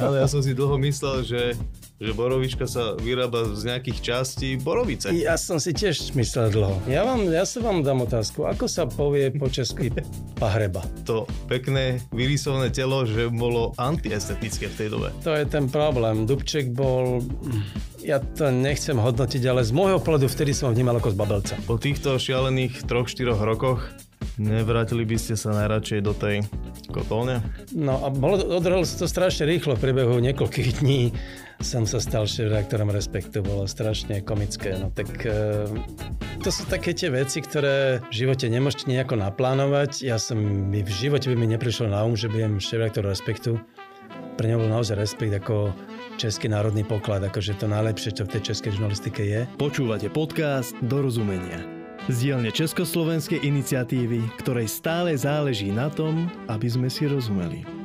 Ale 0.00 0.24
ja 0.24 0.26
som 0.26 0.40
si 0.40 0.56
dlho 0.56 0.80
myslel, 0.80 1.22
že 1.22 1.40
že 2.00 2.16
borovička 2.16 2.64
sa 2.64 2.96
vyrába 2.96 3.52
z 3.52 3.68
nejakých 3.68 3.98
častí 4.00 4.56
borovice. 4.56 5.12
Ja 5.12 5.36
som 5.36 5.60
si 5.60 5.76
tiež 5.76 6.16
myslel 6.16 6.48
dlho. 6.48 6.80
Ja, 6.88 7.04
vám, 7.04 7.28
ja 7.28 7.44
sa 7.44 7.60
vám 7.60 7.84
dám 7.84 8.08
otázku. 8.08 8.48
Ako 8.48 8.64
sa 8.64 8.88
povie 8.88 9.28
po 9.28 9.52
česky 9.52 9.92
pahreba? 10.40 10.80
To 11.04 11.28
pekné 11.44 12.00
vyrysované 12.08 12.72
telo, 12.72 13.04
že 13.04 13.28
bolo 13.28 13.76
antiestetické 13.76 14.72
v 14.72 14.76
tej 14.80 14.88
dobe. 14.88 15.12
To 15.28 15.36
je 15.36 15.44
ten 15.44 15.68
problém. 15.68 16.24
Dubček 16.24 16.72
bol 16.72 17.20
ja 18.00 18.16
to 18.16 18.48
nechcem 18.48 18.96
hodnotiť, 18.96 19.44
ale 19.44 19.60
z 19.60 19.76
môjho 19.76 20.00
pohľadu 20.00 20.24
vtedy 20.32 20.56
som 20.56 20.72
ho 20.72 20.74
vnímal 20.74 20.96
ako 20.96 21.12
z 21.12 21.16
babelca. 21.20 21.54
Po 21.68 21.76
týchto 21.76 22.16
šialených 22.16 22.88
3-4 22.88 23.28
rokoch 23.36 23.84
nevrátili 24.38 25.02
by 25.08 25.16
ste 25.16 25.34
sa 25.34 25.56
najradšej 25.56 26.00
do 26.04 26.12
tej 26.14 26.44
kotolne? 26.92 27.42
No 27.74 27.98
a 28.04 28.12
bolo, 28.12 28.38
odrhalo 28.38 28.86
sa 28.86 29.00
to 29.00 29.06
strašne 29.10 29.48
rýchlo 29.48 29.74
v 29.74 29.82
priebehu 29.82 30.20
niekoľkých 30.20 30.84
dní 30.84 31.10
som 31.60 31.84
sa 31.84 32.00
stal 32.00 32.24
šéf-reaktorom 32.24 32.88
Respektu, 32.88 33.44
bolo 33.44 33.68
strašne 33.68 34.24
komické. 34.24 34.80
No 34.80 34.88
tak 34.88 35.12
e, 35.28 35.68
to 36.40 36.48
sú 36.48 36.64
také 36.66 36.96
tie 36.96 37.12
veci, 37.12 37.44
ktoré 37.44 38.00
v 38.08 38.14
živote 38.24 38.48
nemôžete 38.48 38.88
nejako 38.88 39.20
naplánovať. 39.20 40.00
Ja 40.00 40.16
som, 40.16 40.40
v 40.72 40.88
živote 40.88 41.28
by 41.28 41.36
mi 41.36 41.46
neprišlo 41.52 41.92
na 41.92 42.00
um, 42.00 42.16
že 42.16 42.32
budem 42.32 42.56
šéf-reaktor 42.56 43.04
Respektu. 43.04 43.60
Pre 44.40 44.44
mňa 44.48 44.56
bol 44.56 44.72
naozaj 44.72 44.96
Respekt 44.96 45.36
ako 45.36 45.76
český 46.16 46.48
národný 46.48 46.80
poklad, 46.80 47.20
akože 47.28 47.60
to 47.60 47.68
najlepšie, 47.68 48.16
čo 48.16 48.24
v 48.24 48.40
tej 48.40 48.52
českej 48.52 48.80
žurnalistike 48.80 49.20
je. 49.20 49.40
Počúvate 49.60 50.08
podcast 50.08 50.72
Dorozumenia. 50.80 51.79
Z 52.10 52.26
dielne 52.26 52.50
Československej 52.50 53.38
iniciatívy, 53.46 54.42
ktorej 54.42 54.66
stále 54.66 55.14
záleží 55.14 55.70
na 55.70 55.86
tom, 55.86 56.26
aby 56.50 56.66
sme 56.66 56.90
si 56.90 57.06
rozumeli. 57.06 57.79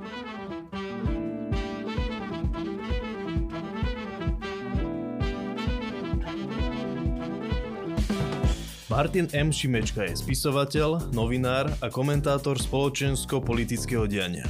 Martin 8.96 9.28
M. 9.36 9.52
Šimečka 9.52 10.08
je 10.08 10.16
spisovateľ, 10.16 11.12
novinár 11.12 11.68
a 11.84 11.92
komentátor 11.92 12.56
spoločensko-politického 12.56 14.08
diania. 14.08 14.48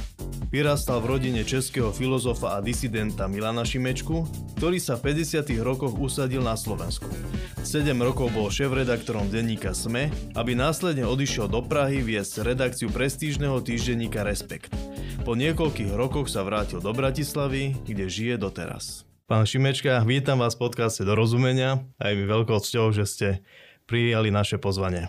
Vyrastal 0.54 1.02
v 1.02 1.18
rodine 1.18 1.42
českého 1.42 1.90
filozofa 1.90 2.54
a 2.54 2.62
disidenta 2.62 3.26
Milana 3.26 3.66
Šimečku, 3.66 4.22
ktorý 4.54 4.78
sa 4.78 4.94
v 5.02 5.18
50. 5.18 5.50
rokoch 5.66 5.98
usadil 5.98 6.46
na 6.46 6.54
Slovensku. 6.54 7.10
7 7.66 7.90
rokov 7.98 8.30
bol 8.30 8.46
šéf-redaktorom 8.46 9.34
denníka 9.34 9.74
SME, 9.74 10.14
aby 10.38 10.54
následne 10.54 11.10
odišiel 11.10 11.50
do 11.50 11.66
Prahy 11.66 12.06
viesť 12.06 12.46
redakciu 12.46 12.86
prestížneho 12.94 13.58
týždenníka 13.58 14.22
Respekt. 14.22 14.70
Po 15.26 15.34
niekoľkých 15.34 15.90
rokoch 15.90 16.30
sa 16.30 16.46
vrátil 16.46 16.78
do 16.78 16.94
Bratislavy, 16.94 17.82
kde 17.82 18.06
žije 18.06 18.38
doteraz. 18.38 19.02
Pán 19.26 19.42
Šimečka, 19.42 20.06
vítam 20.06 20.38
vás 20.38 20.54
v 20.54 20.70
podcaste 20.70 21.02
do 21.02 21.18
rozumenia 21.18 21.82
a 21.98 22.14
je 22.14 22.22
mi 22.22 22.30
veľkou 22.30 22.62
cťou, 22.62 22.94
že 22.94 23.10
ste 23.10 23.28
prijali 23.86 24.34
naše 24.34 24.58
pozvanie. 24.58 25.08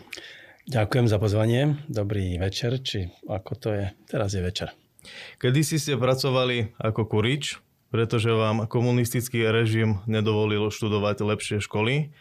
Ďakujem 0.70 1.08
za 1.10 1.18
pozvanie. 1.18 1.82
Dobrý 1.90 2.38
večer, 2.38 2.78
či 2.86 3.10
ako 3.26 3.52
to 3.58 3.70
je? 3.74 3.86
Teraz 4.06 4.38
je 4.38 4.42
večer. 4.46 4.78
Kedy 5.42 5.66
si 5.66 5.82
ste 5.82 5.98
pracovali 5.98 6.78
ako 6.78 7.10
kurič, 7.10 7.58
pretože 7.90 8.30
vám 8.30 8.68
komunistický 8.70 9.48
režim 9.50 10.04
nedovolil 10.06 10.70
študovať 10.70 11.24
lepšie 11.24 11.58
školy. 11.64 12.12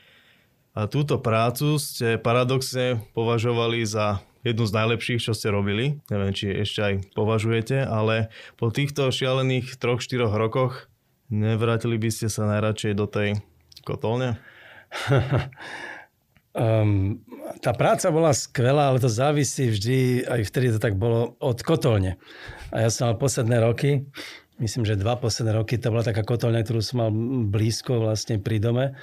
A 0.77 0.87
túto 0.87 1.19
prácu 1.19 1.81
ste 1.81 2.21
paradoxne 2.21 3.01
považovali 3.17 3.83
za 3.83 4.21
jednu 4.47 4.65
z 4.69 4.73
najlepších, 4.77 5.21
čo 5.27 5.35
ste 5.35 5.51
robili. 5.51 5.99
Neviem, 6.07 6.31
či 6.31 6.53
ešte 6.53 6.81
aj 6.85 6.95
považujete, 7.19 7.83
ale 7.83 8.31
po 8.55 8.71
týchto 8.71 9.11
šialených 9.11 9.75
3-4 9.75 10.31
rokoch 10.31 10.87
nevrátili 11.33 11.99
by 11.99 12.11
ste 12.15 12.31
sa 12.31 12.47
najradšej 12.47 12.93
do 12.95 13.11
tej 13.11 13.43
kotolne? 13.83 14.39
Um, 16.57 17.21
tá 17.61 17.77
práca 17.77 18.09
bola 18.09 18.33
skvelá, 18.33 18.89
ale 18.89 18.97
to 18.97 19.13
závisí 19.13 19.69
vždy, 19.69 20.25
aj 20.25 20.41
vtedy 20.49 20.73
to 20.73 20.81
tak 20.81 20.97
bolo, 20.97 21.37
od 21.37 21.61
kotolne. 21.61 22.17
A 22.73 22.81
ja 22.81 22.89
som 22.89 23.13
mal 23.13 23.21
posledné 23.21 23.61
roky, 23.61 24.09
myslím, 24.57 24.89
že 24.89 24.97
dva 24.97 25.21
posledné 25.21 25.53
roky, 25.53 25.77
to 25.77 25.93
bola 25.93 26.01
taká 26.01 26.25
kotolňa, 26.25 26.65
ktorú 26.65 26.81
som 26.81 27.05
mal 27.05 27.13
blízko 27.53 28.01
vlastne 28.01 28.41
pri 28.41 28.57
dome. 28.57 28.97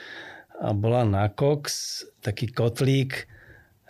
A 0.65 0.73
bola 0.73 1.05
na 1.05 1.29
Cox, 1.29 2.01
taký 2.25 2.49
kotlík, 2.49 3.29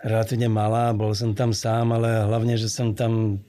relatívne 0.04 0.52
malá, 0.52 0.92
bol 0.92 1.16
som 1.16 1.32
tam 1.32 1.56
sám, 1.56 1.96
ale 1.96 2.28
hlavne, 2.28 2.60
že 2.60 2.68
som 2.68 2.92
tam 2.92 3.40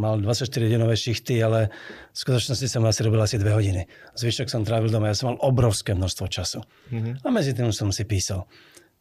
mal 0.00 0.16
24-hodinové 0.24 0.96
šichty, 0.96 1.36
ale 1.44 1.68
v 2.12 2.16
skutočnosti 2.16 2.64
som 2.64 2.80
asi 2.88 3.04
robil 3.04 3.20
asi 3.20 3.36
2 3.36 3.44
hodiny. 3.52 3.84
Zvyšok 4.16 4.48
som 4.48 4.64
trávil 4.64 4.88
doma, 4.88 5.12
ja 5.12 5.16
som 5.16 5.36
mal 5.36 5.38
obrovské 5.44 5.92
množstvo 5.92 6.24
času. 6.32 6.64
Mm-hmm. 6.88 7.14
A 7.20 7.28
medzi 7.28 7.52
tým 7.52 7.68
som 7.76 7.92
si 7.92 8.08
písal. 8.08 8.48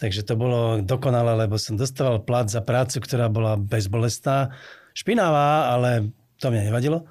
Takže 0.01 0.25
to 0.25 0.33
bolo 0.33 0.81
dokonalé, 0.81 1.45
lebo 1.45 1.61
som 1.61 1.77
dostával 1.77 2.25
plat 2.25 2.49
za 2.49 2.65
prácu, 2.65 2.97
ktorá 2.97 3.29
bola 3.29 3.53
bezbolestná, 3.53 4.49
špinavá, 4.97 5.77
ale 5.77 6.09
to 6.41 6.49
mňa 6.49 6.73
nevadilo. 6.73 7.05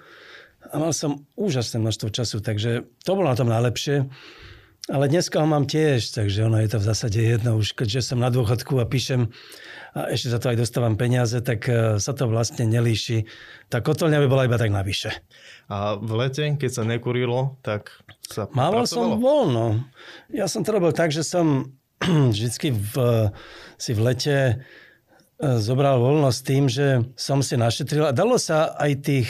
A 0.75 0.83
mal 0.83 0.91
som 0.91 1.23
úžasné 1.39 1.79
množstvo 1.79 2.11
času, 2.11 2.43
takže 2.43 2.91
to 3.07 3.11
bolo 3.15 3.31
na 3.31 3.39
tom 3.39 3.47
najlepšie. 3.47 4.11
Ale 4.91 5.07
dneska 5.07 5.39
ho 5.39 5.47
mám 5.47 5.71
tiež, 5.71 6.11
takže 6.11 6.51
ono 6.51 6.59
je 6.59 6.75
to 6.75 6.83
v 6.83 6.89
zásade 6.91 7.21
jedno. 7.23 7.63
Už 7.63 7.79
keďže 7.79 8.11
som 8.11 8.19
na 8.19 8.27
dôchodku 8.27 8.75
a 8.83 8.91
píšem 8.91 9.31
a 9.95 10.11
ešte 10.11 10.35
za 10.35 10.39
to 10.43 10.51
aj 10.51 10.59
dostávam 10.59 10.95
peniaze, 10.95 11.35
tak 11.43 11.67
e, 11.67 11.99
sa 11.99 12.13
to 12.15 12.31
vlastne 12.31 12.63
nelíši. 12.67 13.27
Tá 13.67 13.83
kotolňa 13.83 14.23
by 14.23 14.27
bola 14.31 14.47
iba 14.47 14.59
tak 14.59 14.71
navyše. 14.71 15.15
A 15.67 15.99
v 15.99 16.11
lete, 16.15 16.47
keď 16.59 16.71
sa 16.71 16.83
nekurilo, 16.83 17.59
tak 17.63 17.91
sa 18.23 18.51
Mával 18.55 18.87
som 18.87 19.19
voľno. 19.19 19.83
Ja 20.31 20.47
som 20.47 20.63
to 20.63 20.75
robil 20.75 20.95
tak, 20.95 21.11
že 21.11 21.27
som 21.27 21.75
vždycky 22.33 22.73
v, 22.73 22.95
si 23.77 23.93
v 23.93 24.01
lete 24.01 24.37
e, 24.41 24.55
zobral 25.61 26.01
voľnosť 26.01 26.41
tým, 26.45 26.65
že 26.67 27.05
som 27.17 27.45
si 27.45 27.61
našetril 27.61 28.09
a 28.09 28.17
dalo 28.17 28.41
sa 28.41 28.73
aj 28.81 28.93
tých 29.05 29.29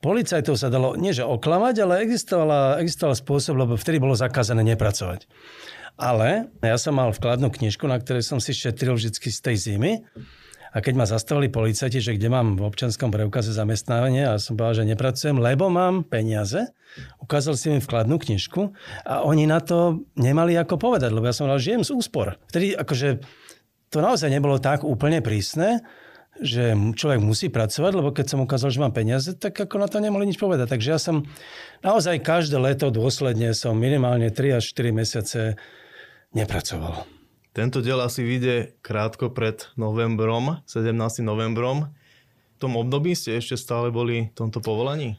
policajtov 0.00 0.56
sa 0.56 0.72
dalo, 0.72 0.96
nie 0.96 1.12
že 1.12 1.22
oklamať, 1.22 1.74
ale 1.84 2.02
existovala, 2.02 2.80
existoval 2.80 3.14
spôsob, 3.14 3.54
lebo 3.60 3.76
vtedy 3.76 4.00
bolo 4.00 4.16
zakázané 4.16 4.64
nepracovať. 4.64 5.28
Ale 6.00 6.48
ja 6.64 6.80
som 6.80 6.96
mal 6.96 7.12
vkladnú 7.12 7.52
knižku, 7.52 7.84
na 7.84 8.00
ktorej 8.00 8.24
som 8.24 8.40
si 8.40 8.56
šetril 8.56 8.96
vždy 8.96 9.12
z 9.20 9.40
tej 9.44 9.56
zimy 9.60 10.00
a 10.70 10.78
keď 10.78 10.94
ma 10.94 11.06
zastavili 11.06 11.50
policajti, 11.50 11.98
že 11.98 12.14
kde 12.14 12.30
mám 12.30 12.54
v 12.54 12.66
občanskom 12.66 13.10
preukaze 13.10 13.50
zamestnávanie 13.50 14.30
a 14.30 14.38
som 14.38 14.54
povedal, 14.54 14.86
že 14.86 14.90
nepracujem, 14.94 15.36
lebo 15.42 15.66
mám 15.66 16.06
peniaze, 16.06 16.70
ukázal 17.18 17.58
si 17.58 17.74
mi 17.74 17.82
vkladnú 17.82 18.22
knižku 18.22 18.70
a 19.06 19.26
oni 19.26 19.50
na 19.50 19.58
to 19.58 20.06
nemali 20.14 20.54
ako 20.54 20.78
povedať, 20.78 21.10
lebo 21.10 21.26
ja 21.26 21.34
som 21.34 21.50
povedal, 21.50 21.62
žijem 21.62 21.82
z 21.82 21.90
úspor. 21.90 22.38
Vtedy 22.50 22.78
akože 22.78 23.22
to 23.90 23.98
naozaj 23.98 24.30
nebolo 24.30 24.62
tak 24.62 24.86
úplne 24.86 25.18
prísne, 25.18 25.82
že 26.38 26.72
človek 26.94 27.20
musí 27.20 27.50
pracovať, 27.50 27.92
lebo 27.92 28.14
keď 28.14 28.26
som 28.30 28.40
ukázal, 28.46 28.70
že 28.70 28.80
mám 28.80 28.94
peniaze, 28.94 29.34
tak 29.34 29.52
ako 29.58 29.82
na 29.82 29.90
to 29.90 29.98
nemohli 29.98 30.30
nič 30.30 30.38
povedať. 30.38 30.70
Takže 30.70 30.88
ja 30.88 30.98
som 31.02 31.26
naozaj 31.82 32.22
každé 32.22 32.56
leto 32.56 32.88
dôsledne 32.88 33.50
som 33.52 33.74
minimálne 33.74 34.30
3 34.30 34.62
až 34.62 34.70
4 34.72 34.94
mesiace 34.94 35.40
nepracoval. 36.32 37.19
Tento 37.50 37.82
diel 37.82 37.98
asi 37.98 38.22
vyjde 38.22 38.78
krátko 38.78 39.34
pred 39.34 39.66
novembrom, 39.74 40.62
17. 40.70 40.94
novembrom. 41.26 41.90
V 42.54 42.58
tom 42.62 42.78
období 42.78 43.18
ste 43.18 43.42
ešte 43.42 43.58
stále 43.58 43.90
boli 43.90 44.30
v 44.30 44.34
tomto 44.38 44.62
povolaní? 44.62 45.18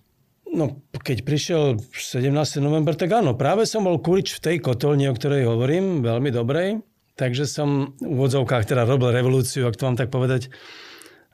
No, 0.52 0.80
keď 0.92 1.28
prišiel 1.28 1.64
17. 1.92 2.31
november, 2.64 2.96
tak 2.96 3.12
áno, 3.12 3.36
práve 3.36 3.68
som 3.68 3.84
bol 3.84 4.00
kulič 4.00 4.40
v 4.40 4.44
tej 4.44 4.56
kotolni, 4.64 5.08
o 5.08 5.16
ktorej 5.16 5.47
hovorím, 5.47 6.03
veľmi 6.03 6.31
dobrej. 6.31 6.84
Takže 7.19 7.44
som 7.47 8.00
v 8.00 8.16
úvodzovkách 8.16 8.63
teda 8.63 8.88
robil 8.88 9.12
revolúciu, 9.12 9.68
ak 9.68 9.75
to 9.75 9.88
mám 9.88 10.00
tak 10.00 10.08
povedať, 10.08 10.48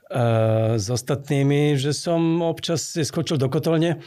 uh, 0.09 0.81
s 0.81 0.85
ostatnými, 0.89 1.77
že 1.77 1.93
som 1.93 2.41
občas 2.41 2.93
skočil 2.93 3.37
do 3.37 3.49
kotolne 3.49 4.01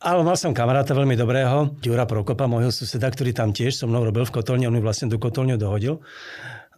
ale 0.00 0.20
mal 0.20 0.36
som 0.36 0.52
kamaráta 0.52 0.92
veľmi 0.92 1.16
dobrého, 1.16 1.72
Ďura 1.80 2.04
Prokopa, 2.04 2.44
môjho 2.44 2.68
suseda, 2.68 3.08
ktorý 3.08 3.32
tam 3.32 3.56
tiež 3.56 3.80
so 3.80 3.88
mnou 3.88 4.04
robil 4.04 4.28
v 4.28 4.34
kotolni, 4.34 4.68
on 4.68 4.76
mi 4.76 4.84
vlastne 4.84 5.08
tú 5.08 5.16
kotolňu 5.16 5.56
dohodil. 5.56 6.04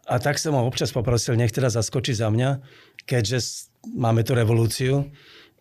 A 0.09 0.17
tak 0.23 0.41
som 0.41 0.57
ho 0.57 0.65
občas 0.65 0.95
poprosil, 0.95 1.37
nech 1.37 1.53
teda 1.53 1.69
zaskočí 1.69 2.17
za 2.17 2.33
mňa, 2.33 2.65
keďže 3.05 3.69
máme 3.93 4.25
tu 4.25 4.33
revolúciu, 4.33 5.11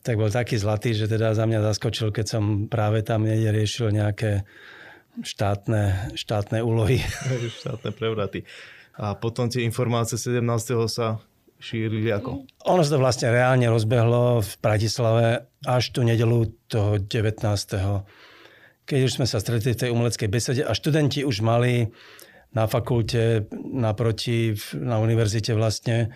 tak 0.05 0.15
bol 0.15 0.31
taký 0.31 0.55
zlatý, 0.55 0.95
že 0.95 1.11
teda 1.11 1.35
za 1.35 1.43
mňa 1.43 1.59
zaskočil, 1.73 2.15
keď 2.15 2.25
som 2.25 2.43
práve 2.71 3.03
tam 3.03 3.27
niekde 3.27 3.51
riešil 3.51 3.91
nejaké 3.91 4.47
štátne, 5.19 6.15
štátne 6.15 6.63
úlohy. 6.63 7.03
štátne 7.59 7.91
prevraty. 7.91 8.47
A 8.97 9.13
potom 9.13 9.51
tie 9.51 9.67
informácie 9.67 10.17
17. 10.17 10.41
sa 10.89 11.21
šírili 11.57 12.09
ako? 12.13 12.45
Ono 12.69 12.81
sa 12.85 12.95
to 12.95 13.01
vlastne 13.01 13.33
reálne 13.33 13.65
rozbehlo 13.69 14.41
v 14.41 14.51
Bratislave 14.61 15.25
až 15.65 15.83
tú 15.93 16.05
nedelu 16.05 16.53
toho 16.69 17.01
19. 17.01 17.43
Keď 18.87 18.99
už 19.03 19.11
sme 19.19 19.27
sa 19.27 19.41
stretli 19.41 19.75
v 19.75 19.81
tej 19.83 19.89
umeleckej 19.91 20.29
besede 20.31 20.61
a 20.63 20.71
študenti 20.71 21.25
už 21.27 21.43
mali 21.43 21.91
na 22.55 22.65
fakulte 22.65 23.49
naproti, 23.53 24.55
na 24.79 25.03
univerzite 25.03 25.51
vlastne, 25.51 26.15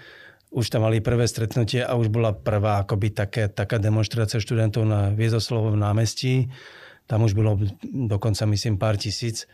už 0.51 0.67
tam 0.67 0.83
mali 0.83 0.99
prvé 0.99 1.27
stretnutie 1.27 1.83
a 1.83 1.95
už 1.95 2.11
bola 2.11 2.35
prvá 2.35 2.83
akoby 2.83 3.11
také, 3.11 3.47
taká 3.47 3.79
demonstrácia 3.79 4.39
študentov 4.39 4.83
na 4.83 5.11
Viezoslovom 5.11 5.79
námestí. 5.79 6.51
Tam 7.07 7.23
už 7.23 7.35
bolo 7.35 7.59
dokonca, 7.83 8.47
myslím, 8.47 8.75
pár 8.75 8.99
tisíc. 8.99 9.47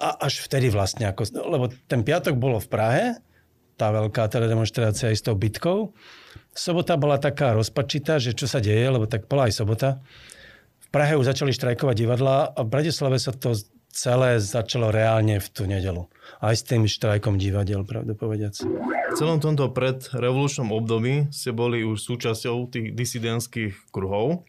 A 0.00 0.16
až 0.20 0.44
vtedy 0.44 0.72
vlastne, 0.72 1.08
ako, 1.08 1.28
lebo 1.48 1.68
ten 1.88 2.04
piatok 2.04 2.36
bolo 2.40 2.60
v 2.60 2.68
Prahe, 2.70 3.04
tá 3.78 3.94
veľká 3.94 4.26
teda 4.26 4.50
demonstrácia 4.50 5.14
aj 5.14 5.16
s 5.16 5.24
tou 5.24 5.38
bitkou. 5.38 5.94
Sobota 6.50 6.98
bola 6.98 7.22
taká 7.22 7.54
rozpačitá, 7.54 8.18
že 8.18 8.34
čo 8.34 8.50
sa 8.50 8.58
deje, 8.58 8.82
lebo 8.90 9.06
tak 9.06 9.30
bola 9.30 9.46
aj 9.46 9.54
sobota. 9.54 10.02
V 10.82 10.88
Prahe 10.90 11.14
už 11.14 11.30
začali 11.30 11.54
štrajkovať 11.54 11.94
divadla 11.94 12.50
a 12.50 12.60
v 12.66 12.68
Bratislave 12.68 13.22
sa 13.22 13.30
to 13.30 13.54
celé 13.94 14.42
začalo 14.42 14.90
reálne 14.90 15.38
v 15.38 15.48
tú 15.48 15.70
nedelu. 15.70 16.10
Aj 16.42 16.54
s 16.54 16.66
tým 16.66 16.90
štrajkom 16.90 17.38
divadiel, 17.38 17.86
pravdu 17.86 18.18
povediac. 18.18 18.58
V 18.58 19.14
celom 19.16 19.40
tomto 19.40 19.70
predrevolučnom 19.72 20.74
období 20.74 21.30
ste 21.32 21.54
boli 21.54 21.86
už 21.86 22.02
súčasťou 22.02 22.68
tých 22.68 22.92
disidentských 22.92 23.94
kruhov. 23.94 24.44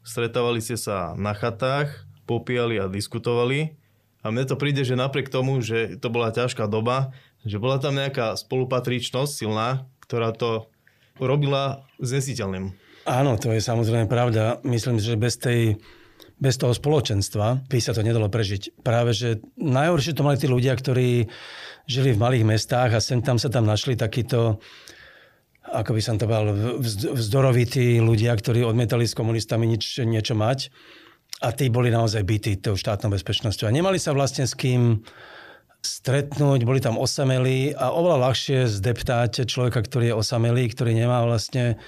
Stretávali 0.00 0.64
ste 0.64 0.80
sa 0.80 1.12
na 1.18 1.36
chatách, 1.36 2.08
popíjali 2.24 2.80
a 2.80 2.88
diskutovali. 2.88 3.76
A 4.20 4.28
mne 4.28 4.44
to 4.44 4.56
príde, 4.56 4.84
že 4.84 5.00
napriek 5.00 5.32
tomu, 5.32 5.64
že 5.64 5.96
to 5.96 6.12
bola 6.12 6.28
ťažká 6.28 6.68
doba, 6.68 7.16
že 7.44 7.56
bola 7.60 7.80
tam 7.80 7.96
nejaká 7.96 8.36
spolupatričnosť 8.36 9.32
silná, 9.32 9.88
ktorá 10.04 10.32
to 10.36 10.68
robila 11.20 11.84
znesiteľným. 12.00 12.72
Áno, 13.08 13.40
to 13.40 13.52
je 13.52 13.64
samozrejme 13.64 14.08
pravda. 14.08 14.60
Myslím, 14.64 15.00
že 15.00 15.16
bez 15.16 15.40
tej 15.40 15.80
bez 16.40 16.56
toho 16.56 16.72
spoločenstva 16.72 17.68
by 17.68 17.78
sa 17.84 17.92
to 17.92 18.00
nedalo 18.00 18.32
prežiť. 18.32 18.80
Práve, 18.80 19.12
že 19.12 19.44
najhoršie 19.60 20.16
to 20.16 20.24
mali 20.24 20.40
tí 20.40 20.48
ľudia, 20.48 20.72
ktorí 20.72 21.28
žili 21.84 22.16
v 22.16 22.22
malých 22.22 22.48
mestách 22.48 22.96
a 22.96 23.04
sem 23.04 23.20
tam 23.20 23.36
sa 23.36 23.52
tam 23.52 23.68
našli 23.68 23.92
takíto 23.92 24.56
ako 25.70 25.94
by 25.94 26.02
som 26.02 26.18
to 26.18 26.26
povedal, 26.26 26.80
vzdorovití 27.14 28.02
ľudia, 28.02 28.34
ktorí 28.34 28.66
odmietali 28.66 29.06
s 29.06 29.14
komunistami 29.14 29.70
nič, 29.70 30.02
niečo 30.02 30.34
mať. 30.34 30.72
A 31.46 31.54
tí 31.54 31.70
boli 31.70 31.94
naozaj 31.94 32.26
bytí 32.26 32.58
tou 32.58 32.74
štátnou 32.74 33.14
bezpečnosťou. 33.14 33.70
A 33.70 33.72
nemali 33.72 33.96
sa 33.96 34.10
vlastne 34.10 34.44
s 34.44 34.52
kým 34.58 35.00
stretnúť, 35.80 36.64
boli 36.68 36.80
tam 36.80 37.00
osamelí 37.00 37.72
a 37.72 37.92
oveľa 37.92 38.30
ľahšie 38.30 38.68
zdeptáte 38.68 39.48
človeka, 39.48 39.80
ktorý 39.80 40.12
je 40.12 40.18
osamelý, 40.18 40.68
ktorý 40.68 40.92
nemá 40.92 41.24
vlastne 41.24 41.80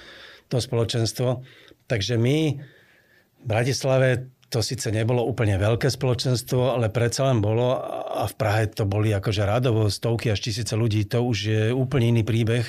to 0.49 0.57
spoločenstvo. 0.57 1.45
Takže 1.85 2.17
my 2.17 2.37
v 2.57 3.45
Bratislave 3.45 4.33
to 4.53 4.61
síce 4.61 4.85
nebolo 4.93 5.25
úplne 5.25 5.57
veľké 5.57 5.89
spoločenstvo, 5.89 6.77
ale 6.77 6.93
predsa 6.93 7.25
len 7.25 7.41
bolo 7.41 7.73
a 8.13 8.29
v 8.29 8.33
Prahe 8.37 8.69
to 8.69 8.85
boli 8.85 9.09
akože 9.09 9.41
radovo 9.49 9.89
stovky 9.89 10.29
až 10.29 10.45
tisíce 10.45 10.77
ľudí, 10.77 11.09
to 11.09 11.25
už 11.25 11.37
je 11.41 11.63
úplne 11.73 12.13
iný 12.13 12.21
príbeh, 12.21 12.61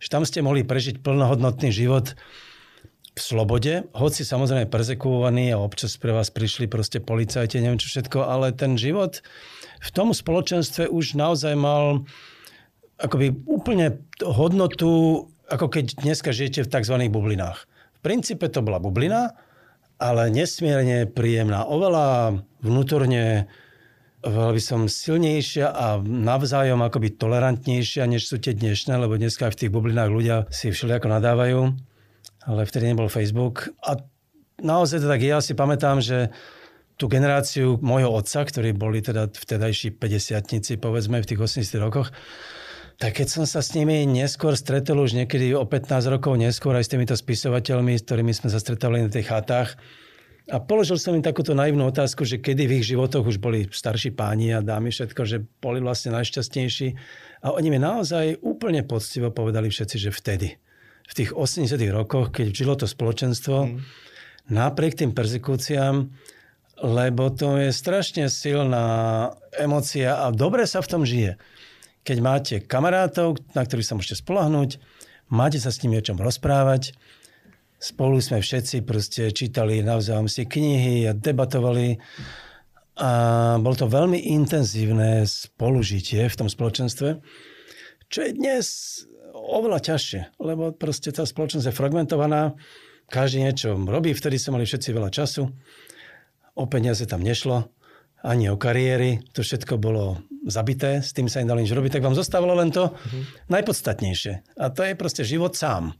že 0.00 0.08
tam 0.08 0.24
ste 0.24 0.40
mohli 0.40 0.64
prežiť 0.64 1.04
plnohodnotný 1.04 1.68
život 1.68 2.16
v 3.18 3.22
slobode, 3.22 3.72
hoci 3.98 4.22
samozrejme 4.22 4.70
persekuovaní 4.70 5.50
a 5.50 5.58
občas 5.58 5.98
pre 5.98 6.14
vás 6.14 6.30
prišli 6.30 6.70
proste 6.70 7.02
policajti, 7.02 7.58
neviem 7.58 7.82
čo 7.82 7.90
všetko, 7.90 8.22
ale 8.22 8.54
ten 8.54 8.78
život 8.78 9.18
v 9.82 9.90
tom 9.90 10.14
spoločenstve 10.14 10.86
už 10.86 11.18
naozaj 11.18 11.54
mal 11.58 12.06
akoby 12.98 13.34
úplne 13.46 14.02
hodnotu, 14.22 15.26
ako 15.50 15.66
keď 15.70 16.02
dneska 16.02 16.34
žijete 16.34 16.66
v 16.66 16.70
tzv. 16.70 16.94
bublinách. 17.10 17.66
V 17.98 18.00
princípe 18.02 18.46
to 18.50 18.62
bola 18.62 18.78
bublina, 18.82 19.34
ale 19.98 20.30
nesmierne 20.30 21.10
príjemná. 21.10 21.66
Oveľa 21.66 22.38
vnútorne 22.62 23.50
veľa 24.22 24.52
by 24.54 24.62
som 24.62 24.80
silnejšia 24.90 25.70
a 25.70 25.98
navzájom 26.02 26.82
akoby 26.82 27.14
tolerantnejšia, 27.14 28.06
než 28.10 28.26
sú 28.26 28.42
tie 28.42 28.54
dnešné, 28.54 28.98
lebo 28.98 29.14
dneska 29.14 29.46
v 29.50 29.58
tých 29.58 29.70
bublinách 29.70 30.10
ľudia 30.10 30.36
si 30.50 30.74
všelijako 30.74 31.06
nadávajú, 31.06 31.60
ale 32.48 32.64
vtedy 32.64 32.88
nebol 32.88 33.12
Facebook. 33.12 33.68
A 33.84 34.00
naozaj 34.64 35.04
to 35.04 35.08
tak 35.12 35.20
ja 35.20 35.44
si 35.44 35.52
pamätám, 35.52 36.00
že 36.00 36.32
tú 36.98 37.06
generáciu 37.06 37.78
môjho 37.78 38.10
otca, 38.10 38.42
ktorí 38.42 38.74
boli 38.74 39.04
teda 39.04 39.30
vtedajší 39.30 40.00
50 40.00 40.80
povedzme 40.80 41.20
v 41.22 41.28
tých 41.28 41.38
80 41.38 41.78
rokoch, 41.78 42.10
tak 42.98 43.14
keď 43.22 43.28
som 43.30 43.44
sa 43.46 43.62
s 43.62 43.78
nimi 43.78 44.02
neskôr 44.02 44.58
stretol, 44.58 45.06
už 45.06 45.14
niekedy 45.14 45.54
o 45.54 45.62
15 45.62 46.02
rokov 46.10 46.34
neskôr 46.34 46.74
aj 46.74 46.88
s 46.88 46.90
týmito 46.90 47.14
spisovateľmi, 47.14 47.94
s 47.94 48.02
ktorými 48.02 48.34
sme 48.34 48.50
sa 48.50 48.58
stretali 48.58 49.06
na 49.06 49.12
tých 49.12 49.30
chatách, 49.30 49.78
a 50.48 50.64
položil 50.64 50.96
som 50.96 51.12
im 51.12 51.20
takúto 51.20 51.52
naivnú 51.52 51.84
otázku, 51.92 52.24
že 52.24 52.40
kedy 52.40 52.64
v 52.64 52.80
ich 52.80 52.88
životoch 52.88 53.20
už 53.20 53.36
boli 53.36 53.68
starší 53.68 54.16
páni 54.16 54.56
a 54.56 54.64
dámy 54.64 54.88
všetko, 54.88 55.22
že 55.28 55.44
boli 55.60 55.84
vlastne 55.84 56.16
najšťastnejší. 56.16 56.88
A 57.44 57.52
oni 57.52 57.68
mi 57.68 57.76
naozaj 57.76 58.40
úplne 58.40 58.80
poctivo 58.80 59.28
povedali 59.28 59.68
všetci, 59.68 60.08
že 60.08 60.10
vtedy, 60.10 60.56
v 61.08 61.12
tých 61.16 61.30
80 61.32 61.80
rokoch, 61.88 62.28
keď 62.30 62.46
žilo 62.52 62.76
to 62.76 62.84
spoločenstvo, 62.84 63.56
mm. 63.64 63.76
napriek 64.52 65.00
tým 65.00 65.16
persekúciám, 65.16 66.12
lebo 66.78 67.32
to 67.32 67.58
je 67.58 67.72
strašne 67.72 68.28
silná 68.30 69.32
emocia 69.56 70.20
a 70.20 70.30
dobre 70.30 70.68
sa 70.68 70.84
v 70.84 70.90
tom 70.92 71.02
žije 71.02 71.40
keď 72.08 72.18
máte 72.24 72.54
kamarátov, 72.64 73.36
na 73.52 73.68
ktorých 73.68 73.84
sa 73.84 73.92
môžete 73.92 74.24
spolahnúť, 74.24 74.80
máte 75.28 75.60
sa 75.60 75.68
s 75.68 75.84
nimi 75.84 76.00
o 76.00 76.04
čom 76.04 76.16
rozprávať, 76.16 76.96
spolu 77.76 78.16
sme 78.24 78.40
všetci 78.40 78.80
proste 78.88 79.28
čítali 79.28 79.84
navzájom 79.84 80.24
si 80.24 80.48
knihy 80.48 81.04
a 81.04 81.12
debatovali. 81.12 82.00
A 82.96 83.10
bolo 83.60 83.76
to 83.76 83.92
veľmi 83.92 84.32
intenzívne 84.32 85.28
spolužitie 85.28 86.24
v 86.26 86.38
tom 86.40 86.48
spoločenstve, 86.48 87.20
čo 88.08 88.18
je 88.24 88.30
dnes 88.32 88.64
oveľa 89.38 89.80
ťažšie, 89.94 90.42
lebo 90.42 90.74
proste 90.74 91.14
tá 91.14 91.22
spoločnosť 91.22 91.70
je 91.70 91.74
fragmentovaná, 91.74 92.58
každý 93.08 93.46
niečo 93.46 93.72
robí, 93.74 94.12
vtedy 94.12 94.36
sa 94.36 94.52
mali 94.52 94.68
všetci 94.68 94.92
veľa 94.92 95.08
času, 95.08 95.48
o 96.58 96.64
peniaze 96.66 97.06
tam 97.08 97.24
nešlo, 97.24 97.70
ani 98.26 98.50
o 98.50 98.58
kariéry, 98.58 99.22
to 99.30 99.46
všetko 99.46 99.78
bolo 99.78 100.18
zabité, 100.44 101.00
s 101.00 101.14
tým 101.14 101.30
sa 101.30 101.40
nedalo 101.40 101.62
nič 101.62 101.70
robiť, 101.70 101.98
tak 101.98 102.04
vám 102.04 102.18
zostávalo 102.18 102.58
len 102.58 102.74
to 102.74 102.90
uh-huh. 102.90 103.22
najpodstatnejšie. 103.46 104.58
A 104.58 104.64
to 104.74 104.82
je 104.82 104.98
proste 104.98 105.22
život 105.22 105.54
sám. 105.54 105.94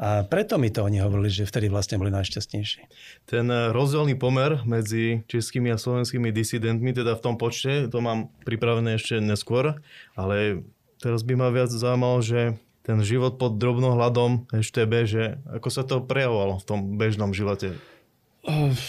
A 0.00 0.24
preto 0.24 0.56
mi 0.56 0.72
to 0.72 0.82
oni 0.82 1.04
hovorili, 1.04 1.28
že 1.28 1.48
vtedy 1.48 1.68
vlastne 1.68 2.00
boli 2.00 2.08
najšťastnejší. 2.10 2.80
Ten 3.28 3.46
rozdielný 3.48 4.16
pomer 4.16 4.64
medzi 4.64 5.22
českými 5.28 5.68
a 5.72 5.76
slovenskými 5.76 6.32
disidentmi, 6.32 6.96
teda 6.96 7.14
v 7.14 7.22
tom 7.22 7.34
počte, 7.36 7.86
to 7.92 8.00
mám 8.00 8.32
pripravené 8.42 8.96
ešte 8.96 9.20
neskôr, 9.20 9.78
ale 10.16 10.64
teraz 10.98 11.22
by 11.22 11.34
ma 11.36 11.48
viac 11.52 11.68
zaujímalo, 11.68 12.24
že 12.24 12.56
ten 12.82 12.98
život 13.02 13.38
pod 13.38 13.58
drobnohľadom 13.58 14.50
EŠTB, 14.50 14.92
že 15.06 15.22
ako 15.50 15.68
sa 15.70 15.82
to 15.86 16.02
prejavovalo 16.02 16.58
v 16.58 16.66
tom 16.66 16.80
bežnom 16.98 17.30
živote 17.30 17.78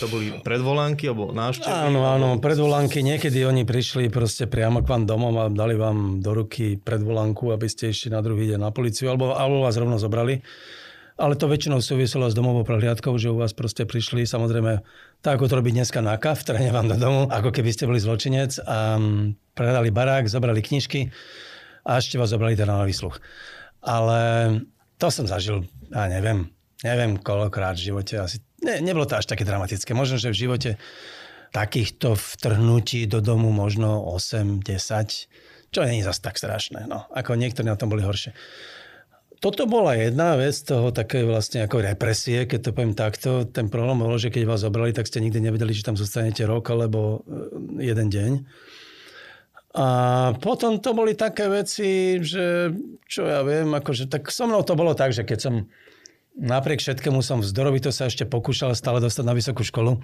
to 0.02 0.10
boli 0.10 0.34
predvolánky 0.42 1.06
alebo 1.14 1.30
návštevy? 1.30 1.70
Áno, 1.70 2.10
áno, 2.10 2.42
predvolánky. 2.42 3.06
Niekedy 3.06 3.46
oni 3.46 3.70
prišli 3.70 4.10
proste 4.10 4.50
priamo 4.50 4.82
k 4.82 4.90
vám 4.90 5.06
domov 5.06 5.34
a 5.38 5.46
dali 5.46 5.78
vám 5.78 6.26
do 6.26 6.34
ruky 6.34 6.82
predvolánku, 6.82 7.54
aby 7.54 7.70
ste 7.70 7.94
išli 7.94 8.10
na 8.10 8.26
druhý 8.26 8.50
deň 8.50 8.60
na 8.66 8.74
policiu, 8.74 9.14
alebo, 9.14 9.38
alebo 9.38 9.62
vás 9.62 9.78
rovno 9.78 10.02
zobrali. 10.02 10.42
Ale 11.14 11.38
to 11.38 11.46
väčšinou 11.46 11.78
súviselo 11.86 12.26
s 12.26 12.34
domovou 12.34 12.66
prehliadkou, 12.66 13.14
že 13.22 13.30
u 13.30 13.38
vás 13.38 13.54
proste 13.54 13.86
prišli, 13.86 14.26
samozrejme, 14.26 14.82
tak 15.22 15.38
ako 15.38 15.46
to 15.46 15.58
robí 15.62 15.70
dneska 15.70 16.02
NAKA, 16.02 16.34
vtrhne 16.34 16.74
vám 16.74 16.90
do 16.90 16.98
domu, 16.98 17.30
ako 17.30 17.54
keby 17.54 17.70
ste 17.70 17.86
boli 17.86 18.02
zločinec 18.02 18.58
a 18.66 18.98
mm, 18.98 19.54
predali 19.54 19.94
barák, 19.94 20.26
zobrali 20.26 20.66
knižky 20.66 21.14
a 21.86 22.02
ešte 22.02 22.18
vás 22.18 22.34
zobrali 22.34 22.58
teda 22.58 22.74
na 22.74 22.90
výsluch. 22.90 23.22
Ale 23.84 24.20
to 24.98 25.08
som 25.12 25.28
zažil, 25.28 25.68
ja 25.92 26.08
neviem, 26.08 26.48
neviem 26.82 27.20
koľkokrát 27.20 27.76
v 27.76 27.92
živote, 27.92 28.16
asi 28.20 28.40
ne, 28.64 28.80
nebolo 28.80 29.04
to 29.04 29.20
až 29.20 29.28
také 29.28 29.44
dramatické. 29.44 29.92
Možno, 29.92 30.16
že 30.16 30.32
v 30.32 30.42
živote 30.48 30.72
takýchto 31.54 32.18
vtrhnutí 32.18 33.06
do 33.06 33.22
domu 33.22 33.54
možno 33.54 34.02
8, 34.10 34.66
10, 34.66 35.70
čo 35.70 35.80
nie 35.86 36.02
je 36.02 36.08
zase 36.10 36.22
tak 36.24 36.42
strašné. 36.42 36.90
No, 36.90 37.06
ako 37.14 37.38
niektorí 37.38 37.70
na 37.70 37.78
tom 37.78 37.94
boli 37.94 38.02
horšie. 38.02 38.34
Toto 39.44 39.68
bola 39.68 40.00
jedna 40.00 40.40
vec 40.40 40.56
toho 40.64 40.96
také 40.96 41.28
vlastne 41.28 41.68
ako 41.68 41.84
represie, 41.84 42.48
keď 42.48 42.60
to 42.64 42.70
poviem 42.72 42.96
takto. 42.96 43.44
Ten 43.44 43.68
problém 43.68 44.00
bolo, 44.00 44.16
že 44.16 44.32
keď 44.32 44.48
vás 44.48 44.64
zobrali, 44.64 44.96
tak 44.96 45.04
ste 45.04 45.20
nikdy 45.20 45.44
nevedeli, 45.44 45.76
či 45.76 45.84
tam 45.84 46.00
zostanete 46.00 46.48
rok 46.48 46.64
alebo 46.72 47.28
e, 47.28 47.84
jeden 47.84 48.08
deň. 48.08 48.32
A 49.74 49.88
potom 50.38 50.78
to 50.78 50.94
boli 50.94 51.18
také 51.18 51.50
veci, 51.50 52.22
že 52.22 52.70
čo 53.10 53.26
ja 53.26 53.42
viem, 53.42 53.74
akože 53.74 54.06
tak 54.06 54.30
so 54.30 54.46
mnou 54.46 54.62
to 54.62 54.78
bolo 54.78 54.94
tak, 54.94 55.18
že 55.18 55.26
keď 55.26 55.40
som 55.42 55.66
napriek 56.38 56.82
všetkému 56.82 57.26
som 57.26 57.42
vzdorovito 57.42 57.90
sa 57.90 58.06
ešte 58.06 58.30
pokúšal 58.30 58.78
stále 58.78 59.02
dostať 59.02 59.26
na 59.26 59.34
vysokú 59.34 59.66
školu. 59.66 59.98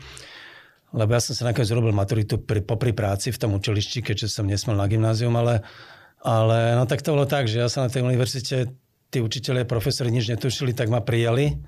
Lebo 0.89 1.13
ja 1.13 1.21
som 1.21 1.37
sa 1.37 1.45
nakoniec 1.45 1.69
zrobil 1.69 1.93
maturitu 1.93 2.41
pri, 2.41 2.65
popri 2.65 2.97
práci 2.97 3.29
v 3.29 3.37
tom 3.37 3.53
učilišti, 3.53 4.01
keďže 4.01 4.33
som 4.33 4.49
nesmel 4.49 4.73
na 4.73 4.89
gymnázium, 4.89 5.37
ale, 5.37 5.61
ale 6.25 6.73
no 6.73 6.89
tak 6.89 7.05
to 7.05 7.13
bolo 7.13 7.29
tak, 7.29 7.45
že 7.45 7.61
ja 7.61 7.69
sa 7.69 7.85
na 7.85 7.93
tej 7.93 8.01
univerzite, 8.01 8.73
tí 9.13 9.17
učiteľe, 9.21 9.69
profesori 9.69 10.09
nič 10.09 10.33
netušili, 10.33 10.73
tak 10.73 10.89
ma 10.89 11.05
prijali, 11.05 11.61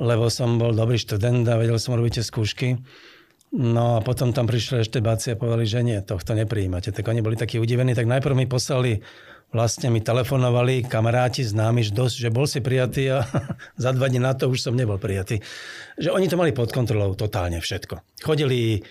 lebo 0.00 0.32
som 0.32 0.56
bol 0.56 0.72
dobrý 0.72 0.96
študent 0.96 1.44
a 1.44 1.60
vedel 1.60 1.76
som 1.76 1.92
robiť 1.92 2.20
tie 2.20 2.24
skúšky. 2.24 2.68
No 3.54 3.96
a 3.96 3.98
potom 4.02 4.34
tam 4.34 4.50
prišli 4.50 4.82
ešte 4.82 4.98
báci 4.98 5.32
a 5.32 5.38
povedali, 5.38 5.64
že 5.68 5.86
nie, 5.86 5.98
tohto 6.02 6.34
neprijímate. 6.34 6.90
Tak 6.90 7.06
oni 7.06 7.22
boli 7.22 7.38
takí 7.38 7.62
udivení, 7.62 7.94
tak 7.94 8.10
najprv 8.10 8.34
mi 8.34 8.46
poslali 8.50 9.00
vlastne 9.54 9.94
mi 9.94 10.02
telefonovali 10.02 10.84
kamaráti 10.90 11.46
známi, 11.46 11.86
že, 11.86 11.94
dosť, 11.94 12.16
že 12.18 12.34
bol 12.34 12.46
si 12.50 12.58
prijatý 12.58 13.14
a 13.14 13.22
za 13.82 13.94
dva 13.94 14.10
dní 14.10 14.18
na 14.18 14.34
to 14.34 14.50
už 14.50 14.58
som 14.58 14.74
nebol 14.74 14.98
prijatý. 14.98 15.38
Že 15.96 16.10
oni 16.12 16.26
to 16.26 16.36
mali 16.36 16.50
pod 16.50 16.74
kontrolou 16.74 17.14
totálne 17.14 17.62
všetko. 17.62 18.02
Chodili 18.22 18.82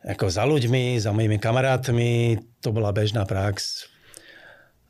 ako 0.00 0.32
za 0.32 0.48
ľuďmi, 0.48 0.96
za 0.96 1.12
mojimi 1.12 1.36
kamarátmi, 1.36 2.40
to 2.64 2.72
bola 2.72 2.88
bežná 2.90 3.28
prax. 3.28 3.84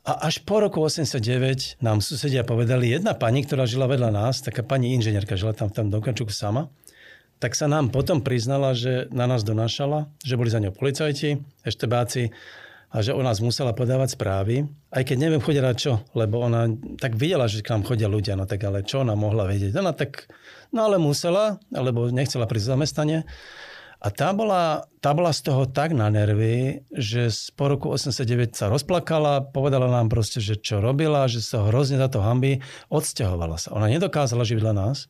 A 0.01 0.25
až 0.25 0.41
po 0.41 0.57
roku 0.57 0.81
89 0.81 1.77
nám 1.77 2.01
susedia 2.01 2.41
povedali, 2.41 2.89
jedna 2.89 3.13
pani, 3.13 3.45
ktorá 3.45 3.69
žila 3.69 3.85
vedľa 3.85 4.09
nás, 4.09 4.41
taká 4.41 4.65
pani 4.65 4.97
inžinierka, 4.97 5.37
žila 5.37 5.53
tam 5.53 5.69
v 5.69 5.77
tom 5.77 5.87
sama, 6.33 6.73
tak 7.41 7.57
sa 7.57 7.65
nám 7.65 7.89
potom 7.89 8.21
priznala, 8.21 8.77
že 8.77 9.09
na 9.09 9.25
nás 9.25 9.41
donášala, 9.41 10.05
že 10.21 10.37
boli 10.37 10.53
za 10.53 10.61
ňou 10.61 10.77
policajti, 10.77 11.41
eštebáci 11.65 12.29
a 12.93 13.01
že 13.01 13.17
o 13.17 13.21
nás 13.25 13.41
musela 13.41 13.73
podávať 13.73 14.13
správy, 14.13 14.69
aj 14.93 15.03
keď 15.09 15.17
neviem 15.17 15.41
chodila 15.41 15.73
čo, 15.73 16.05
lebo 16.13 16.37
ona 16.43 16.69
tak 17.01 17.17
videla, 17.17 17.49
že 17.49 17.65
k 17.65 17.73
nám 17.73 17.87
chodia 17.87 18.05
ľudia, 18.05 18.37
no 18.37 18.45
tak 18.45 18.61
ale 18.61 18.85
čo 18.85 19.01
ona 19.01 19.17
mohla 19.17 19.49
vedieť? 19.49 19.73
Ona 19.73 19.95
tak, 19.97 20.29
no 20.69 20.85
ale 20.85 21.01
musela, 21.01 21.57
alebo 21.73 22.13
nechcela 22.13 22.45
prísť 22.45 22.77
zamestnanie. 22.77 23.25
A 24.01 24.09
tá 24.09 24.33
bola, 24.33 24.89
tá 24.97 25.13
bola 25.13 25.29
z 25.29 25.45
toho 25.45 25.69
tak 25.69 25.93
na 25.93 26.09
nervy, 26.09 26.81
že 26.89 27.29
po 27.53 27.69
roku 27.69 27.87
89 27.93 28.57
sa 28.57 28.65
rozplakala, 28.69 29.45
povedala 29.53 29.89
nám 29.89 30.09
proste, 30.09 30.41
že 30.41 30.57
čo 30.57 30.81
robila, 30.81 31.29
že 31.29 31.37
sa 31.37 31.69
hrozne 31.69 32.01
za 32.01 32.09
to 32.09 32.17
hamby, 32.17 32.65
odsťahovala 32.89 33.61
sa. 33.61 33.73
Ona 33.77 33.93
nedokázala 33.93 34.41
žiť 34.41 34.57
vedľa 34.57 34.73
nás, 34.73 35.05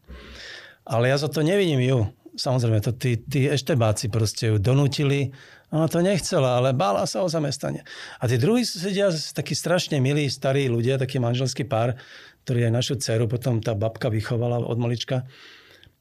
ale 0.83 1.07
ja 1.07 1.15
za 1.15 1.31
to 1.31 1.39
nevidím 1.39 1.79
ju. 1.81 1.99
Samozrejme, 2.31 2.79
to 2.79 2.95
tí, 2.95 3.19
tí 3.19 3.47
eštebáci 3.51 4.07
proste 4.07 4.51
ju 4.51 4.55
donútili 4.55 5.35
ona 5.71 5.87
to 5.87 6.03
nechcela, 6.03 6.59
ale 6.59 6.75
bála 6.75 7.07
sa 7.07 7.23
o 7.23 7.31
zamestnanie. 7.31 7.87
A 8.19 8.27
tí 8.27 8.35
druhí 8.35 8.67
susedia, 8.67 9.07
takí 9.07 9.55
strašne 9.55 10.03
milí, 10.03 10.27
starí 10.27 10.67
ľudia, 10.67 10.99
taký 10.99 11.23
manželský 11.23 11.63
pár, 11.63 11.95
ktorý 12.43 12.67
aj 12.67 12.73
našu 12.75 12.93
dceru 12.99 13.31
potom 13.31 13.63
tá 13.63 13.71
babka 13.71 14.11
vychovala 14.11 14.59
od 14.59 14.75
malička. 14.75 15.23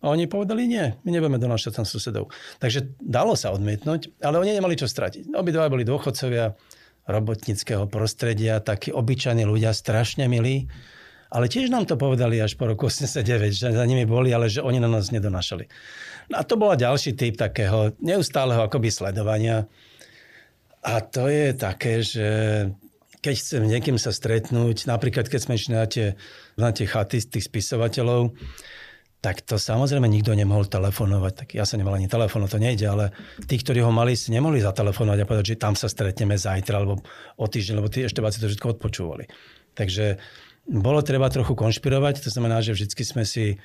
A 0.03 0.11
oni 0.11 0.27
povedali, 0.27 0.67
nie, 0.67 0.99
my 1.07 1.11
nebudeme 1.15 1.39
donášať 1.39 1.79
tam 1.79 1.87
susedov. 1.87 2.35
Takže 2.59 2.99
dalo 2.99 3.39
sa 3.39 3.55
odmietnúť, 3.55 4.19
ale 4.27 4.43
oni 4.43 4.59
nemali 4.59 4.75
čo 4.75 4.91
stratiť. 4.91 5.31
Obidva 5.39 5.71
boli 5.71 5.87
dôchodcovia 5.87 6.59
robotnického 7.07 7.87
prostredia, 7.87 8.59
takí 8.59 8.91
obyčajní 8.91 9.47
ľudia, 9.47 9.71
strašne 9.71 10.27
milí. 10.27 10.67
Ale 11.31 11.47
tiež 11.47 11.71
nám 11.71 11.87
to 11.87 11.95
povedali 11.95 12.43
až 12.43 12.59
po 12.59 12.67
roku 12.67 12.91
89, 12.91 13.55
že 13.55 13.71
za 13.71 13.85
nimi 13.87 14.03
boli, 14.03 14.35
ale 14.35 14.51
že 14.51 14.63
oni 14.63 14.83
na 14.83 14.91
nás 14.91 15.15
nedonášali. 15.15 15.71
No 16.31 16.35
a 16.39 16.43
to 16.43 16.59
bola 16.59 16.75
ďalší 16.75 17.15
typ 17.15 17.39
takého 17.39 17.95
neustáleho 18.03 18.67
akoby 18.67 18.91
sledovania. 18.91 19.71
A 20.83 20.99
to 21.03 21.31
je 21.31 21.55
také, 21.55 22.03
že 22.03 22.29
keď 23.21 23.35
chcem 23.37 23.63
niekým 23.69 24.01
sa 24.01 24.11
stretnúť, 24.11 24.89
napríklad 24.89 25.29
keď 25.29 25.41
sme 25.45 25.55
išli 25.55 25.73
na 25.77 25.87
tie, 25.87 26.17
na 26.57 26.73
tie 26.73 26.89
chaty 26.89 27.21
tých 27.21 27.47
spisovateľov, 27.47 28.33
tak 29.21 29.45
to 29.45 29.61
samozrejme 29.61 30.09
nikto 30.09 30.33
nemohol 30.33 30.65
telefonovať. 30.65 31.33
Tak 31.45 31.49
ja 31.53 31.69
som 31.69 31.77
nemal 31.77 31.93
ani 31.93 32.09
telefón, 32.09 32.49
to 32.49 32.57
nejde, 32.57 32.89
ale 32.89 33.13
tí, 33.45 33.61
ktorí 33.61 33.85
ho 33.85 33.93
mali, 33.93 34.17
si 34.17 34.33
nemohli 34.33 34.65
zatelefonovať 34.65 35.19
a 35.21 35.29
povedať, 35.29 35.47
že 35.55 35.61
tam 35.61 35.77
sa 35.77 35.93
stretneme 35.93 36.41
zajtra 36.41 36.81
alebo 36.81 37.05
o 37.37 37.45
týždeň, 37.45 37.75
lebo 37.77 37.93
tí 37.93 38.01
ešte 38.01 38.25
to 38.25 38.49
všetko 38.49 38.81
odpočúvali. 38.81 39.29
Takže 39.77 40.17
bolo 40.69 41.00
treba 41.00 41.33
trochu 41.33 41.57
konšpirovať, 41.57 42.25
to 42.25 42.31
znamená, 42.33 42.61
že 42.61 42.76
vždy 42.76 43.05
sme 43.05 43.25
si 43.25 43.61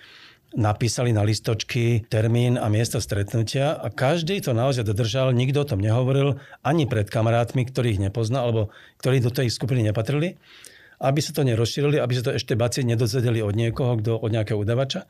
napísali 0.56 1.12
na 1.12 1.26
listočky 1.26 2.08
termín 2.08 2.56
a 2.56 2.72
miesto 2.72 3.04
stretnutia 3.04 3.76
a 3.76 3.92
každý 3.92 4.40
to 4.40 4.56
naozaj 4.56 4.88
dodržal, 4.88 5.36
nikto 5.36 5.66
o 5.66 5.70
tom 5.70 5.84
nehovoril 5.84 6.40
ani 6.64 6.88
pred 6.88 7.12
kamarátmi, 7.12 7.68
ktorých 7.68 8.00
nepozná 8.00 8.46
alebo 8.46 8.72
ktorí 9.04 9.20
do 9.20 9.34
tej 9.34 9.52
skupiny 9.52 9.84
nepatrili, 9.84 10.40
aby 11.04 11.20
sa 11.20 11.36
to 11.36 11.44
nerozšírili, 11.44 12.00
aby 12.00 12.14
sa 12.16 12.32
to 12.32 12.36
ešte 12.40 12.56
baci 12.56 12.88
nedozvedeli 12.88 13.44
od 13.44 13.52
niekoho, 13.52 14.00
kto, 14.00 14.16
od 14.16 14.32
nejakého 14.32 14.56
udavača. 14.56 15.10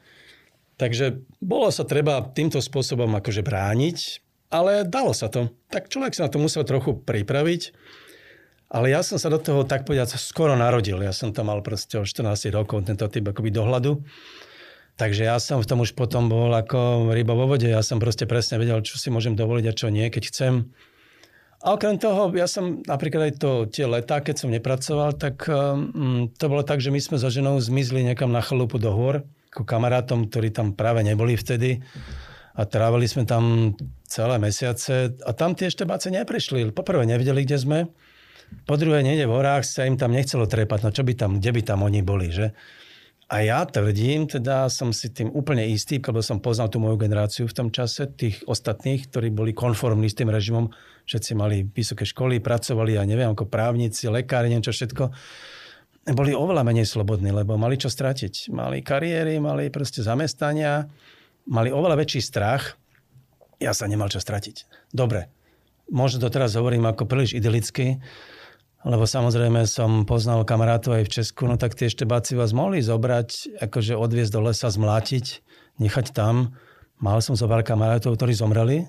Takže 0.75 1.23
bolo 1.39 1.71
sa 1.71 1.87
treba 1.87 2.19
týmto 2.25 2.59
spôsobom 2.59 3.07
akože 3.15 3.45
brániť, 3.45 3.97
ale 4.51 4.83
dalo 4.83 5.15
sa 5.15 5.31
to. 5.31 5.53
Tak 5.71 5.87
človek 5.87 6.17
sa 6.17 6.27
na 6.27 6.31
to 6.33 6.41
musel 6.41 6.67
trochu 6.67 6.97
pripraviť. 6.99 7.61
Ale 8.69 8.89
ja 8.89 9.05
som 9.05 9.21
sa 9.21 9.29
do 9.29 9.37
toho, 9.37 9.61
tak 9.61 9.85
povedať, 9.85 10.17
skoro 10.17 10.57
narodil. 10.57 10.97
Ja 11.05 11.13
som 11.13 11.29
tam 11.29 11.53
mal 11.53 11.61
proste 11.61 12.01
o 12.01 12.03
14 12.03 12.49
rokov 12.49 12.89
tento 12.89 13.05
typ 13.05 13.29
akoby 13.29 13.53
dohľadu. 13.53 14.01
Takže 14.95 15.27
ja 15.27 15.37
som 15.43 15.59
v 15.59 15.67
tom 15.67 15.83
už 15.83 15.91
potom 15.91 16.31
bol 16.31 16.49
ako 16.55 17.11
ryba 17.11 17.35
vo 17.35 17.51
vode. 17.51 17.67
Ja 17.67 17.83
som 17.83 17.99
proste 17.99 18.25
presne 18.25 18.55
vedel, 18.57 18.79
čo 18.79 18.95
si 18.95 19.11
môžem 19.11 19.35
dovoliť 19.35 19.65
a 19.67 19.75
čo 19.75 19.91
nie, 19.91 20.07
keď 20.07 20.23
chcem. 20.31 20.53
A 21.65 21.75
okrem 21.75 21.97
toho, 21.97 22.31
ja 22.37 22.47
som 22.47 22.85
napríklad 22.85 23.31
aj 23.31 23.33
to 23.41 23.51
tie 23.67 23.89
letá, 23.89 24.21
keď 24.21 24.35
som 24.37 24.53
nepracoval, 24.53 25.17
tak 25.17 25.49
um, 25.49 26.29
to 26.29 26.45
bolo 26.45 26.61
tak, 26.61 26.77
že 26.77 26.93
my 26.93 27.01
sme 27.01 27.17
so 27.17 27.27
ženou 27.27 27.57
zmizli 27.57 28.05
niekam 28.05 28.29
na 28.29 28.39
chalupu 28.39 28.77
do 28.77 28.93
hôr, 28.93 29.25
ako 29.49 29.65
kamarátom, 29.65 30.29
ktorí 30.29 30.53
tam 30.53 30.77
práve 30.77 31.01
neboli 31.01 31.33
vtedy. 31.33 31.81
A 32.55 32.63
trávali 32.63 33.03
sme 33.09 33.27
tam 33.27 33.75
celé 34.07 34.39
mesiace 34.39 35.11
a 35.27 35.31
tam 35.35 35.59
tie 35.59 35.67
štebáce 35.67 36.07
neprišli. 36.07 36.71
Poprvé 36.71 37.03
nevedeli, 37.03 37.43
kde 37.43 37.57
sme. 37.59 37.79
Po 38.63 38.79
druhé, 38.79 39.03
niekde 39.03 39.27
v 39.27 39.35
horách 39.35 39.67
sa 39.67 39.83
im 39.83 39.99
tam 39.99 40.15
nechcelo 40.15 40.47
trepať, 40.47 40.79
no 40.87 40.89
čo 40.95 41.03
by 41.03 41.13
tam, 41.13 41.43
kde 41.43 41.51
by 41.51 41.61
tam 41.61 41.83
oni 41.83 41.99
boli, 41.99 42.31
že? 42.31 42.55
A 43.25 43.41
ja 43.41 43.65
tvrdím, 43.65 44.29
teda 44.29 44.69
som 44.69 44.93
si 44.93 45.09
tým 45.09 45.33
úplne 45.33 45.65
istý, 45.65 45.97
lebo 45.97 46.21
som 46.21 46.37
poznal 46.37 46.69
tú 46.69 46.77
moju 46.77 46.93
generáciu 47.01 47.49
v 47.49 47.57
tom 47.57 47.67
čase, 47.73 48.05
tých 48.13 48.45
ostatných, 48.45 49.09
ktorí 49.09 49.33
boli 49.33 49.49
konformní 49.49 50.05
s 50.05 50.17
tým 50.17 50.29
režimom, 50.29 50.69
všetci 51.09 51.31
mali 51.33 51.65
vysoké 51.65 52.05
školy, 52.05 52.37
pracovali, 52.37 53.01
ja 53.01 53.03
neviem, 53.03 53.33
ako 53.33 53.49
právnici, 53.49 54.05
lekári, 54.05 54.53
neviem 54.53 54.65
čo 54.69 54.77
všetko, 54.77 55.09
boli 56.13 56.37
oveľa 56.37 56.61
menej 56.61 56.85
slobodní, 56.85 57.33
lebo 57.33 57.57
mali 57.57 57.81
čo 57.81 57.89
stratiť. 57.89 58.53
Mali 58.53 58.85
kariéry, 58.85 59.41
mali 59.41 59.73
proste 59.73 60.05
zamestania, 60.05 60.85
mali 61.49 61.73
oveľa 61.73 61.97
väčší 61.97 62.21
strach. 62.21 62.77
Ja 63.57 63.73
sa 63.73 63.89
nemal 63.89 64.13
čo 64.13 64.21
stratiť. 64.21 64.69
Dobre, 64.93 65.33
možno 65.89 66.21
to 66.21 66.29
teraz 66.29 66.53
hovorím 66.53 66.85
ako 66.85 67.09
príliš 67.09 67.33
idylicky, 67.33 67.97
lebo 68.85 69.09
samozrejme 69.09 69.65
som 69.65 70.05
poznal 70.05 70.45
kamarátov 70.45 71.01
aj 71.01 71.03
v 71.09 71.13
Česku, 71.17 71.49
no 71.49 71.57
tak 71.57 71.73
tie 71.73 71.89
štebáci 71.89 72.37
vás 72.37 72.53
mohli 72.53 72.85
zobrať, 72.85 73.57
akože 73.57 73.97
odviezť 73.97 74.31
do 74.37 74.41
lesa, 74.45 74.69
zmlátiť, 74.69 75.41
nechať 75.81 76.13
tam. 76.13 76.53
Mal 77.01 77.17
som 77.25 77.33
zo 77.33 77.49
pár 77.49 77.65
kamarátov, 77.65 78.13
ktorí 78.13 78.37
zomreli. 78.37 78.85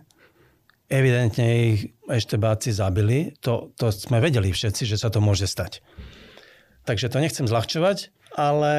Evidentne 0.93 1.47
ich 1.49 1.97
eštebáci 2.07 2.77
zabili. 2.77 3.35
To, 3.43 3.73
to 3.75 3.89
sme 3.89 4.21
vedeli 4.21 4.53
všetci, 4.53 4.85
že 4.85 5.01
sa 5.01 5.09
to 5.09 5.25
môže 5.25 5.49
stať. 5.49 5.81
Takže 6.87 7.11
to 7.11 7.19
nechcem 7.19 7.49
zľahčovať, 7.49 8.15
ale 8.37 8.73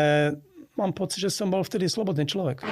mám 0.80 0.94
pocit, 0.96 1.28
že 1.28 1.34
som 1.34 1.52
bol 1.52 1.66
vtedy 1.66 1.90
slobodný 1.92 2.24
človek. 2.30 2.64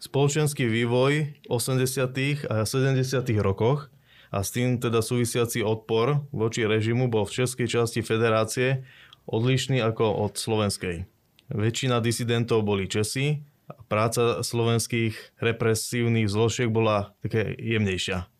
Spoločenský 0.00 0.64
vývoj 0.64 1.44
80. 1.52 2.48
a 2.48 2.64
70. 2.64 2.96
rokoch 3.44 3.92
a 4.30 4.46
s 4.46 4.54
tým 4.54 4.78
teda 4.78 5.02
súvisiaci 5.02 5.66
odpor 5.66 6.22
voči 6.30 6.62
režimu 6.62 7.10
bol 7.10 7.26
v 7.26 7.42
českej 7.42 7.66
časti 7.66 8.00
federácie 8.00 8.86
odlišný 9.26 9.82
ako 9.82 10.30
od 10.30 10.38
slovenskej. 10.38 11.06
Väčšina 11.50 11.98
disidentov 11.98 12.62
boli 12.62 12.86
Česi 12.86 13.42
a 13.66 13.82
práca 13.90 14.42
slovenských 14.42 15.42
represívnych 15.42 16.30
zložiek 16.30 16.70
bola 16.70 17.14
také 17.22 17.58
jemnejšia. 17.58 18.30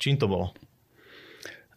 Čím 0.00 0.16
to 0.16 0.26
bolo? 0.28 0.56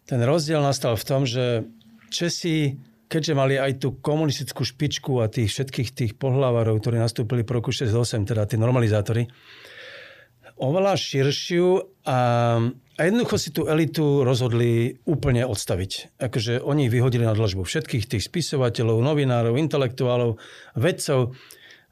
Ten 0.08 0.24
rozdiel 0.24 0.60
nastal 0.64 0.96
v 0.96 1.04
tom, 1.04 1.22
že 1.28 1.68
Česi, 2.08 2.80
keďže 3.12 3.32
mali 3.36 3.60
aj 3.60 3.80
tú 3.80 3.96
komunistickú 4.00 4.64
špičku 4.64 5.20
a 5.20 5.28
tých 5.28 5.52
všetkých 5.52 5.88
tých 5.92 6.12
pohľavarov, 6.16 6.80
ktorí 6.80 6.96
nastúpili 6.96 7.44
po 7.44 7.60
roku 7.60 7.70
68, 7.70 8.24
teda 8.24 8.48
tí 8.48 8.56
normalizátori, 8.56 9.28
oveľa 10.60 10.92
širšiu 10.96 11.66
a 12.04 12.18
a 13.00 13.08
jednoducho 13.08 13.40
si 13.40 13.48
tú 13.48 13.64
elitu 13.64 14.20
rozhodli 14.28 15.00
úplne 15.08 15.48
odstaviť. 15.48 16.20
Akože 16.20 16.60
oni 16.60 16.92
vyhodili 16.92 17.24
na 17.24 17.32
dlažbu 17.32 17.64
všetkých 17.64 18.04
tých 18.04 18.28
spisovateľov, 18.28 19.00
novinárov, 19.00 19.56
intelektuálov, 19.56 20.36
vedcov. 20.76 21.32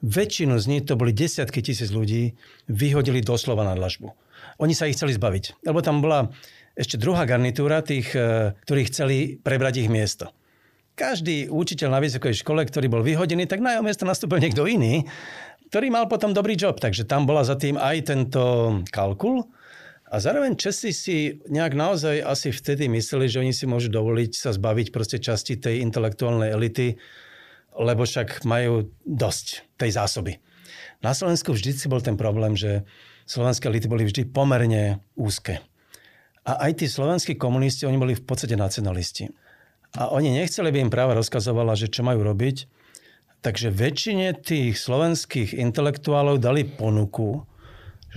Väčšinu 0.04 0.60
z 0.60 0.68
nich, 0.68 0.84
to 0.84 1.00
boli 1.00 1.16
desiatky 1.16 1.64
tisíc 1.64 1.88
ľudí, 1.88 2.36
vyhodili 2.68 3.24
doslova 3.24 3.64
na 3.64 3.72
dlažbu. 3.72 4.12
Oni 4.60 4.76
sa 4.76 4.84
ich 4.84 5.00
chceli 5.00 5.16
zbaviť. 5.16 5.64
Lebo 5.64 5.80
tam 5.80 6.04
bola 6.04 6.28
ešte 6.76 7.00
druhá 7.00 7.24
garnitúra 7.24 7.80
tých, 7.80 8.12
e, 8.12 8.52
ktorí 8.68 8.92
chceli 8.92 9.16
prebrať 9.40 9.82
ich 9.82 9.88
miesto. 9.88 10.28
Každý 10.92 11.48
učiteľ 11.48 11.88
na 11.88 12.04
vysokej 12.04 12.36
škole, 12.36 12.68
ktorý 12.68 12.92
bol 12.92 13.00
vyhodený, 13.00 13.48
tak 13.48 13.64
na 13.64 13.74
jeho 13.74 13.86
miesto 13.86 14.04
nastúpil 14.04 14.44
niekto 14.44 14.68
iný, 14.68 15.08
ktorý 15.72 15.88
mal 15.88 16.04
potom 16.04 16.36
dobrý 16.36 16.52
job. 16.52 16.76
Takže 16.76 17.08
tam 17.08 17.24
bola 17.24 17.48
za 17.48 17.56
tým 17.56 17.80
aj 17.80 17.96
tento 18.12 18.42
kalkul, 18.92 19.48
a 20.08 20.16
zároveň 20.16 20.56
Česi 20.56 20.90
si 20.96 21.36
nejak 21.52 21.76
naozaj 21.76 22.24
asi 22.24 22.48
vtedy 22.48 22.88
mysleli, 22.88 23.28
že 23.28 23.44
oni 23.44 23.52
si 23.52 23.68
môžu 23.68 23.92
dovoliť 23.92 24.32
sa 24.32 24.50
zbaviť 24.56 24.88
proste 24.88 25.20
časti 25.20 25.60
tej 25.60 25.84
intelektuálnej 25.84 26.48
elity, 26.56 26.96
lebo 27.76 28.08
však 28.08 28.48
majú 28.48 28.88
dosť 29.04 29.68
tej 29.76 29.90
zásoby. 29.92 30.32
Na 31.04 31.12
Slovensku 31.12 31.52
vždy 31.52 31.70
si 31.76 31.86
bol 31.86 32.00
ten 32.00 32.16
problém, 32.16 32.56
že 32.56 32.88
slovenské 33.28 33.68
elity 33.68 33.86
boli 33.86 34.08
vždy 34.08 34.32
pomerne 34.32 35.04
úzke. 35.14 35.60
A 36.48 36.64
aj 36.68 36.80
tí 36.80 36.86
slovenskí 36.88 37.36
komunisti, 37.36 37.84
oni 37.84 38.00
boli 38.00 38.16
v 38.16 38.24
podstate 38.24 38.56
nacionalisti. 38.56 39.28
a 39.96 40.12
oni 40.12 40.32
nechceli, 40.36 40.68
aby 40.68 40.84
im 40.84 40.92
práva 40.92 41.16
rozkazovala, 41.16 41.76
že 41.76 41.92
čo 41.92 42.04
majú 42.04 42.24
robiť. 42.24 42.68
Takže 43.40 43.72
väčšine 43.72 44.36
tých 44.40 44.76
slovenských 44.76 45.56
intelektuálov 45.56 46.42
dali 46.42 46.66
ponuku, 46.68 47.47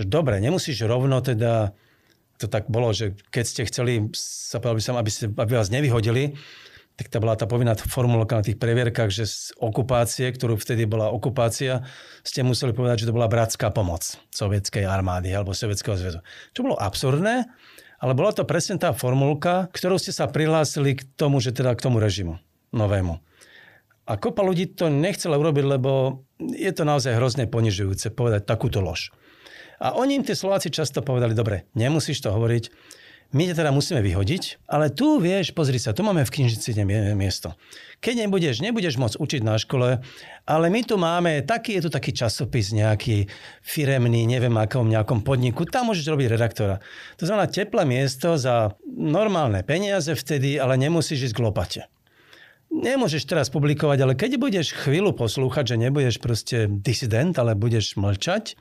že 0.02 0.10
dobre, 0.10 0.42
nemusíš 0.42 0.84
rovno 0.84 1.22
teda, 1.22 1.72
to 2.36 2.50
tak 2.50 2.66
bolo, 2.66 2.90
že 2.90 3.14
keď 3.30 3.44
ste 3.46 3.62
chceli, 3.70 4.10
sa 4.18 4.58
povedal 4.58 4.78
by 4.78 4.84
som, 4.84 4.96
aby, 4.98 5.10
ste, 5.10 5.26
aby 5.30 5.52
vás 5.54 5.70
nevyhodili, 5.70 6.34
tak 6.92 7.08
to 7.08 7.24
bola 7.24 7.34
tá 7.34 7.48
povinná 7.48 7.72
formulka 7.72 8.36
na 8.36 8.44
tých 8.44 8.60
previerkach, 8.60 9.08
že 9.08 9.24
z 9.24 9.36
okupácie, 9.56 10.28
ktorú 10.28 10.60
vtedy 10.60 10.84
bola 10.84 11.08
okupácia, 11.08 11.88
ste 12.20 12.44
museli 12.44 12.76
povedať, 12.76 13.04
že 13.04 13.08
to 13.08 13.16
bola 13.16 13.32
bratská 13.32 13.72
pomoc 13.72 14.04
sovietskej 14.28 14.84
armády 14.84 15.32
alebo 15.32 15.56
sovietského 15.56 15.96
zväzu. 15.96 16.20
Čo 16.52 16.68
bolo 16.68 16.76
absurdné, 16.76 17.48
ale 18.02 18.12
bola 18.12 18.34
to 18.36 18.44
presne 18.44 18.76
tá 18.76 18.92
formulka, 18.92 19.72
ktorou 19.72 19.96
ste 19.96 20.12
sa 20.12 20.28
prihlásili 20.28 21.00
k 21.00 21.06
tomu, 21.16 21.40
že 21.40 21.54
teda 21.54 21.72
k 21.72 21.84
tomu 21.86 21.96
režimu 22.02 22.36
novému. 22.74 23.22
A 24.02 24.18
kopa 24.18 24.42
ľudí 24.42 24.74
to 24.74 24.90
nechcela 24.90 25.38
urobiť, 25.38 25.64
lebo 25.78 26.22
je 26.42 26.70
to 26.74 26.82
naozaj 26.82 27.14
hrozne 27.14 27.46
ponižujúce 27.46 28.10
povedať 28.10 28.42
takúto 28.42 28.82
lož. 28.82 29.14
A 29.82 29.98
oni 29.98 30.14
im 30.14 30.22
tie 30.22 30.38
Slováci 30.38 30.70
často 30.70 31.02
povedali, 31.02 31.34
dobre, 31.34 31.66
nemusíš 31.74 32.22
to 32.22 32.30
hovoriť, 32.30 32.70
my 33.32 33.48
ťa 33.48 33.64
teda 33.64 33.72
musíme 33.72 34.04
vyhodiť, 34.04 34.68
ale 34.68 34.92
tu 34.92 35.16
vieš, 35.16 35.56
pozri 35.56 35.80
sa, 35.80 35.96
tu 35.96 36.04
máme 36.04 36.20
v 36.20 36.34
knižnici 36.36 36.76
miesto. 37.16 37.56
Keď 38.04 38.28
nebudeš, 38.28 38.60
nebudeš 38.60 39.00
môcť 39.00 39.16
učiť 39.16 39.40
na 39.40 39.56
škole, 39.56 40.04
ale 40.44 40.66
my 40.68 40.80
tu 40.84 41.00
máme, 41.00 41.40
taký 41.40 41.80
je 41.80 41.88
tu 41.88 41.90
taký 41.90 42.12
časopis 42.12 42.76
nejaký 42.76 43.32
firemný, 43.64 44.28
neviem 44.28 44.52
akom 44.60 44.84
nejakom 44.84 45.24
podniku, 45.24 45.64
tam 45.64 45.88
môžeš 45.88 46.12
robiť 46.12 46.28
redaktora. 46.28 46.84
To 47.16 47.24
znamená 47.24 47.48
teplé 47.48 47.88
miesto 47.88 48.36
za 48.36 48.76
normálne 48.84 49.64
peniaze 49.64 50.12
vtedy, 50.12 50.60
ale 50.60 50.76
nemusíš 50.76 51.32
ísť 51.32 51.36
k 51.40 51.42
lopate. 51.42 51.82
Nemôžeš 52.68 53.24
teraz 53.24 53.48
publikovať, 53.48 53.98
ale 54.04 54.12
keď 54.12 54.36
budeš 54.36 54.76
chvíľu 54.76 55.16
poslúchať, 55.16 55.72
že 55.72 55.80
nebudeš 55.80 56.20
proste 56.20 56.68
disident, 56.68 57.32
ale 57.40 57.56
budeš 57.56 57.96
mlčať, 57.96 58.60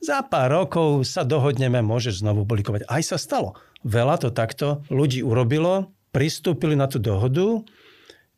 za 0.00 0.24
pár 0.24 0.64
rokov 0.64 1.04
sa 1.04 1.28
dohodneme, 1.28 1.84
môžeš 1.84 2.24
znovu 2.24 2.48
publikovať. 2.48 2.88
Aj 2.88 3.04
sa 3.04 3.20
stalo. 3.20 3.52
Veľa 3.84 4.16
to 4.16 4.28
takto 4.32 4.80
ľudí 4.88 5.20
urobilo, 5.20 5.92
pristúpili 6.08 6.72
na 6.72 6.88
tú 6.88 6.96
dohodu, 6.96 7.60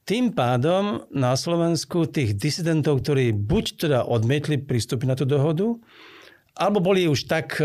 tým 0.03 0.35
pádom 0.35 1.07
na 1.15 1.39
Slovensku 1.39 2.11
tých 2.11 2.35
disidentov, 2.35 3.07
ktorí 3.07 3.31
buď 3.31 3.65
teda 3.79 3.99
odmietli 4.03 4.59
pristúpiť 4.59 5.07
na 5.07 5.15
tú 5.15 5.23
dohodu, 5.23 5.79
alebo 6.59 6.83
boli 6.83 7.07
už 7.07 7.31
tak 7.31 7.57
e, 7.63 7.65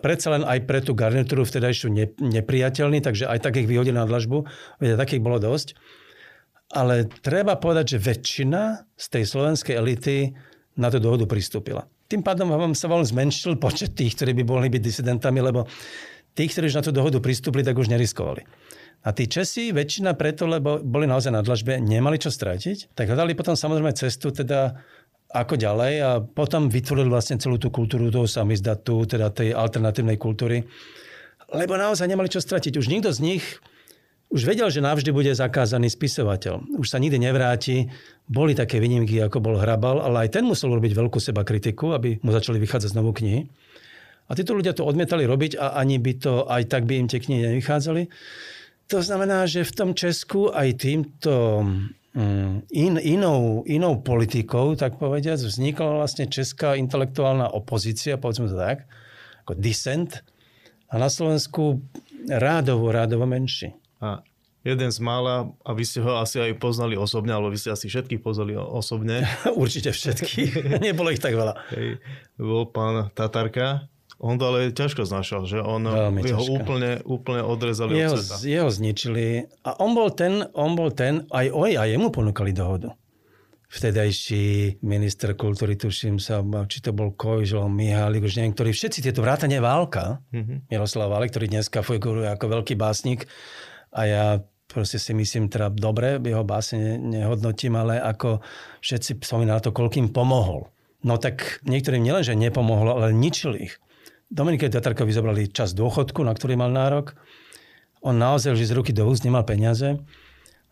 predsa 0.00 0.34
len 0.34 0.42
aj 0.42 0.64
pre 0.64 0.80
tú 0.82 0.96
garnitúru 0.96 1.44
vtedajšiu 1.44 1.88
ne, 1.92 2.10
nepriateľní, 2.18 3.04
takže 3.04 3.28
aj 3.28 3.44
tak 3.44 3.60
ich 3.60 3.68
vyhodili 3.68 3.94
na 3.94 4.08
dlažbu, 4.08 4.42
veď 4.80 4.98
takých 4.98 5.22
bolo 5.22 5.38
dosť. 5.38 5.76
Ale 6.72 7.06
treba 7.20 7.60
povedať, 7.60 7.96
že 7.96 8.02
väčšina 8.02 8.88
z 8.96 9.06
tej 9.12 9.24
slovenskej 9.28 9.74
elity 9.76 10.16
na 10.80 10.88
tú 10.88 10.98
dohodu 10.98 11.28
pristúpila. 11.28 11.86
Tým 12.08 12.24
pádom 12.24 12.48
vám 12.48 12.72
sa 12.72 12.88
veľmi 12.88 13.04
zmenšil 13.04 13.60
počet 13.60 13.92
tých, 13.92 14.16
ktorí 14.16 14.32
by 14.40 14.42
mohli 14.48 14.72
byť 14.72 14.80
disidentami, 14.80 15.44
lebo 15.44 15.68
tí, 16.32 16.48
ktorí 16.48 16.72
už 16.72 16.80
na 16.80 16.84
tú 16.84 16.88
dohodu 16.88 17.20
pristúpili, 17.20 17.60
tak 17.60 17.76
už 17.76 17.92
neriskovali. 17.92 18.48
A 19.04 19.12
tí 19.12 19.28
Česi, 19.28 19.76
väčšina 19.76 20.16
preto, 20.16 20.48
lebo 20.48 20.80
boli 20.80 21.04
naozaj 21.04 21.36
na 21.36 21.44
dlažbe, 21.44 21.76
nemali 21.76 22.16
čo 22.16 22.32
stratiť, 22.32 22.96
tak 22.96 23.12
hľadali 23.12 23.36
potom 23.36 23.52
samozrejme 23.52 23.92
cestu 23.92 24.32
teda 24.32 24.80
ako 25.36 25.60
ďalej 25.60 25.94
a 26.00 26.10
potom 26.24 26.72
vytvorili 26.72 27.12
vlastne 27.12 27.36
celú 27.36 27.60
tú 27.60 27.68
kultúru 27.68 28.08
toho 28.08 28.24
samizdatu, 28.24 29.04
teda 29.04 29.28
tej 29.28 29.52
alternatívnej 29.52 30.16
kultúry. 30.16 30.64
Lebo 31.52 31.76
naozaj 31.76 32.08
nemali 32.08 32.32
čo 32.32 32.40
stratiť. 32.40 32.80
Už 32.80 32.88
nikto 32.88 33.12
z 33.12 33.20
nich 33.20 33.44
už 34.28 34.44
vedel, 34.44 34.68
že 34.68 34.84
navždy 34.84 35.08
bude 35.08 35.32
zakázaný 35.32 35.88
spisovateľ. 35.88 36.76
Už 36.76 36.92
sa 36.92 37.00
nikdy 37.00 37.16
nevráti. 37.16 37.88
Boli 38.28 38.52
také 38.52 38.76
výnimky, 38.76 39.16
ako 39.24 39.40
bol 39.40 39.56
Hrabal, 39.56 40.04
ale 40.04 40.28
aj 40.28 40.36
ten 40.36 40.44
musel 40.44 40.68
robiť 40.76 40.92
veľkú 40.92 41.16
seba 41.16 41.48
kritiku, 41.48 41.96
aby 41.96 42.20
mu 42.20 42.28
začali 42.28 42.60
vychádzať 42.60 42.92
znovu 42.92 43.16
knihy. 43.16 43.48
A 44.28 44.36
títo 44.36 44.52
ľudia 44.52 44.76
to 44.76 44.84
odmietali 44.84 45.24
robiť 45.24 45.56
a 45.56 45.80
ani 45.80 45.96
by 45.96 46.12
to, 46.20 46.44
aj 46.44 46.68
tak 46.68 46.84
by 46.84 47.00
im 47.00 47.08
tie 47.08 47.24
knihy 47.24 47.48
nevychádzali. 47.48 48.12
To 48.92 49.00
znamená, 49.00 49.48
že 49.48 49.64
v 49.64 49.72
tom 49.72 49.90
Česku 49.96 50.52
aj 50.52 50.76
týmto 50.76 51.64
mm, 52.12 52.68
in, 52.68 53.00
inou, 53.00 53.64
inou 53.64 54.04
politikou, 54.04 54.76
tak 54.76 55.00
povediať, 55.00 55.40
vznikla 55.40 56.04
vlastne 56.04 56.28
česká 56.28 56.76
intelektuálna 56.76 57.48
opozícia, 57.56 58.20
povedzme 58.20 58.52
to 58.52 58.60
tak, 58.60 58.84
ako 59.48 59.56
dissent. 59.56 60.20
A 60.92 61.00
na 61.00 61.08
Slovensku 61.08 61.80
rádovo, 62.28 62.92
rádovo 62.92 63.24
menší. 63.24 63.72
A 63.98 64.22
jeden 64.66 64.90
z 64.90 64.98
mála, 65.00 65.48
a 65.62 65.70
vy 65.72 65.84
ste 65.86 66.02
ho 66.02 66.18
asi 66.18 66.42
aj 66.42 66.58
poznali 66.58 66.98
osobne, 66.98 67.32
alebo 67.32 67.54
vy 67.54 67.58
ste 67.58 67.72
asi 67.72 67.86
všetkých 67.88 68.20
poznali 68.20 68.58
osobne. 68.58 69.24
Určite 69.62 69.94
všetkých. 69.94 70.66
Nebolo 70.86 71.14
ich 71.14 71.22
tak 71.22 71.34
veľa. 71.38 71.54
Hej, 71.72 72.02
bol 72.36 72.68
pán 72.68 73.08
Tatarka. 73.14 73.88
On 74.18 74.34
to 74.34 74.50
ale 74.50 74.74
ťažko 74.74 75.06
znašal, 75.06 75.46
že 75.46 75.62
on 75.62 75.86
Veľmi 75.86 76.26
ho 76.34 76.42
ťažko. 76.42 76.50
úplne, 76.58 76.90
úplne 77.06 77.42
odrezali 77.46 78.02
jeho, 78.02 78.18
od 78.18 78.26
sveta. 78.26 78.36
Jeho 78.42 78.66
zničili. 78.66 79.46
A 79.62 79.78
on 79.78 79.94
bol 79.94 80.10
ten, 80.10 80.42
on 80.58 80.74
bol 80.74 80.90
ten, 80.90 81.22
aj 81.30 81.54
oj, 81.54 81.78
aj 81.78 81.88
jemu 81.94 82.10
ponúkali 82.10 82.50
dohodu. 82.50 82.98
Vtedajší 83.68 84.80
minister 84.82 85.38
kultúry, 85.38 85.78
tuším 85.78 86.18
sa, 86.18 86.42
či 86.66 86.82
to 86.82 86.90
bol 86.90 87.14
Kojžo, 87.14 87.68
Mihálik, 87.70 88.26
už 88.26 88.42
neviem, 88.42 88.56
ktorí 88.56 88.74
všetci 88.74 89.06
tieto 89.06 89.22
vrátane 89.22 89.60
Válka, 89.62 90.18
mm-hmm. 90.34 90.72
Miroslav 90.72 91.14
Válek, 91.14 91.30
ktorý 91.36 91.46
dneska 91.52 91.84
figuruje 91.86 92.32
ako 92.32 92.58
veľký 92.58 92.74
básnik, 92.74 93.28
a 93.92 94.00
ja 94.04 94.24
proste 94.68 95.00
si 95.00 95.16
myslím, 95.16 95.48
teda 95.48 95.72
dobre, 95.72 96.20
jeho 96.20 96.44
básne 96.44 97.00
nehodnotím, 97.00 97.80
ale 97.80 97.96
ako 97.98 98.44
všetci 98.84 99.24
spomínajú 99.24 99.56
na 99.56 99.64
to, 99.64 99.72
koľkým 99.72 100.12
pomohol. 100.12 100.68
No 101.00 101.16
tak 101.16 101.64
niektorým 101.64 102.04
nielenže 102.04 102.36
nepomohlo, 102.36 103.00
ale 103.00 103.16
ničil 103.16 103.56
ich. 103.56 103.80
Dominike 104.28 104.68
Tatarkovi 104.68 105.08
zobrali 105.08 105.48
čas 105.48 105.72
dôchodku, 105.72 106.20
na 106.20 106.36
ktorý 106.36 106.60
mal 106.60 106.68
nárok. 106.68 107.16
On 108.04 108.12
naozaj 108.12 108.54
že 108.60 108.68
z 108.68 108.76
ruky 108.76 108.92
do 108.92 109.08
úst 109.08 109.24
nemal 109.24 109.42
peniaze. 109.48 109.98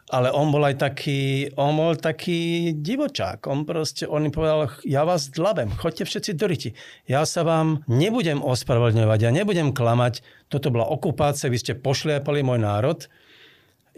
Ale 0.06 0.30
on 0.30 0.54
bol 0.54 0.62
aj 0.62 0.78
taký, 0.78 1.50
on 1.58 1.74
bol 1.74 1.98
taký 1.98 2.70
divočák. 2.78 3.42
On 3.50 3.66
proste, 3.66 4.06
on 4.06 4.30
povedal, 4.30 4.70
ja 4.86 5.02
vás 5.02 5.26
dlabem, 5.34 5.74
choďte 5.74 6.06
všetci 6.06 6.30
do 6.38 6.46
riti. 6.46 6.70
Ja 7.10 7.26
sa 7.26 7.42
vám 7.42 7.82
nebudem 7.90 8.38
ospravedlňovať, 8.38 9.18
ja 9.26 9.34
nebudem 9.34 9.74
klamať. 9.74 10.22
Toto 10.46 10.70
bola 10.70 10.86
okupácia, 10.86 11.50
vy 11.50 11.58
ste 11.58 11.74
pošliapali 11.74 12.46
môj 12.46 12.62
národ. 12.62 13.10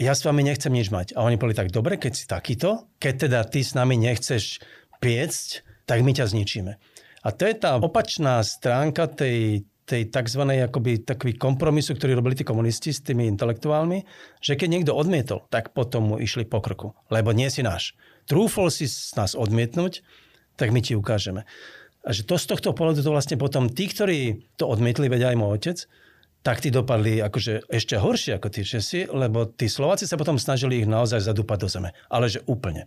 Ja 0.00 0.16
s 0.16 0.24
vami 0.24 0.48
nechcem 0.48 0.72
nič 0.72 0.88
mať. 0.88 1.12
A 1.12 1.28
oni 1.28 1.36
boli 1.36 1.52
tak, 1.52 1.68
dobre, 1.68 2.00
keď 2.00 2.12
si 2.16 2.24
takýto, 2.24 2.88
keď 2.96 3.14
teda 3.28 3.40
ty 3.44 3.60
s 3.60 3.76
nami 3.76 4.00
nechceš 4.00 4.64
piecť, 5.04 5.48
tak 5.84 6.00
my 6.00 6.16
ťa 6.16 6.24
zničíme. 6.24 6.72
A 7.24 7.28
to 7.36 7.44
je 7.44 7.54
tá 7.58 7.76
opačná 7.76 8.40
stránka 8.40 9.10
tej, 9.10 9.68
tej 9.88 10.12
tzv. 10.12 10.44
Akoby, 10.68 11.00
takový 11.00 11.40
kompromisu, 11.40 11.96
ktorý 11.96 12.20
robili 12.20 12.36
tí 12.36 12.44
komunisti 12.44 12.92
s 12.92 13.00
tými 13.00 13.24
intelektuálmi, 13.32 14.04
že 14.44 14.60
keď 14.60 14.68
niekto 14.68 14.92
odmietol, 14.92 15.48
tak 15.48 15.72
potom 15.72 16.12
mu 16.12 16.16
išli 16.20 16.44
po 16.44 16.60
krku, 16.60 16.92
lebo 17.08 17.32
nie 17.32 17.48
si 17.48 17.64
náš. 17.64 17.96
Trúfol 18.28 18.68
si 18.68 18.84
nás 19.16 19.32
odmietnúť, 19.32 20.04
tak 20.60 20.76
my 20.76 20.84
ti 20.84 20.92
ukážeme. 20.92 21.48
A 22.04 22.12
že 22.12 22.28
to 22.28 22.36
z 22.36 22.52
tohto 22.52 22.76
pohľadu 22.76 23.00
to 23.00 23.10
vlastne 23.10 23.40
potom 23.40 23.72
tí, 23.72 23.88
ktorí 23.88 24.44
to 24.60 24.68
odmietli, 24.68 25.08
vedia 25.08 25.32
aj 25.32 25.38
môj 25.40 25.50
otec, 25.56 25.78
tak 26.44 26.62
tí 26.62 26.70
dopadli 26.70 27.18
akože 27.18 27.66
ešte 27.66 27.98
horšie 27.98 28.38
ako 28.38 28.48
tí 28.52 28.62
Česi, 28.62 29.10
lebo 29.10 29.48
tí 29.48 29.66
Slováci 29.66 30.06
sa 30.06 30.20
potom 30.20 30.38
snažili 30.38 30.84
ich 30.84 30.88
naozaj 30.88 31.24
zadúpať 31.24 31.58
do 31.64 31.68
zeme. 31.68 31.90
Ale 32.06 32.30
že 32.30 32.44
úplne. 32.46 32.86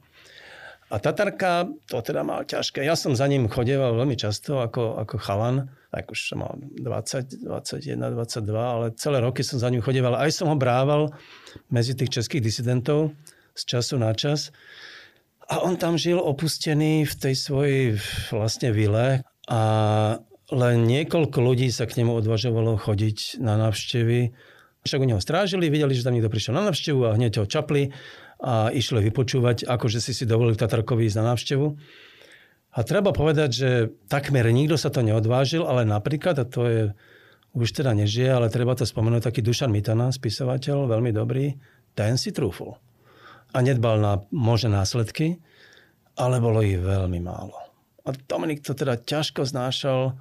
A 0.92 1.00
Tatarka 1.00 1.68
to 1.88 2.04
teda 2.04 2.24
mal 2.24 2.44
ťažké. 2.44 2.84
Ja 2.84 3.00
som 3.00 3.16
za 3.16 3.24
ním 3.28 3.48
chodeval 3.48 3.96
veľmi 3.96 4.16
často 4.20 4.60
ako, 4.60 5.00
ako 5.00 5.16
chalan, 5.24 5.72
tak 5.91 6.08
už 6.08 6.19
som 6.32 6.39
mal 6.39 6.56
20, 6.56 7.43
21, 7.43 8.15
22, 8.15 8.47
ale 8.56 8.95
celé 8.95 9.19
roky 9.19 9.43
som 9.43 9.60
za 9.60 9.67
ním 9.67 9.84
chodeval. 9.84 10.15
Aj 10.15 10.32
som 10.32 10.47
ho 10.47 10.56
brával 10.56 11.12
medzi 11.67 11.91
tých 11.99 12.15
českých 12.23 12.47
disidentov 12.47 13.12
z 13.60 13.62
času 13.67 13.99
na 13.99 14.15
čas. 14.15 14.56
A 15.51 15.60
on 15.67 15.75
tam 15.75 15.99
žil 15.99 16.15
opustený 16.15 17.04
v 17.04 17.13
tej 17.19 17.36
svojej 17.36 17.84
vlastne 18.32 18.71
vile 18.71 19.27
a 19.51 19.62
len 20.51 20.88
niekoľko 20.88 21.39
ľudí 21.43 21.67
sa 21.75 21.84
k 21.84 21.99
nemu 21.99 22.23
odvažovalo 22.23 22.80
chodiť 22.80 23.43
na 23.43 23.60
návštevy. 23.60 24.32
Však 24.88 25.04
u 25.04 25.08
neho 25.08 25.19
strážili, 25.19 25.67
videli, 25.67 25.91
že 25.91 26.08
tam 26.08 26.15
niekto 26.15 26.32
prišiel 26.32 26.56
na 26.56 26.71
návštevu 26.71 27.04
a 27.04 27.15
hneď 27.19 27.43
ho 27.43 27.45
čapli 27.47 27.91
a 28.39 28.71
išli 28.71 29.04
vypočúvať, 29.12 29.67
akože 29.67 29.99
si 29.99 30.15
si 30.15 30.23
dovolil 30.23 30.56
Tatarkovi 30.56 31.04
ísť 31.06 31.19
na 31.19 31.36
návštevu. 31.36 31.67
A 32.72 32.88
treba 32.88 33.12
povedať, 33.12 33.50
že 33.52 33.70
takmer 34.08 34.48
nikto 34.48 34.80
sa 34.80 34.88
to 34.88 35.04
neodvážil, 35.04 35.68
ale 35.68 35.84
napríklad, 35.84 36.40
a 36.40 36.46
to 36.48 36.62
je, 36.68 36.82
už 37.52 37.70
teda 37.76 37.92
nežije, 37.92 38.32
ale 38.32 38.48
treba 38.48 38.72
to 38.80 38.88
spomenúť, 38.88 39.28
taký 39.28 39.44
Dušan 39.44 39.68
Mitana, 39.68 40.08
spisovateľ, 40.08 40.88
veľmi 40.88 41.12
dobrý, 41.12 41.52
ten 41.92 42.16
si 42.16 42.32
trúful. 42.32 42.80
A 43.52 43.60
nedbal 43.60 44.00
na 44.00 44.24
možné 44.32 44.72
následky, 44.72 45.44
ale 46.16 46.40
bolo 46.40 46.64
ich 46.64 46.80
veľmi 46.80 47.20
málo. 47.20 47.60
A 48.08 48.16
Dominik 48.16 48.64
to 48.64 48.72
teda 48.72 48.96
ťažko 48.96 49.44
znášal, 49.44 50.16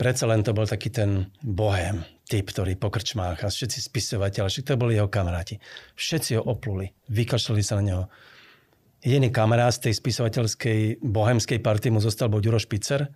predsa 0.00 0.24
len 0.24 0.40
to 0.40 0.56
bol 0.56 0.64
taký 0.64 0.88
ten 0.88 1.28
bohem, 1.44 2.00
typ, 2.24 2.48
ktorý 2.48 2.80
po 2.80 2.88
krčmách 2.88 3.44
a 3.44 3.52
všetci 3.52 3.92
spisovateľi, 3.92 4.48
všetci 4.48 4.68
to 4.72 4.80
boli 4.80 4.96
jeho 4.96 5.12
kamaráti. 5.12 5.60
Všetci 6.00 6.40
ho 6.40 6.42
opluli, 6.48 6.96
vykašľali 7.12 7.62
sa 7.62 7.76
na 7.76 7.84
neho. 7.84 8.04
Jediný 8.98 9.30
kamarát 9.30 9.70
z 9.70 9.90
tej 9.90 9.94
spisovateľskej 10.02 10.98
bohemskej 11.00 11.62
party 11.62 11.94
mu 11.94 12.02
zostal 12.02 12.26
bol 12.26 12.42
Ďuro 12.42 12.58
Špicer, 12.58 13.06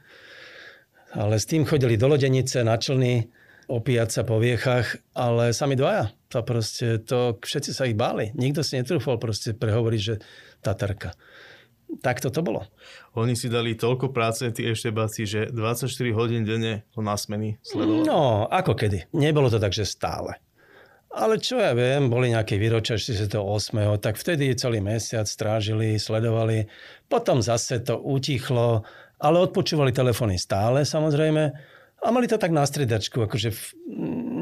ale 1.13 1.37
s 1.37 1.45
tým 1.45 1.67
chodili 1.67 1.99
do 1.99 2.07
lodenice, 2.07 2.63
na 2.63 2.79
člny, 2.79 3.27
opíjať 3.67 4.09
sa 4.11 4.23
po 4.23 4.39
viechach, 4.39 4.97
ale 5.13 5.51
sami 5.51 5.75
dvaja. 5.75 6.15
To 6.31 6.41
proste, 6.47 7.03
to, 7.03 7.37
všetci 7.43 7.71
sa 7.75 7.85
ich 7.91 7.99
báli. 7.99 8.33
Nikto 8.33 8.63
si 8.65 8.79
netrúfal 8.79 9.19
proste 9.19 9.53
prehovoriť, 9.53 10.01
že 10.01 10.15
Tatarka. 10.63 11.13
Tak 12.01 12.25
to 12.25 12.33
bolo. 12.41 12.65
Oni 13.21 13.37
si 13.37 13.53
dali 13.53 13.77
toľko 13.77 14.17
práce, 14.17 14.49
tí 14.57 14.65
eštebáci, 14.65 15.29
že 15.29 15.41
24 15.53 15.93
hodín 16.17 16.49
denne 16.49 16.89
ho 16.97 17.05
na 17.05 17.21
smeny 17.21 17.61
sledovali. 17.61 18.09
No, 18.09 18.49
ako 18.49 18.73
kedy. 18.73 19.13
Nebolo 19.13 19.53
to 19.53 19.61
tak, 19.61 19.77
že 19.77 19.85
stále. 19.85 20.41
Ale 21.13 21.37
čo 21.37 21.61
ja 21.61 21.77
viem, 21.77 22.09
boli 22.09 22.33
nejaké 22.33 22.57
výročia 22.57 22.97
68. 22.97 23.37
Tak 24.01 24.17
vtedy 24.17 24.57
celý 24.57 24.81
mesiac 24.81 25.29
strážili, 25.29 26.01
sledovali. 26.01 26.65
Potom 27.05 27.45
zase 27.45 27.85
to 27.85 28.01
utichlo, 28.01 28.89
ale 29.21 29.37
odpočúvali 29.45 29.93
telefóny 29.93 30.41
stále 30.41 30.89
samozrejme. 30.89 31.53
A 32.03 32.07
mali 32.11 32.27
to 32.27 32.41
tak 32.41 32.51
na 32.51 32.67
stredačku, 32.67 33.29
akože 33.29 33.55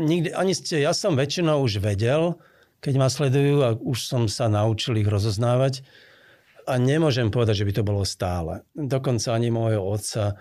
nikdy, 0.06 0.32
ani 0.32 0.56
ste, 0.56 0.80
ja 0.80 0.96
som 0.96 1.12
väčšinou 1.12 1.60
už 1.60 1.82
vedel, 1.82 2.40
keď 2.80 2.94
ma 2.96 3.12
sledujú 3.12 3.56
a 3.60 3.76
už 3.76 3.98
som 4.00 4.22
sa 4.30 4.48
naučil 4.48 4.96
ich 4.96 5.10
rozoznávať 5.10 5.84
a 6.64 6.80
nemôžem 6.80 7.28
povedať, 7.28 7.60
že 7.60 7.66
by 7.68 7.72
to 7.76 7.82
bolo 7.84 8.02
stále. 8.08 8.64
Dokonca 8.72 9.36
ani 9.36 9.52
môjho 9.52 9.84
otca, 9.84 10.40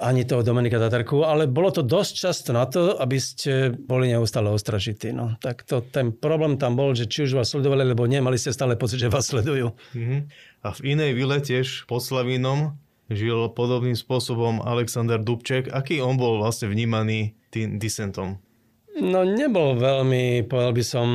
ani 0.00 0.26
toho 0.26 0.42
Dominika 0.42 0.80
Tatarku, 0.80 1.22
ale 1.22 1.46
bolo 1.46 1.70
to 1.70 1.86
dosť 1.86 2.12
často 2.16 2.50
na 2.50 2.66
to, 2.66 2.98
aby 2.98 3.18
ste 3.20 3.70
boli 3.70 4.10
neustále 4.10 4.50
ostražití. 4.50 5.14
No. 5.14 5.38
Tak 5.38 5.62
to, 5.62 5.84
ten 5.84 6.10
problém 6.10 6.58
tam 6.58 6.74
bol, 6.74 6.96
že 6.96 7.06
či 7.06 7.30
už 7.30 7.38
vás 7.38 7.52
sledovali, 7.54 7.86
alebo 7.86 8.08
nie, 8.10 8.18
mali 8.18 8.40
ste 8.40 8.50
stále 8.50 8.74
pocit, 8.74 8.98
že 8.98 9.12
vás 9.12 9.30
sledujú. 9.30 9.76
Mm-hmm. 9.94 10.20
A 10.66 10.68
v 10.74 10.80
inej 10.96 11.10
vile 11.14 11.38
tiež 11.38 11.86
pod 11.86 12.02
Slavínom 12.02 12.74
žil 13.12 13.52
podobným 13.52 13.94
spôsobom 13.94 14.64
Alexander 14.64 15.20
Dubček. 15.20 15.70
Aký 15.70 16.00
on 16.00 16.16
bol 16.16 16.40
vlastne 16.40 16.72
vnímaný 16.72 17.36
tým 17.52 17.76
disentom? 17.76 18.40
No 18.98 19.24
nebol 19.24 19.76
veľmi, 19.76 20.44
povedal 20.48 20.72
by 20.76 20.84
som, 20.84 21.06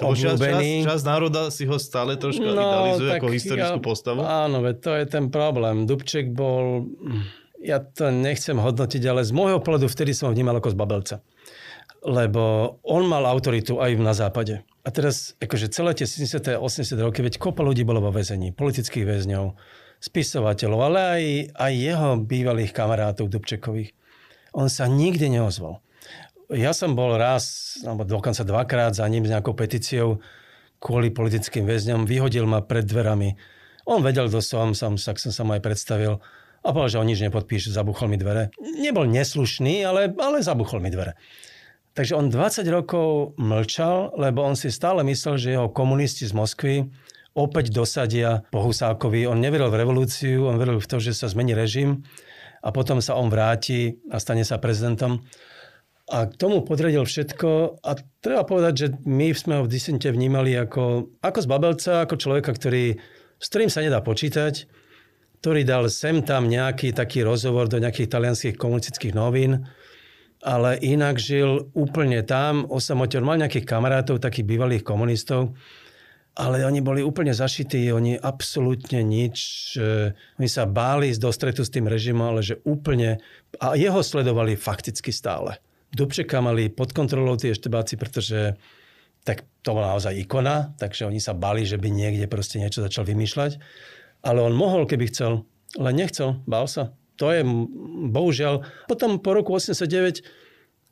lebo 0.00 0.16
čas, 0.16 0.40
čas, 0.40 0.62
čas 0.64 1.00
národa 1.04 1.52
si 1.52 1.68
ho 1.68 1.76
stále 1.76 2.16
troška 2.16 2.44
no, 2.44 2.56
idealizuje 2.56 3.10
ako 3.18 3.28
historickú 3.28 3.80
ja, 3.80 3.84
postavu. 3.84 4.20
Áno, 4.24 4.64
veď 4.64 4.76
to 4.80 4.90
je 4.96 5.04
ten 5.04 5.24
problém. 5.28 5.84
Dubček 5.84 6.32
bol, 6.32 6.88
ja 7.58 7.82
to 7.82 8.14
nechcem 8.14 8.58
hodnotiť, 8.58 9.02
ale 9.06 9.26
z 9.26 9.34
môjho 9.34 9.58
pohľadu 9.58 9.90
vtedy 9.90 10.14
som 10.14 10.30
ho 10.30 10.34
vnímal 10.34 10.58
ako 10.62 10.74
z 10.74 10.76
babelca. 10.78 11.16
Lebo 12.06 12.76
on 12.86 13.10
mal 13.10 13.26
autoritu 13.26 13.82
aj 13.82 13.98
na 13.98 14.14
západe. 14.14 14.62
A 14.86 14.88
teraz, 14.94 15.34
akože 15.42 15.68
celé 15.68 15.92
tie 15.92 16.06
70. 16.06 16.56
a 16.56 16.62
80. 16.62 16.94
roky, 17.02 17.20
veď 17.20 17.42
kopa 17.42 17.66
ľudí 17.66 17.82
bolo 17.82 17.98
vo 17.98 18.14
väzení, 18.14 18.54
politických 18.54 19.04
väzňov, 19.04 19.58
spisovateľov, 19.98 20.78
ale 20.80 20.98
aj, 21.02 21.24
aj 21.58 21.72
jeho 21.74 22.08
bývalých 22.22 22.70
kamarátov 22.70 23.28
Dubčekových. 23.28 23.92
On 24.54 24.70
sa 24.70 24.86
nikdy 24.86 25.28
neozval. 25.28 25.82
Ja 26.48 26.72
som 26.72 26.96
bol 26.96 27.20
raz, 27.20 27.76
alebo 27.84 28.08
dokonca 28.08 28.40
dvakrát 28.40 28.96
za 28.96 29.04
ním 29.04 29.28
s 29.28 29.32
nejakou 29.34 29.52
petíciou 29.52 30.24
kvôli 30.80 31.12
politickým 31.12 31.68
väzňom. 31.68 32.08
Vyhodil 32.08 32.48
ma 32.48 32.64
pred 32.64 32.86
dverami. 32.86 33.36
On 33.84 34.00
vedel, 34.00 34.32
kto 34.32 34.40
som, 34.40 34.72
som, 34.72 34.96
tak 34.96 35.20
som 35.20 35.34
sa 35.34 35.44
mu 35.44 35.52
aj 35.52 35.60
predstavil. 35.60 36.22
A 36.68 36.76
povedal, 36.76 36.92
že 36.92 37.00
on 37.00 37.08
nič 37.08 37.24
nepodpíše, 37.24 37.72
zabuchol 37.72 38.12
mi 38.12 38.20
dvere. 38.20 38.52
Nebol 38.60 39.08
neslušný, 39.08 39.88
ale, 39.88 40.12
ale 40.20 40.44
zabuchol 40.44 40.84
mi 40.84 40.92
dvere. 40.92 41.16
Takže 41.96 42.12
on 42.12 42.28
20 42.28 42.68
rokov 42.68 43.32
mlčal, 43.40 44.12
lebo 44.20 44.44
on 44.44 44.52
si 44.52 44.68
stále 44.68 45.00
myslel, 45.00 45.34
že 45.40 45.56
jeho 45.56 45.72
komunisti 45.72 46.28
z 46.28 46.36
Moskvy 46.36 46.92
opäť 47.32 47.72
dosadia 47.72 48.44
po 48.52 48.60
Husákovi. 48.60 49.24
On 49.24 49.40
neveril 49.40 49.72
v 49.72 49.80
revolúciu, 49.80 50.44
on 50.44 50.60
veril 50.60 50.76
v 50.76 50.90
to, 50.92 51.00
že 51.00 51.16
sa 51.16 51.32
zmení 51.32 51.56
režim 51.56 52.04
a 52.60 52.68
potom 52.68 53.00
sa 53.00 53.16
on 53.16 53.32
vráti 53.32 53.96
a 54.12 54.20
stane 54.20 54.44
sa 54.44 54.60
prezidentom. 54.60 55.24
A 56.12 56.28
k 56.28 56.36
tomu 56.36 56.60
podredil 56.68 57.08
všetko 57.08 57.80
a 57.80 57.90
treba 58.20 58.44
povedať, 58.44 58.74
že 58.76 58.86
my 59.08 59.32
sme 59.32 59.54
ho 59.60 59.62
v 59.64 59.72
disente 59.72 60.08
vnímali 60.12 60.52
ako, 60.52 61.16
ako 61.24 61.38
babelca, 61.48 62.04
ako 62.04 62.14
človeka, 62.20 62.52
ktorý, 62.52 63.00
s 63.40 63.46
ktorým 63.48 63.72
sa 63.72 63.80
nedá 63.80 64.04
počítať, 64.04 64.68
ktorý 65.38 65.62
dal 65.62 65.86
sem 65.86 66.22
tam 66.26 66.50
nejaký 66.50 66.90
taký 66.90 67.22
rozhovor 67.22 67.70
do 67.70 67.78
nejakých 67.78 68.10
talianských 68.10 68.58
komunistických 68.58 69.14
novín, 69.14 69.66
ale 70.42 70.78
inak 70.78 71.18
žil 71.18 71.70
úplne 71.74 72.22
tam, 72.22 72.66
osamote. 72.66 73.18
Mal 73.18 73.42
nejakých 73.42 73.66
kamarátov, 73.66 74.22
takých 74.22 74.46
bývalých 74.46 74.86
komunistov, 74.86 75.54
ale 76.38 76.62
oni 76.62 76.78
boli 76.78 77.02
úplne 77.02 77.34
zašití, 77.34 77.90
oni 77.90 78.14
absolútne 78.14 79.02
nič, 79.02 79.38
oni 80.38 80.48
sa 80.50 80.70
báli 80.70 81.10
z 81.10 81.18
dostretu 81.18 81.66
s 81.66 81.74
tým 81.74 81.90
režimom, 81.90 82.30
ale 82.30 82.46
že 82.46 82.62
úplne, 82.62 83.18
a 83.58 83.74
jeho 83.74 83.98
sledovali 83.98 84.54
fakticky 84.54 85.10
stále. 85.10 85.58
Dubčeka 85.90 86.38
mali 86.38 86.70
pod 86.70 86.94
kontrolou 86.94 87.34
tie 87.34 87.50
eštebáci, 87.50 87.98
pretože 87.98 88.54
tak 89.26 89.42
to 89.66 89.74
bola 89.74 89.98
naozaj 89.98 90.14
ikona, 90.14 90.78
takže 90.78 91.10
oni 91.10 91.18
sa 91.18 91.34
bali, 91.34 91.66
že 91.66 91.74
by 91.74 91.90
niekde 91.90 92.30
proste 92.30 92.62
niečo 92.62 92.86
začal 92.86 93.02
vymýšľať. 93.02 93.58
Ale 94.22 94.42
on 94.42 94.54
mohol, 94.54 94.84
keby 94.84 95.10
chcel, 95.10 95.46
ale 95.78 95.94
nechcel, 95.94 96.42
bál 96.44 96.66
sa. 96.66 96.94
To 97.18 97.34
je 97.34 97.42
bohužiaľ. 98.14 98.62
Potom 98.86 99.18
po 99.18 99.34
roku 99.34 99.54
89 99.54 100.22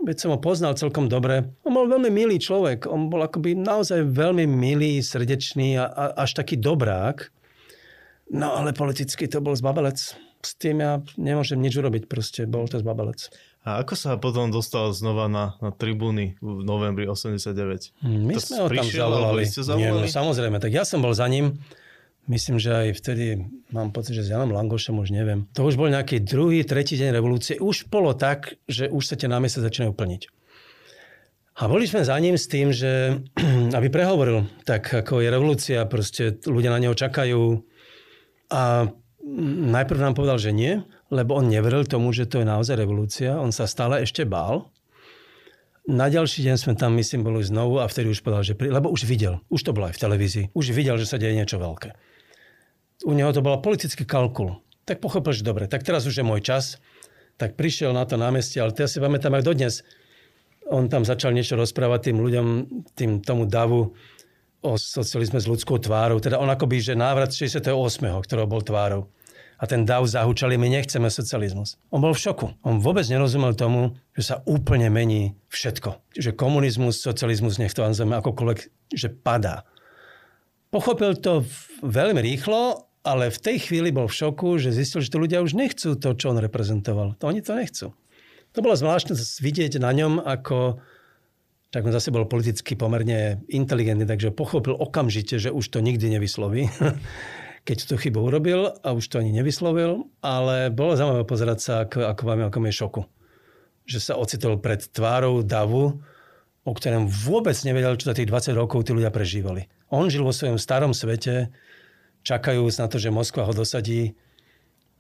veď 0.03 0.17
som 0.21 0.31
ho 0.35 0.39
poznal 0.39 0.77
celkom 0.77 1.09
dobre. 1.09 1.49
On 1.65 1.73
bol 1.73 1.89
veľmi 1.89 2.13
milý 2.13 2.37
človek. 2.37 2.85
On 2.91 3.09
bol 3.09 3.25
akoby 3.25 3.57
naozaj 3.57 4.05
veľmi 4.05 4.45
milý, 4.45 5.01
srdečný 5.01 5.81
a, 5.81 5.89
a 5.89 6.05
až 6.27 6.37
taký 6.37 6.61
dobrák. 6.61 7.33
No 8.35 8.59
ale 8.59 8.75
politicky 8.75 9.31
to 9.31 9.39
bol 9.39 9.55
zbabelec. 9.55 10.19
S 10.43 10.53
tým 10.59 10.83
ja 10.83 11.03
nemôžem 11.19 11.59
nič 11.59 11.75
urobiť, 11.75 12.07
proste 12.07 12.47
bol 12.47 12.71
to 12.71 12.79
zbabelec. 12.79 13.31
A 13.67 13.83
ako 13.83 13.99
sa 13.99 14.15
potom 14.15 14.55
dostal 14.55 14.95
znova 14.95 15.27
na, 15.27 15.59
na 15.59 15.75
tribúny 15.75 16.39
v 16.39 16.63
novembri 16.63 17.11
89? 17.11 17.99
Hm, 17.99 18.31
my 18.31 18.33
to 18.39 18.41
sme 18.43 18.57
ho 18.63 18.69
tam 18.71 18.87
zavolali. 18.87 19.43
Nie, 19.75 19.91
no, 19.91 20.07
samozrejme, 20.07 20.63
tak 20.63 20.71
ja 20.71 20.87
som 20.87 21.03
bol 21.03 21.11
za 21.11 21.27
ním. 21.27 21.59
Myslím, 22.27 22.59
že 22.59 22.75
aj 22.75 22.99
vtedy, 22.99 23.39
mám 23.71 23.95
pocit, 23.95 24.19
že 24.19 24.27
s 24.27 24.31
Janom 24.35 24.51
Langošom 24.51 24.99
už 24.99 25.15
neviem. 25.15 25.47
To 25.55 25.63
už 25.63 25.79
bol 25.79 25.87
nejaký 25.87 26.27
druhý, 26.27 26.67
tretí 26.67 26.99
deň 26.99 27.15
revolúcie. 27.15 27.55
Už 27.63 27.87
bolo 27.87 28.19
tak, 28.19 28.59
že 28.67 28.91
už 28.91 29.03
sa 29.07 29.15
tie 29.15 29.31
námestia 29.31 29.63
začínajú 29.63 29.95
plniť. 29.95 30.23
A 31.57 31.71
boli 31.71 31.87
sme 31.87 32.03
za 32.03 32.19
ním 32.19 32.35
s 32.35 32.51
tým, 32.51 32.75
že 32.75 33.23
aby 33.79 33.89
prehovoril, 33.89 34.51
tak 34.67 34.91
ako 34.91 35.23
je 35.23 35.29
revolúcia, 35.31 35.87
proste 35.87 36.35
ľudia 36.43 36.75
na 36.75 36.83
neho 36.83 36.99
čakajú. 36.99 37.63
A 38.51 38.91
najprv 39.71 39.99
nám 40.03 40.19
povedal, 40.19 40.43
že 40.43 40.51
nie, 40.51 40.83
lebo 41.15 41.39
on 41.39 41.47
neveril 41.47 41.87
tomu, 41.87 42.11
že 42.11 42.27
to 42.27 42.43
je 42.43 42.47
naozaj 42.51 42.75
revolúcia. 42.75 43.39
On 43.39 43.55
sa 43.55 43.71
stále 43.71 44.03
ešte 44.03 44.27
bál. 44.27 44.67
Na 45.87 46.11
ďalší 46.11 46.43
deň 46.43 46.57
sme 46.59 46.75
tam, 46.75 46.99
myslím, 46.99 47.23
boli 47.23 47.47
znovu 47.47 47.79
a 47.79 47.87
vtedy 47.87 48.11
už 48.11 48.27
povedal, 48.27 48.43
že... 48.43 48.59
Pri... 48.59 48.75
Lebo 48.75 48.91
už 48.91 49.07
videl, 49.07 49.39
už 49.47 49.63
to 49.63 49.71
bolo 49.71 49.87
aj 49.87 49.95
v 49.95 50.03
televízii, 50.03 50.45
už 50.51 50.75
videl, 50.75 50.99
že 50.99 51.07
sa 51.07 51.15
deje 51.15 51.39
niečo 51.39 51.63
veľké. 51.63 51.95
U 53.05 53.13
neho 53.13 53.35
to 53.35 53.45
bol 53.45 53.61
politický 53.61 54.09
kalkul. 54.09 54.63
Tak 54.87 55.03
pochopil, 55.03 55.35
že 55.35 55.45
dobre, 55.45 55.67
tak 55.67 55.83
teraz 55.83 56.07
už 56.07 56.23
je 56.23 56.25
môj 56.25 56.41
čas. 56.41 56.81
Tak 57.37 57.59
prišiel 57.59 57.93
na 57.93 58.09
to 58.09 58.17
námestie, 58.17 58.63
ale 58.63 58.73
ja 58.73 58.89
si 58.89 58.97
pamätám 58.97 59.37
aj 59.37 59.45
dodnes. 59.45 59.75
On 60.73 60.89
tam 60.89 61.05
začal 61.05 61.37
niečo 61.37 61.59
rozprávať 61.59 62.11
tým 62.11 62.19
ľuďom, 62.25 62.47
tým 62.97 63.21
tomu 63.21 63.45
davu 63.45 63.93
o 64.65 64.71
socializme 64.81 65.37
s 65.37 65.47
ľudskou 65.47 65.77
tvárou. 65.79 66.19
Teda 66.19 66.41
on 66.41 66.49
akoby, 66.49 66.81
že 66.81 66.95
návrat 66.97 67.31
68., 67.37 67.77
ktorého 68.25 68.49
bol 68.49 68.65
tvárou 68.65 69.13
a 69.57 69.65
ten 69.65 69.89
DAO 69.89 70.05
zahučali, 70.05 70.61
my 70.61 70.69
nechceme 70.69 71.09
socializmus. 71.09 71.81
On 71.89 72.01
bol 72.01 72.13
v 72.13 72.21
šoku. 72.21 72.47
On 72.61 72.77
vôbec 72.77 73.09
nerozumel 73.09 73.57
tomu, 73.57 73.97
že 74.13 74.33
sa 74.33 74.37
úplne 74.45 74.93
mení 74.93 75.33
všetko. 75.49 76.13
Že 76.13 76.37
komunizmus, 76.37 77.01
socializmus, 77.01 77.57
nech 77.57 77.73
to 77.73 77.81
nazveme 77.81 78.21
akokoľvek, 78.21 78.59
že 78.93 79.09
padá. 79.09 79.65
Pochopil 80.69 81.17
to 81.17 81.41
veľmi 81.81 82.21
rýchlo, 82.21 82.86
ale 83.07 83.31
v 83.31 83.39
tej 83.39 83.71
chvíli 83.71 83.95
bol 83.95 84.11
v 84.11 84.19
šoku, 84.19 84.59
že 84.59 84.75
zistil, 84.75 84.99
že 84.99 85.15
to 85.15 85.23
ľudia 85.23 85.47
už 85.47 85.55
nechcú 85.55 85.95
to, 85.95 86.19
čo 86.19 86.35
on 86.35 86.43
reprezentoval. 86.43 87.15
To 87.23 87.31
oni 87.31 87.39
to 87.39 87.55
nechcú. 87.55 87.95
To 88.53 88.59
bolo 88.59 88.75
zvláštne 88.75 89.15
vidieť 89.15 89.79
na 89.79 89.95
ňom, 89.95 90.19
ako 90.19 90.83
tak 91.71 91.87
on 91.87 91.93
zase 91.95 92.11
bol 92.11 92.25
politicky 92.27 92.75
pomerne 92.75 93.43
inteligentný, 93.53 94.09
takže 94.09 94.35
pochopil 94.35 94.75
okamžite, 94.75 95.39
že 95.39 95.55
už 95.55 95.71
to 95.71 95.79
nikdy 95.79 96.09
nevysloví. 96.09 96.67
keď 97.67 97.79
tú 97.91 97.95
chybu 97.99 98.31
urobil 98.31 98.79
a 98.87 98.95
už 98.95 99.11
to 99.11 99.19
ani 99.19 99.35
nevyslovil, 99.35 100.07
ale 100.23 100.71
bolo 100.71 100.95
zaujímavé 100.95 101.27
pozerať 101.27 101.59
sa, 101.59 101.73
ako, 101.83 102.07
ako 102.15 102.23
vám 102.23 102.47
ako 102.47 102.59
je 102.63 102.79
šoku. 102.79 103.03
Že 103.91 103.99
sa 103.99 104.15
ocitol 104.15 104.63
pred 104.63 104.87
tvárou 104.87 105.43
davu, 105.43 105.99
o 106.63 106.73
ktorom 106.73 107.11
vôbec 107.11 107.59
nevedel, 107.67 107.99
čo 107.99 108.15
za 108.15 108.15
tých 108.15 108.31
20 108.31 108.55
rokov 108.55 108.87
tí 108.87 108.95
ľudia 108.95 109.11
prežívali. 109.11 109.67
On 109.91 110.07
žil 110.07 110.23
vo 110.23 110.31
svojom 110.31 110.63
starom 110.63 110.95
svete, 110.95 111.51
čakajúc 112.27 112.83
na 112.83 112.91
to, 112.91 112.99
že 112.99 113.15
Moskva 113.15 113.47
ho 113.47 113.55
dosadí, 113.55 114.19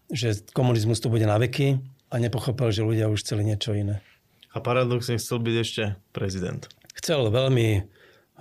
že 0.06 0.38
komunizmus 0.54 1.02
tu 1.02 1.10
bude 1.10 1.26
na 1.26 1.34
veky 1.42 1.82
a 2.14 2.22
nepochopil, 2.22 2.70
že 2.70 2.86
ľudia 2.86 3.10
už 3.10 3.26
chceli 3.26 3.42
niečo 3.42 3.74
iné. 3.74 3.98
A 4.54 4.62
paradoxne 4.62 5.18
chcel 5.18 5.42
byť 5.42 5.56
ešte 5.58 5.82
prezident. 6.14 6.62
Chcel 6.94 7.28
veľmi, 7.28 7.82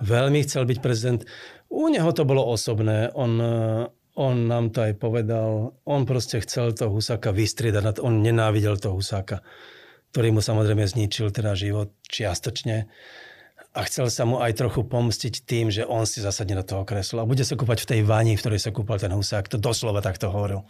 veľmi 0.00 0.40
chcel 0.46 0.64
byť 0.64 0.78
prezident. 0.78 1.20
U 1.66 1.90
neho 1.90 2.08
to 2.14 2.22
bolo 2.22 2.46
osobné. 2.46 3.10
On, 3.12 3.36
on 4.14 4.34
nám 4.46 4.70
to 4.70 4.86
aj 4.86 4.96
povedal. 4.96 5.76
On 5.84 6.06
proste 6.06 6.40
chcel 6.46 6.72
toho 6.72 6.94
Husáka 6.94 7.34
vystriedať. 7.34 8.00
On 8.00 8.22
nenávidel 8.22 8.78
toho 8.80 8.96
Husáka, 8.96 9.42
ktorý 10.14 10.38
mu 10.38 10.40
samozrejme 10.40 10.86
zničil 10.86 11.34
teda 11.34 11.52
život 11.58 11.92
čiastočne 12.06 12.88
a 13.76 13.84
chcel 13.84 14.08
sa 14.08 14.24
mu 14.24 14.40
aj 14.40 14.56
trochu 14.56 14.88
pomstiť 14.88 15.44
tým, 15.44 15.68
že 15.68 15.84
on 15.84 16.08
si 16.08 16.24
zasadne 16.24 16.56
do 16.56 16.64
toho 16.64 16.88
kresla 16.88 17.22
a 17.22 17.28
bude 17.28 17.44
sa 17.44 17.60
kúpať 17.60 17.84
v 17.84 17.88
tej 17.92 18.00
vani, 18.08 18.32
v 18.32 18.40
ktorej 18.40 18.60
sa 18.64 18.72
kúpal 18.72 18.96
ten 18.96 19.12
husák. 19.12 19.52
To 19.52 19.60
doslova 19.60 20.00
takto 20.00 20.32
hovoril. 20.32 20.64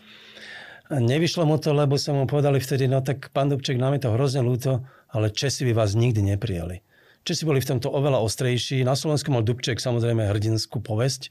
A 0.90 0.98
nevyšlo 0.98 1.46
mu 1.46 1.58
to, 1.62 1.70
lebo 1.70 1.94
sa 1.94 2.10
mu 2.10 2.26
povedali 2.26 2.58
vtedy, 2.58 2.90
no 2.90 3.02
tak 3.06 3.30
pán 3.30 3.46
Dubček, 3.46 3.78
nám 3.78 3.94
je 3.94 4.06
to 4.06 4.14
hrozne 4.14 4.42
ľúto, 4.42 4.82
ale 5.14 5.30
Česi 5.30 5.62
by 5.70 5.72
vás 5.78 5.94
nikdy 5.94 6.34
neprijali. 6.34 6.82
Česi 7.22 7.46
boli 7.46 7.62
v 7.62 7.74
tomto 7.74 7.90
oveľa 7.90 8.22
ostrejší. 8.22 8.82
Na 8.86 8.98
Slovensku 8.98 9.30
mal 9.30 9.46
Dubček 9.46 9.78
samozrejme 9.78 10.26
hrdinskú 10.26 10.82
povesť. 10.82 11.30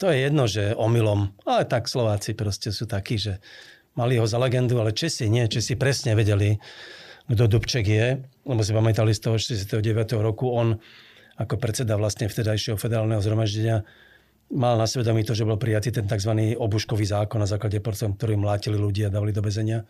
To 0.00 0.08
je 0.08 0.24
jedno, 0.24 0.48
že 0.48 0.72
omylom, 0.76 1.32
ale 1.44 1.68
tak 1.68 1.88
Slováci 1.88 2.32
proste 2.32 2.72
sú 2.72 2.88
takí, 2.88 3.20
že 3.20 3.36
mali 3.96 4.16
ho 4.16 4.24
za 4.24 4.40
legendu, 4.40 4.80
ale 4.80 4.96
Česi 4.96 5.28
nie. 5.28 5.44
Česi 5.44 5.76
presne 5.76 6.16
vedeli, 6.16 6.56
kto 7.30 7.46
Dubček 7.46 7.86
je, 7.86 8.18
lebo 8.42 8.60
si 8.66 8.74
pamätali 8.74 9.14
z 9.14 9.20
toho 9.22 9.38
69. 9.38 10.18
roku, 10.18 10.50
on 10.50 10.82
ako 11.38 11.56
predseda 11.56 11.94
vlastne 11.94 12.26
vtedajšieho 12.26 12.74
federálneho 12.74 13.22
zhromaždenia 13.22 13.86
mal 14.50 14.74
na 14.74 14.84
svedomí 14.90 15.22
to, 15.22 15.32
že 15.32 15.46
bol 15.46 15.54
prijatý 15.54 15.94
ten 15.94 16.10
tzv. 16.10 16.58
obuškový 16.58 17.06
zákon 17.06 17.38
na 17.38 17.46
základe 17.46 17.78
porcom, 17.78 18.18
ktorý 18.18 18.34
mlátili 18.34 18.74
ľudí 18.74 19.06
a 19.06 19.14
dali 19.14 19.30
do 19.30 19.40
bezenia. 19.40 19.86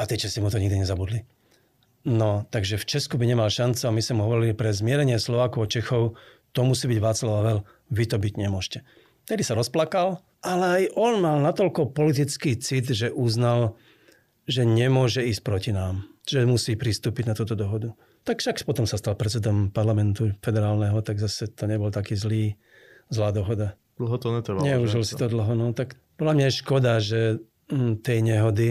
A 0.00 0.08
tie 0.08 0.16
Česi 0.16 0.40
mu 0.40 0.48
to 0.48 0.58
nikdy 0.58 0.80
nezabudli. 0.80 1.20
No, 2.08 2.48
takže 2.48 2.80
v 2.80 2.88
Česku 2.88 3.20
by 3.20 3.28
nemal 3.28 3.52
šancu 3.52 3.88
a 3.88 3.94
my 3.94 4.00
sme 4.00 4.24
hovorili 4.24 4.56
pre 4.56 4.72
zmierenie 4.72 5.20
Slovákov 5.20 5.68
a 5.68 5.70
Čechov, 5.70 6.16
to 6.56 6.60
musí 6.64 6.88
byť 6.88 6.98
Václav 7.00 7.32
Havel, 7.40 7.60
vy 7.92 8.04
to 8.08 8.16
byť 8.16 8.34
nemôžete. 8.40 8.78
Tedy 9.24 9.40
sa 9.40 9.56
rozplakal, 9.56 10.20
ale 10.44 10.64
aj 10.64 10.84
on 11.00 11.20
mal 11.20 11.40
natoľko 11.40 11.96
politický 11.96 12.60
cit, 12.60 12.92
že 12.92 13.08
uznal, 13.08 13.80
že 14.44 14.68
nemôže 14.68 15.24
ísť 15.24 15.40
proti 15.40 15.72
nám 15.72 16.13
že 16.24 16.48
musí 16.48 16.72
pristúpiť 16.74 17.24
na 17.28 17.34
túto 17.36 17.52
dohodu. 17.52 17.92
Tak 18.24 18.40
však 18.40 18.64
potom 18.64 18.88
sa 18.88 18.96
stal 18.96 19.12
predsedom 19.12 19.68
parlamentu 19.68 20.32
federálneho, 20.40 21.04
tak 21.04 21.20
zase 21.20 21.52
to 21.52 21.68
nebol 21.68 21.92
taký 21.92 22.16
zlý, 22.16 22.56
zlá 23.12 23.30
dohoda. 23.30 23.76
Dlho 24.00 24.16
to 24.18 24.28
netrvalo. 24.32 24.64
Neužil 24.64 25.04
si 25.04 25.14
to 25.14 25.28
dlho. 25.28 25.52
No, 25.54 25.70
tak 25.76 25.94
podľa 26.16 26.34
mňa 26.34 26.44
je 26.48 26.60
škoda, 26.64 26.92
že 26.98 27.20
hm, 27.68 28.00
tej 28.00 28.18
nehody 28.24 28.70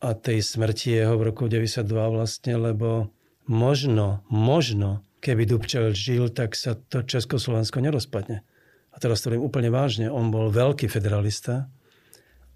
a 0.00 0.14
tej 0.16 0.42
smrti 0.42 0.94
jeho 0.94 1.14
v 1.20 1.26
roku 1.28 1.46
92 1.46 1.84
vlastne, 1.90 2.54
lebo 2.56 3.12
možno, 3.46 4.22
možno, 4.30 5.02
keby 5.20 5.44
Dubčel 5.44 5.92
žil, 5.92 6.30
tak 6.30 6.54
sa 6.54 6.78
to 6.78 7.02
Československo 7.02 7.82
nerozpadne. 7.82 8.46
A 8.94 8.96
teraz 8.98 9.22
to 9.22 9.30
úplne 9.36 9.70
vážne. 9.70 10.10
On 10.10 10.30
bol 10.32 10.50
veľký 10.50 10.90
federalista, 10.90 11.70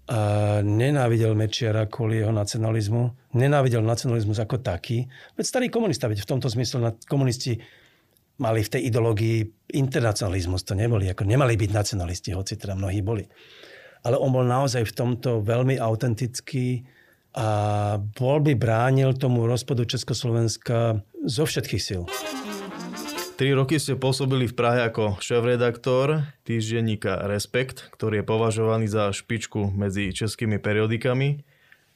a 0.03 0.59
nenávidel 0.59 1.31
Mečiara 1.31 1.87
kvôli 1.87 2.19
jeho 2.19 2.35
nacionalizmu. 2.35 3.33
Nenávidel 3.39 3.79
nacionalizmus 3.79 4.35
ako 4.35 4.59
taký. 4.59 5.07
Veď 5.39 5.45
starý 5.47 5.67
komunista, 5.71 6.11
veď 6.11 6.27
v 6.27 6.29
tomto 6.35 6.51
zmysle 6.51 6.99
komunisti 7.07 7.63
mali 8.35 8.59
v 8.65 8.71
tej 8.75 8.81
ideológii 8.91 9.71
internacionalizmus. 9.79 10.67
To 10.67 10.75
neboli, 10.75 11.07
ako 11.07 11.23
nemali 11.23 11.55
byť 11.55 11.71
nacionalisti, 11.71 12.35
hoci 12.35 12.59
teda 12.59 12.75
mnohí 12.75 12.99
boli. 12.99 13.23
Ale 14.03 14.19
on 14.19 14.35
bol 14.35 14.43
naozaj 14.43 14.83
v 14.83 14.93
tomto 14.93 15.39
veľmi 15.39 15.79
autentický 15.79 16.83
a 17.39 17.47
bol 17.97 18.43
by 18.43 18.59
bránil 18.59 19.15
tomu 19.15 19.47
rozpadu 19.47 19.87
Československa 19.87 20.99
zo 21.23 21.43
všetkých 21.47 21.81
síl. 21.81 22.03
Tri 23.33 23.49
roky 23.49 23.81
ste 23.81 23.97
pôsobili 23.97 24.45
v 24.45 24.53
Prahe 24.53 24.85
ako 24.85 25.17
šéf-redaktor 25.17 26.21
týždenníka 26.45 27.17
Respekt, 27.25 27.89
ktorý 27.89 28.21
je 28.21 28.29
považovaný 28.29 28.85
za 28.85 29.09
špičku 29.09 29.73
medzi 29.73 30.13
českými 30.13 30.61
periodikami. 30.61 31.41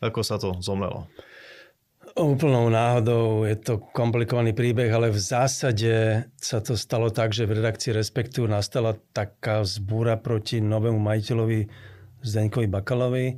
Ako 0.01 0.25
sa 0.25 0.41
to 0.41 0.57
zomlelo? 0.65 1.05
Úplnou 2.17 2.73
náhodou 2.73 3.45
je 3.45 3.53
to 3.53 3.77
komplikovaný 3.93 4.57
príbeh, 4.57 4.89
ale 4.89 5.13
v 5.13 5.21
zásade 5.21 6.25
sa 6.41 6.57
to 6.57 6.73
stalo 6.73 7.13
tak, 7.13 7.37
že 7.37 7.45
v 7.45 7.61
redakcii 7.61 7.93
Respektu 7.93 8.49
nastala 8.49 8.97
taká 9.13 9.61
zbúra 9.61 10.17
proti 10.17 10.57
novému 10.57 10.97
majiteľovi 10.97 11.69
Zdeňkovi 12.25 12.65
Bakalovi. 12.65 13.37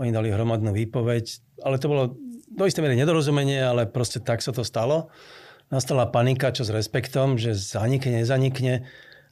Oni 0.00 0.08
dali 0.08 0.32
hromadnú 0.32 0.72
výpoveď, 0.72 1.24
ale 1.60 1.76
to 1.76 1.92
bolo 1.92 2.16
do 2.48 2.64
istej 2.64 2.80
miery 2.80 2.96
nedorozumenie, 2.96 3.60
ale 3.60 3.84
proste 3.84 4.24
tak 4.24 4.40
sa 4.40 4.56
to 4.56 4.64
stalo 4.64 5.12
nastala 5.72 6.08
panika, 6.08 6.52
čo 6.52 6.66
s 6.66 6.74
respektom, 6.74 7.40
že 7.40 7.56
zanikne, 7.56 8.24
nezanikne. 8.24 8.84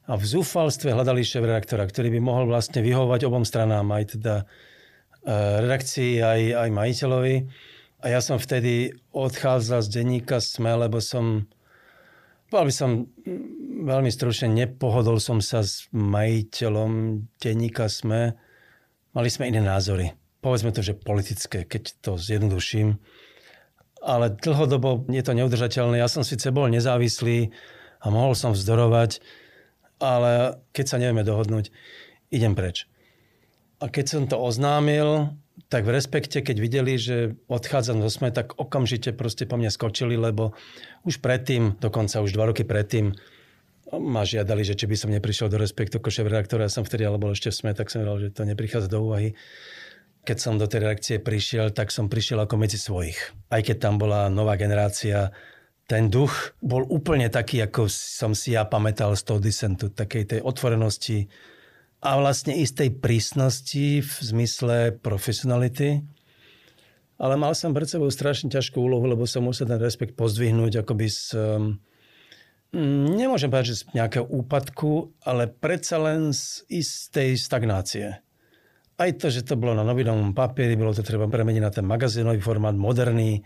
A 0.03 0.19
v 0.19 0.25
zúfalstve 0.27 0.91
hľadali 0.91 1.23
šéf 1.23 1.43
redaktora, 1.47 1.87
ktorý 1.87 2.11
by 2.11 2.19
mohol 2.19 2.45
vlastne 2.51 2.83
vyhovovať 2.83 3.21
obom 3.23 3.47
stranám, 3.47 3.87
aj 3.87 4.19
teda 4.19 4.35
e, 4.43 4.45
redakcii, 5.63 6.19
aj, 6.19 6.41
aj 6.67 6.69
majiteľovi. 6.75 7.35
A 8.03 8.05
ja 8.11 8.19
som 8.19 8.35
vtedy 8.35 8.91
odchádzal 9.15 9.79
z 9.79 9.89
denníka 9.95 10.43
SME, 10.43 10.75
lebo 10.75 10.99
som, 10.99 11.47
povedal 12.51 12.67
by 12.67 12.75
som 12.75 12.89
veľmi 13.87 14.11
stručne, 14.11 14.51
nepohodol 14.51 15.23
som 15.23 15.39
sa 15.39 15.63
s 15.63 15.87
majiteľom 15.95 17.23
denníka 17.39 17.87
SME. 17.87 18.35
Mali 19.15 19.29
sme 19.31 19.47
iné 19.47 19.63
názory. 19.63 20.11
Povedzme 20.43 20.75
to, 20.75 20.83
že 20.83 20.99
politické, 20.99 21.63
keď 21.63 21.95
to 22.03 22.11
zjednoduším 22.19 22.99
ale 24.03 24.35
dlhodobo 24.35 25.07
je 25.07 25.23
to 25.23 25.31
neudržateľné. 25.31 26.03
Ja 26.03 26.11
som 26.11 26.27
síce 26.27 26.51
bol 26.51 26.67
nezávislý 26.67 27.55
a 28.03 28.11
mohol 28.11 28.35
som 28.35 28.51
vzdorovať, 28.51 29.23
ale 30.03 30.59
keď 30.75 30.85
sa 30.85 30.99
nevieme 30.99 31.23
dohodnúť, 31.23 31.71
idem 32.27 32.53
preč. 32.53 32.85
A 33.79 33.87
keď 33.87 34.05
som 34.05 34.23
to 34.27 34.35
oznámil, 34.35 35.31
tak 35.71 35.87
v 35.87 35.95
respekte, 35.95 36.43
keď 36.43 36.57
videli, 36.59 36.99
že 36.99 37.39
odchádzam 37.47 38.03
zo 38.03 38.09
SME, 38.11 38.35
tak 38.35 38.59
okamžite 38.59 39.15
proste 39.15 39.47
po 39.47 39.55
mne 39.55 39.71
skočili, 39.71 40.19
lebo 40.19 40.53
už 41.07 41.23
predtým, 41.23 41.79
dokonca 41.79 42.19
už 42.19 42.35
dva 42.35 42.51
roky 42.51 42.67
predtým, 42.67 43.15
ma 43.93 44.25
žiadali, 44.25 44.65
že 44.65 44.73
či 44.73 44.89
by 44.89 44.95
som 44.97 45.13
neprišiel 45.13 45.53
do 45.53 45.61
respektu 45.61 46.01
ako 46.01 46.09
šéf 46.09 46.25
redaktora, 46.25 46.65
ja 46.65 46.73
som 46.73 46.81
vtedy 46.81 47.05
ale 47.05 47.21
bol 47.21 47.31
ešte 47.31 47.53
v 47.53 47.57
SME, 47.57 47.71
tak 47.77 47.93
som 47.93 48.01
vedel, 48.01 48.29
že 48.29 48.33
to 48.33 48.47
neprichádza 48.47 48.89
do 48.89 49.05
úvahy 49.05 49.37
keď 50.23 50.37
som 50.39 50.55
do 50.55 50.67
tej 50.71 50.87
reakcie 50.87 51.17
prišiel, 51.19 51.75
tak 51.75 51.91
som 51.91 52.07
prišiel 52.07 52.39
ako 52.47 52.55
medzi 52.55 52.79
svojich. 52.79 53.19
Aj 53.51 53.59
keď 53.59 53.77
tam 53.79 53.95
bola 53.99 54.31
nová 54.31 54.55
generácia, 54.55 55.35
ten 55.83 56.07
duch 56.07 56.55
bol 56.63 56.87
úplne 56.87 57.27
taký, 57.27 57.59
ako 57.59 57.91
som 57.91 58.31
si 58.31 58.55
ja 58.55 58.63
pamätal 58.63 59.11
z 59.19 59.23
toho 59.27 59.39
disentu, 59.43 59.91
takej 59.91 60.23
tej 60.35 60.39
otvorenosti 60.39 61.27
a 61.99 62.19
vlastne 62.19 62.55
istej 62.55 63.03
prísnosti 63.03 63.99
v 63.99 64.13
zmysle 64.23 64.95
profesionality. 65.03 66.03
Ale 67.19 67.35
mal 67.35 67.51
som 67.55 67.75
pred 67.75 67.87
sebou 67.87 68.07
strašne 68.11 68.51
ťažkú 68.51 68.79
úlohu, 68.79 69.07
lebo 69.07 69.27
som 69.27 69.43
musel 69.43 69.67
ten 69.67 69.79
respekt 69.79 70.15
pozdvihnúť 70.15 70.83
akoby 70.83 71.07
z, 71.07 71.35
um, 71.35 71.79
nemôžem 73.15 73.51
povedať, 73.51 73.75
že 73.75 73.79
z 73.83 73.95
nejakého 73.95 74.25
úpadku, 74.27 75.15
ale 75.23 75.51
predsa 75.51 75.99
len 75.99 76.31
z 76.31 76.63
istej 76.71 77.39
stagnácie 77.39 78.22
aj 79.03 79.19
to, 79.19 79.27
že 79.27 79.43
to 79.43 79.59
bolo 79.59 79.75
na 79.75 79.83
novinovom 79.83 80.31
papieri, 80.31 80.79
bolo 80.79 80.95
to 80.95 81.03
treba 81.03 81.27
premeniť 81.27 81.61
na 81.61 81.71
ten 81.71 81.85
magazínový 81.85 82.39
formát, 82.39 82.75
moderný. 82.75 83.43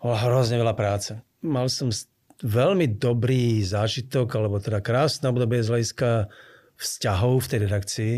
Bolo 0.00 0.16
hrozne 0.16 0.56
veľa 0.56 0.74
práce. 0.74 1.12
Mal 1.44 1.68
som 1.68 1.92
veľmi 2.40 2.96
dobrý 2.96 3.60
zážitok, 3.60 4.28
alebo 4.40 4.56
teda 4.56 4.80
krásne 4.80 5.28
obdobie 5.28 5.60
z 5.60 5.70
hľadiska 5.70 6.08
vzťahov 6.80 7.44
v 7.44 7.48
tej 7.52 7.58
redakcii. 7.68 8.14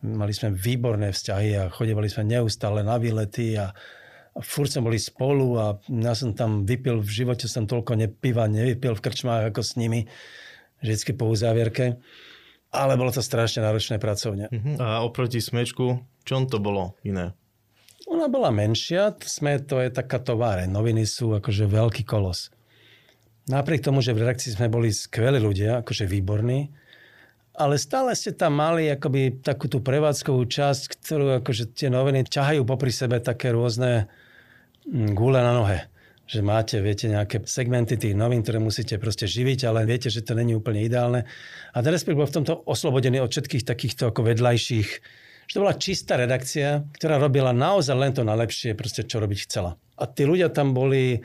Mali 0.00 0.32
sme 0.32 0.56
výborné 0.56 1.12
vzťahy 1.12 1.48
a 1.60 1.68
chodevali 1.68 2.08
sme 2.08 2.24
neustále 2.40 2.80
na 2.80 2.96
výlety 2.96 3.60
a, 3.60 3.68
a 4.32 4.40
furt 4.40 4.72
sme 4.72 4.88
boli 4.88 4.96
spolu 4.96 5.60
a 5.60 5.76
ja 5.92 6.16
som 6.16 6.32
tam 6.32 6.64
vypil, 6.64 7.04
v 7.04 7.12
živote 7.12 7.44
som 7.44 7.68
toľko 7.68 8.00
nepiva 8.00 8.48
nevypil 8.48 8.96
v 8.96 9.04
krčmách 9.04 9.52
ako 9.52 9.60
s 9.60 9.76
nimi, 9.76 10.08
vždycky 10.80 11.12
po 11.12 11.28
uzávierke 11.28 12.00
ale 12.70 12.94
bolo 12.94 13.10
to 13.10 13.22
strašne 13.22 13.66
náročné 13.66 13.98
pracovne. 13.98 14.46
Uh-huh. 14.50 14.76
A 14.78 15.02
oproti 15.02 15.42
smečku, 15.42 15.98
čom 16.22 16.46
to 16.46 16.62
bolo 16.62 16.94
iné? 17.02 17.34
Ona 18.10 18.26
bola 18.26 18.50
menšia, 18.50 19.14
sme 19.22 19.62
to 19.62 19.78
je 19.78 19.90
taká 19.90 20.18
továre. 20.18 20.66
Noviny 20.66 21.06
sú 21.06 21.34
akože 21.38 21.66
veľký 21.66 22.02
kolos. 22.02 22.50
Napriek 23.50 23.82
tomu, 23.82 24.02
že 24.02 24.14
v 24.14 24.26
redakcii 24.26 24.54
sme 24.54 24.70
boli 24.70 24.94
skvelí 24.94 25.42
ľudia, 25.42 25.82
akože 25.82 26.06
výborní, 26.06 26.70
ale 27.58 27.76
stále 27.76 28.14
ste 28.14 28.30
tam 28.30 28.56
mali 28.56 28.86
akoby 28.88 29.42
takú 29.42 29.66
tú 29.66 29.82
prevádzkovú 29.82 30.46
časť, 30.46 30.82
ktorú 30.96 31.42
akože 31.42 31.74
tie 31.74 31.90
noviny 31.90 32.26
ťahajú 32.26 32.62
popri 32.62 32.94
sebe 32.94 33.18
také 33.18 33.50
rôzne 33.50 34.06
mm, 34.86 35.12
gule 35.18 35.42
na 35.42 35.52
nohe 35.54 35.90
že 36.30 36.46
máte, 36.46 36.78
viete, 36.78 37.10
nejaké 37.10 37.42
segmenty 37.42 37.98
tých 37.98 38.14
novín, 38.14 38.46
ktoré 38.46 38.62
musíte 38.62 39.02
proste 39.02 39.26
živiť, 39.26 39.66
ale 39.66 39.82
viete, 39.82 40.06
že 40.06 40.22
to 40.22 40.38
není 40.38 40.54
úplne 40.54 40.78
ideálne. 40.86 41.26
A 41.74 41.82
ten 41.82 41.90
Respekt 41.90 42.14
bol 42.14 42.30
v 42.30 42.38
tomto 42.38 42.62
oslobodený 42.70 43.18
od 43.18 43.34
všetkých 43.34 43.66
takýchto 43.66 44.14
ako 44.14 44.30
vedľajších, 44.30 44.90
že 45.50 45.52
to 45.58 45.62
bola 45.66 45.74
čistá 45.74 46.14
redakcia, 46.14 46.86
ktorá 46.94 47.18
robila 47.18 47.50
naozaj 47.50 47.96
len 47.98 48.14
to 48.14 48.22
najlepšie, 48.22 48.78
proste 48.78 49.02
čo 49.02 49.18
robiť 49.18 49.50
chcela. 49.50 49.74
A 49.98 50.06
tí 50.06 50.22
ľudia 50.22 50.54
tam 50.54 50.70
boli 50.70 51.18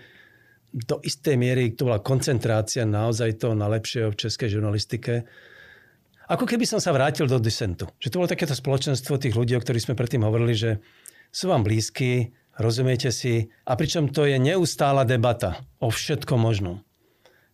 do 0.74 0.98
istej 1.06 1.38
miery 1.38 1.78
to 1.78 1.86
bola 1.86 2.02
koncentrácia 2.02 2.84
naozaj 2.84 3.38
toho 3.38 3.54
najlepšieho 3.54 4.10
v 4.10 4.20
českej 4.20 4.58
žurnalistike. 4.58 5.24
Ako 6.26 6.50
keby 6.50 6.66
som 6.66 6.82
sa 6.82 6.90
vrátil 6.90 7.30
do 7.30 7.38
disentu. 7.38 7.86
Že 8.02 8.10
to 8.10 8.18
bolo 8.18 8.34
takéto 8.34 8.58
spoločenstvo 8.58 9.22
tých 9.22 9.38
ľudí, 9.38 9.54
o 9.54 9.62
ktorých 9.62 9.86
sme 9.86 9.96
predtým 9.96 10.26
hovorili, 10.26 10.58
že 10.58 10.72
sú 11.30 11.54
vám 11.54 11.62
blízki, 11.62 12.34
rozumiete 12.60 13.12
si 13.12 13.52
a 13.68 13.76
pričom 13.76 14.12
to 14.12 14.28
je 14.28 14.40
neustála 14.40 15.04
debata 15.04 15.64
o 15.80 15.92
všetkom 15.92 16.40
možnom. 16.40 16.82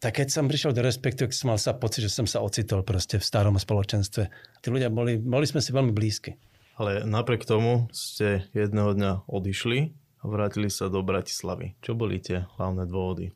Tak 0.02 0.18
keď 0.18 0.28
som 0.34 0.50
prišiel 0.50 0.74
do 0.74 0.82
respektu, 0.82 1.30
som 1.30 1.54
mal 1.54 1.62
sa 1.62 1.78
pocit, 1.78 2.10
že 2.10 2.10
som 2.10 2.26
sa 2.26 2.42
ocitol 2.42 2.82
proste 2.82 3.22
v 3.22 3.26
starom 3.26 3.54
spoločenstve. 3.62 4.34
Tí 4.66 4.68
ľudia 4.74 4.90
boli, 4.90 5.22
boli 5.22 5.46
sme 5.46 5.62
si 5.62 5.70
veľmi 5.70 5.94
blízki. 5.94 6.34
Ale 6.82 7.06
napriek 7.06 7.46
tomu 7.46 7.86
ste 7.94 8.50
jedného 8.58 8.98
dňa 8.98 9.30
odišli 9.30 9.94
a 10.22 10.24
vrátili 10.26 10.74
sa 10.74 10.90
do 10.90 11.06
Bratislavy. 11.06 11.78
Čo 11.86 11.94
boli 11.94 12.18
tie 12.18 12.50
hlavné 12.58 12.90
dôvody? 12.90 13.30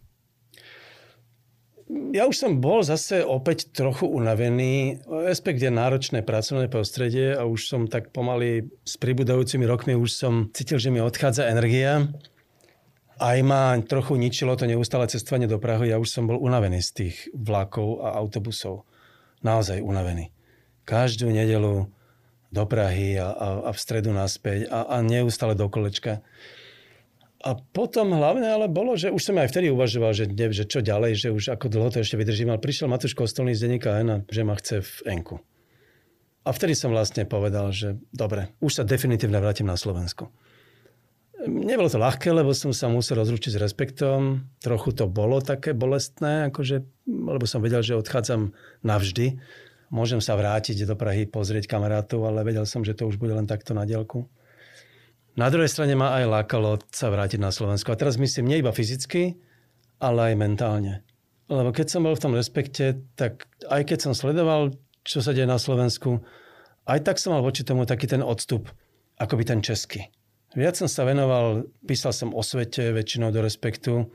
Ja 1.85 2.25
už 2.25 2.41
som 2.41 2.57
bol 2.57 2.81
zase 2.81 3.21
opäť 3.21 3.69
trochu 3.69 4.09
unavený. 4.09 5.05
Respekt 5.05 5.61
je 5.61 5.69
náročné 5.69 6.25
pracovné 6.25 6.65
prostredie 6.65 7.37
a 7.37 7.45
už 7.45 7.69
som 7.69 7.81
tak 7.85 8.09
pomaly 8.09 8.65
s 8.81 8.97
pribudajúcimi 8.97 9.69
rokmi 9.69 9.93
už 9.93 10.09
som 10.09 10.49
cítil, 10.49 10.81
že 10.81 10.89
mi 10.89 10.97
odchádza 10.97 11.45
energia. 11.45 12.09
Aj 13.21 13.37
ma 13.45 13.77
trochu 13.85 14.17
ničilo 14.17 14.57
to 14.57 14.65
neustále 14.65 15.05
cestovanie 15.05 15.45
do 15.45 15.61
Prahy. 15.61 15.93
Ja 15.93 16.01
už 16.01 16.09
som 16.09 16.25
bol 16.25 16.41
unavený 16.41 16.81
z 16.81 16.89
tých 16.91 17.15
vlakov 17.37 18.01
a 18.01 18.17
autobusov. 18.17 18.89
Naozaj 19.45 19.85
unavený. 19.85 20.33
Každú 20.89 21.29
nedelu 21.29 21.85
do 22.49 22.63
Prahy 22.65 23.21
a, 23.21 23.29
a, 23.29 23.47
a 23.61 23.69
v 23.69 23.77
stredu 23.77 24.09
naspäť 24.09 24.73
a, 24.73 24.89
a 24.89 25.05
neustále 25.05 25.53
do 25.53 25.69
kolečka. 25.69 26.25
A 27.45 27.53
potom 27.53 28.09
hlavne 28.09 28.49
ale 28.49 28.65
bolo, 28.65 28.97
že 28.97 29.13
už 29.13 29.21
som 29.21 29.37
aj 29.37 29.53
vtedy 29.53 29.69
uvažoval, 29.69 30.17
že, 30.17 30.25
ne, 30.25 30.49
že 30.49 30.65
čo 30.65 30.81
ďalej, 30.81 31.11
že 31.13 31.29
už 31.29 31.53
ako 31.53 31.69
dlho 31.69 31.93
to 31.93 32.01
ešte 32.01 32.17
vydržím. 32.17 32.49
Ale 32.49 32.57
prišiel 32.57 32.89
Matúš 32.89 33.13
Kostolný 33.13 33.53
z 33.53 33.69
denníka 33.69 34.01
N, 34.01 34.25
že 34.25 34.41
ma 34.41 34.57
chce 34.57 34.81
v 34.81 34.93
Enku. 35.13 35.37
A 36.41 36.49
vtedy 36.49 36.73
som 36.73 36.89
vlastne 36.89 37.21
povedal, 37.29 37.69
že 37.69 38.01
dobre, 38.09 38.49
už 38.65 38.81
sa 38.81 38.83
definitívne 38.85 39.37
vrátim 39.37 39.69
na 39.69 39.77
Slovensku. 39.77 40.33
Nebolo 41.45 41.85
to 41.85 42.01
ľahké, 42.01 42.33
lebo 42.33 42.49
som 42.57 42.73
sa 42.73 42.89
musel 42.89 43.21
rozlučiť 43.21 43.53
s 43.53 43.61
respektom. 43.61 44.49
Trochu 44.57 44.97
to 44.97 45.05
bolo 45.05 45.37
také 45.37 45.77
bolestné, 45.77 46.49
akože, 46.49 46.81
lebo 47.05 47.45
som 47.45 47.61
vedel, 47.61 47.85
že 47.85 47.93
odchádzam 47.93 48.57
navždy. 48.81 49.37
Môžem 49.93 50.17
sa 50.17 50.33
vrátiť 50.33 50.81
do 50.89 50.97
Prahy, 50.97 51.29
pozrieť 51.29 51.69
kamarátov, 51.69 52.25
ale 52.25 52.41
vedel 52.41 52.65
som, 52.65 52.81
že 52.81 52.97
to 52.97 53.05
už 53.05 53.21
bude 53.21 53.37
len 53.37 53.45
takto 53.45 53.77
na 53.77 53.85
dielku. 53.85 54.25
Na 55.35 55.51
druhej 55.51 55.67
strane 55.67 55.99
ma 55.99 56.15
aj 56.15 56.31
lákalo 56.31 56.79
sa 56.95 57.11
vrátiť 57.11 57.43
na 57.43 57.51
Slovensku. 57.51 57.91
A 57.91 57.99
teraz 57.99 58.15
myslím 58.15 58.47
nie 58.47 58.63
iba 58.63 58.71
fyzicky, 58.71 59.35
ale 59.99 60.31
aj 60.31 60.39
mentálne. 60.39 61.03
Lebo 61.51 61.75
keď 61.75 61.91
som 61.91 62.07
bol 62.07 62.15
v 62.15 62.23
tom 62.23 62.33
respekte, 62.33 63.03
tak 63.19 63.45
aj 63.67 63.83
keď 63.83 63.99
som 63.99 64.13
sledoval, 64.15 64.71
čo 65.03 65.19
sa 65.19 65.35
deje 65.35 65.43
na 65.43 65.59
Slovensku, 65.59 66.23
aj 66.87 67.03
tak 67.03 67.19
som 67.19 67.35
mal 67.35 67.43
voči 67.43 67.67
tomu 67.67 67.83
taký 67.83 68.07
ten 68.07 68.23
odstup, 68.23 68.71
ako 69.19 69.35
by 69.35 69.43
ten 69.43 69.59
český. 69.59 70.07
Viac 70.55 70.79
som 70.79 70.87
sa 70.87 71.03
venoval, 71.03 71.67
písal 71.83 72.15
som 72.15 72.31
o 72.31 72.39
svete 72.39 72.95
väčšinou 72.95 73.27
do 73.35 73.43
respektu. 73.43 74.07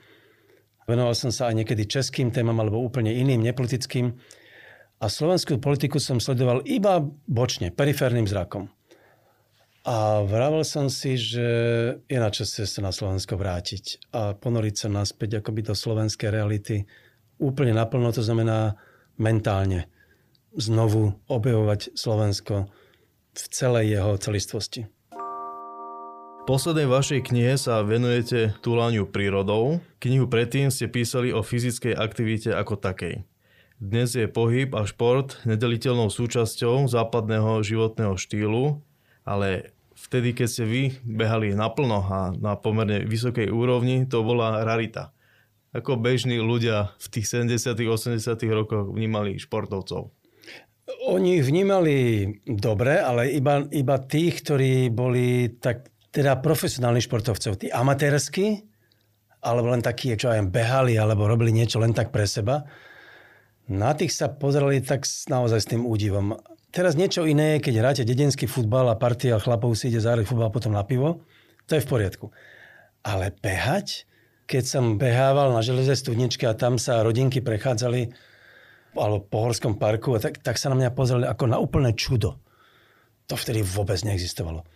Venoval 0.89 1.13
som 1.13 1.29
sa 1.29 1.53
aj 1.53 1.63
niekedy 1.63 1.85
českým 1.85 2.33
témam 2.33 2.57
alebo 2.57 2.81
úplne 2.81 3.13
iným, 3.13 3.45
nepolitickým. 3.45 4.17
A 5.01 5.07
slovenskú 5.13 5.61
politiku 5.61 6.01
som 6.01 6.17
sledoval 6.17 6.65
iba 6.65 7.05
bočne, 7.29 7.69
periférnym 7.69 8.25
zrakom. 8.25 8.73
A 9.81 10.21
vravel 10.29 10.61
som 10.61 10.93
si, 10.93 11.17
že 11.17 11.49
je 12.05 12.19
na 12.21 12.29
čase 12.29 12.69
sa 12.69 12.81
na 12.85 12.93
Slovensko 12.93 13.41
vrátiť 13.41 14.13
a 14.13 14.37
ponoriť 14.37 14.75
sa 14.77 14.89
naspäť 14.93 15.41
akoby 15.41 15.73
do 15.73 15.73
slovenskej 15.73 16.29
reality 16.29 16.85
úplne 17.41 17.73
naplno, 17.73 18.13
to 18.13 18.21
znamená 18.21 18.77
mentálne 19.17 19.89
znovu 20.53 21.17
objavovať 21.33 21.97
Slovensko 21.97 22.69
v 23.33 23.45
celej 23.49 23.97
jeho 23.97 24.13
celistvosti. 24.21 24.85
V 26.41 26.43
poslednej 26.45 26.85
vašej 26.85 27.21
knihe 27.31 27.57
sa 27.57 27.81
venujete 27.81 28.59
túlaniu 28.61 29.09
prírodou. 29.09 29.81
Knihu 30.03 30.29
predtým 30.29 30.69
ste 30.69 30.93
písali 30.93 31.33
o 31.33 31.41
fyzickej 31.41 31.97
aktivite 31.97 32.51
ako 32.53 32.77
takej. 32.77 33.25
Dnes 33.81 34.13
je 34.13 34.29
pohyb 34.29 34.69
a 34.77 34.85
šport 34.85 35.41
nedeliteľnou 35.49 36.13
súčasťou 36.13 36.85
západného 36.85 37.65
životného 37.65 38.13
štýlu 38.21 38.85
ale 39.31 39.71
vtedy, 39.95 40.35
keď 40.35 40.47
ste 40.51 40.65
vy 40.67 40.83
behali 41.07 41.55
naplno 41.55 42.03
a 42.03 42.35
na 42.35 42.59
pomerne 42.59 43.07
vysokej 43.07 43.47
úrovni, 43.47 44.11
to 44.11 44.27
bola 44.27 44.67
rarita. 44.67 45.15
Ako 45.71 46.03
bežní 46.03 46.43
ľudia 46.43 46.91
v 46.99 47.07
tých 47.15 47.31
70 47.31 47.79
80 47.79 48.19
rokoch 48.51 48.91
vnímali 48.91 49.39
športovcov? 49.39 50.11
Oni 51.07 51.39
vnímali 51.39 52.27
dobre, 52.43 52.99
ale 52.99 53.31
iba, 53.31 53.63
iba 53.71 53.97
tých, 54.03 54.43
ktorí 54.43 54.91
boli 54.91 55.55
tak, 55.63 55.95
teda 56.11 56.43
profesionálni 56.43 56.99
športovcov. 56.99 57.63
Tí 57.63 57.71
amatérsky, 57.71 58.67
alebo 59.47 59.71
len 59.71 59.79
takí, 59.79 60.11
čo 60.19 60.35
aj 60.35 60.51
behali, 60.51 60.99
alebo 60.99 61.31
robili 61.31 61.55
niečo 61.55 61.79
len 61.79 61.95
tak 61.95 62.11
pre 62.11 62.27
seba. 62.27 62.67
Na 63.71 63.95
tých 63.95 64.11
sa 64.11 64.27
pozerali 64.27 64.83
tak 64.83 65.07
naozaj 65.31 65.61
s 65.63 65.71
tým 65.71 65.87
údivom. 65.87 66.35
Teraz 66.71 66.95
niečo 66.95 67.27
iné 67.27 67.59
je, 67.59 67.67
keď 67.67 67.75
hráte 67.83 68.03
dedinský 68.07 68.47
futbal 68.47 68.87
a 68.87 68.95
partia 68.95 69.43
chlapov 69.43 69.75
si 69.75 69.91
ide 69.91 69.99
zahrať 69.99 70.23
futbal 70.23 70.55
potom 70.55 70.71
na 70.71 70.87
pivo. 70.87 71.27
To 71.67 71.75
je 71.75 71.83
v 71.83 71.91
poriadku. 71.91 72.31
Ale 73.03 73.35
behať? 73.35 74.07
Keď 74.47 74.65
som 74.67 74.85
behával 74.95 75.51
na 75.51 75.63
železej 75.63 75.99
studničke 75.99 76.47
a 76.47 76.55
tam 76.55 76.79
sa 76.79 77.03
rodinky 77.03 77.43
prechádzali 77.43 78.11
alebo 78.95 79.23
po 79.23 79.47
horskom 79.47 79.79
parku, 79.79 80.19
tak, 80.19 80.43
tak 80.43 80.59
sa 80.59 80.71
na 80.71 80.79
mňa 80.79 80.91
pozerali 80.95 81.27
ako 81.27 81.45
na 81.47 81.59
úplné 81.63 81.95
čudo. 81.95 82.43
To 83.31 83.39
vtedy 83.39 83.63
vôbec 83.63 84.03
neexistovalo. 84.03 84.67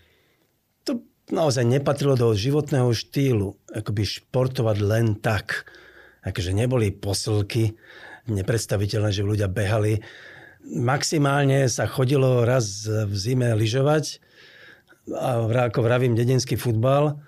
To 0.87 1.03
naozaj 1.35 1.67
nepatrilo 1.67 2.15
do 2.15 2.31
životného 2.31 2.91
štýlu, 2.95 3.59
akoby 3.75 4.03
športovať 4.07 4.77
len 4.79 5.19
tak. 5.19 5.67
Akože 6.23 6.55
neboli 6.55 6.95
posilky, 6.95 7.75
nepredstaviteľné, 8.31 9.11
že 9.11 9.27
ľudia 9.27 9.51
behali 9.51 9.99
Maximálne 10.65 11.69
sa 11.69 11.85
chodilo 11.85 12.49
raz 12.49 12.89
v 12.89 13.13
zime 13.13 13.53
lyžovať, 13.53 14.17
ako 15.53 15.85
vravím, 15.85 16.17
dedinský 16.17 16.57
futbal, 16.57 17.21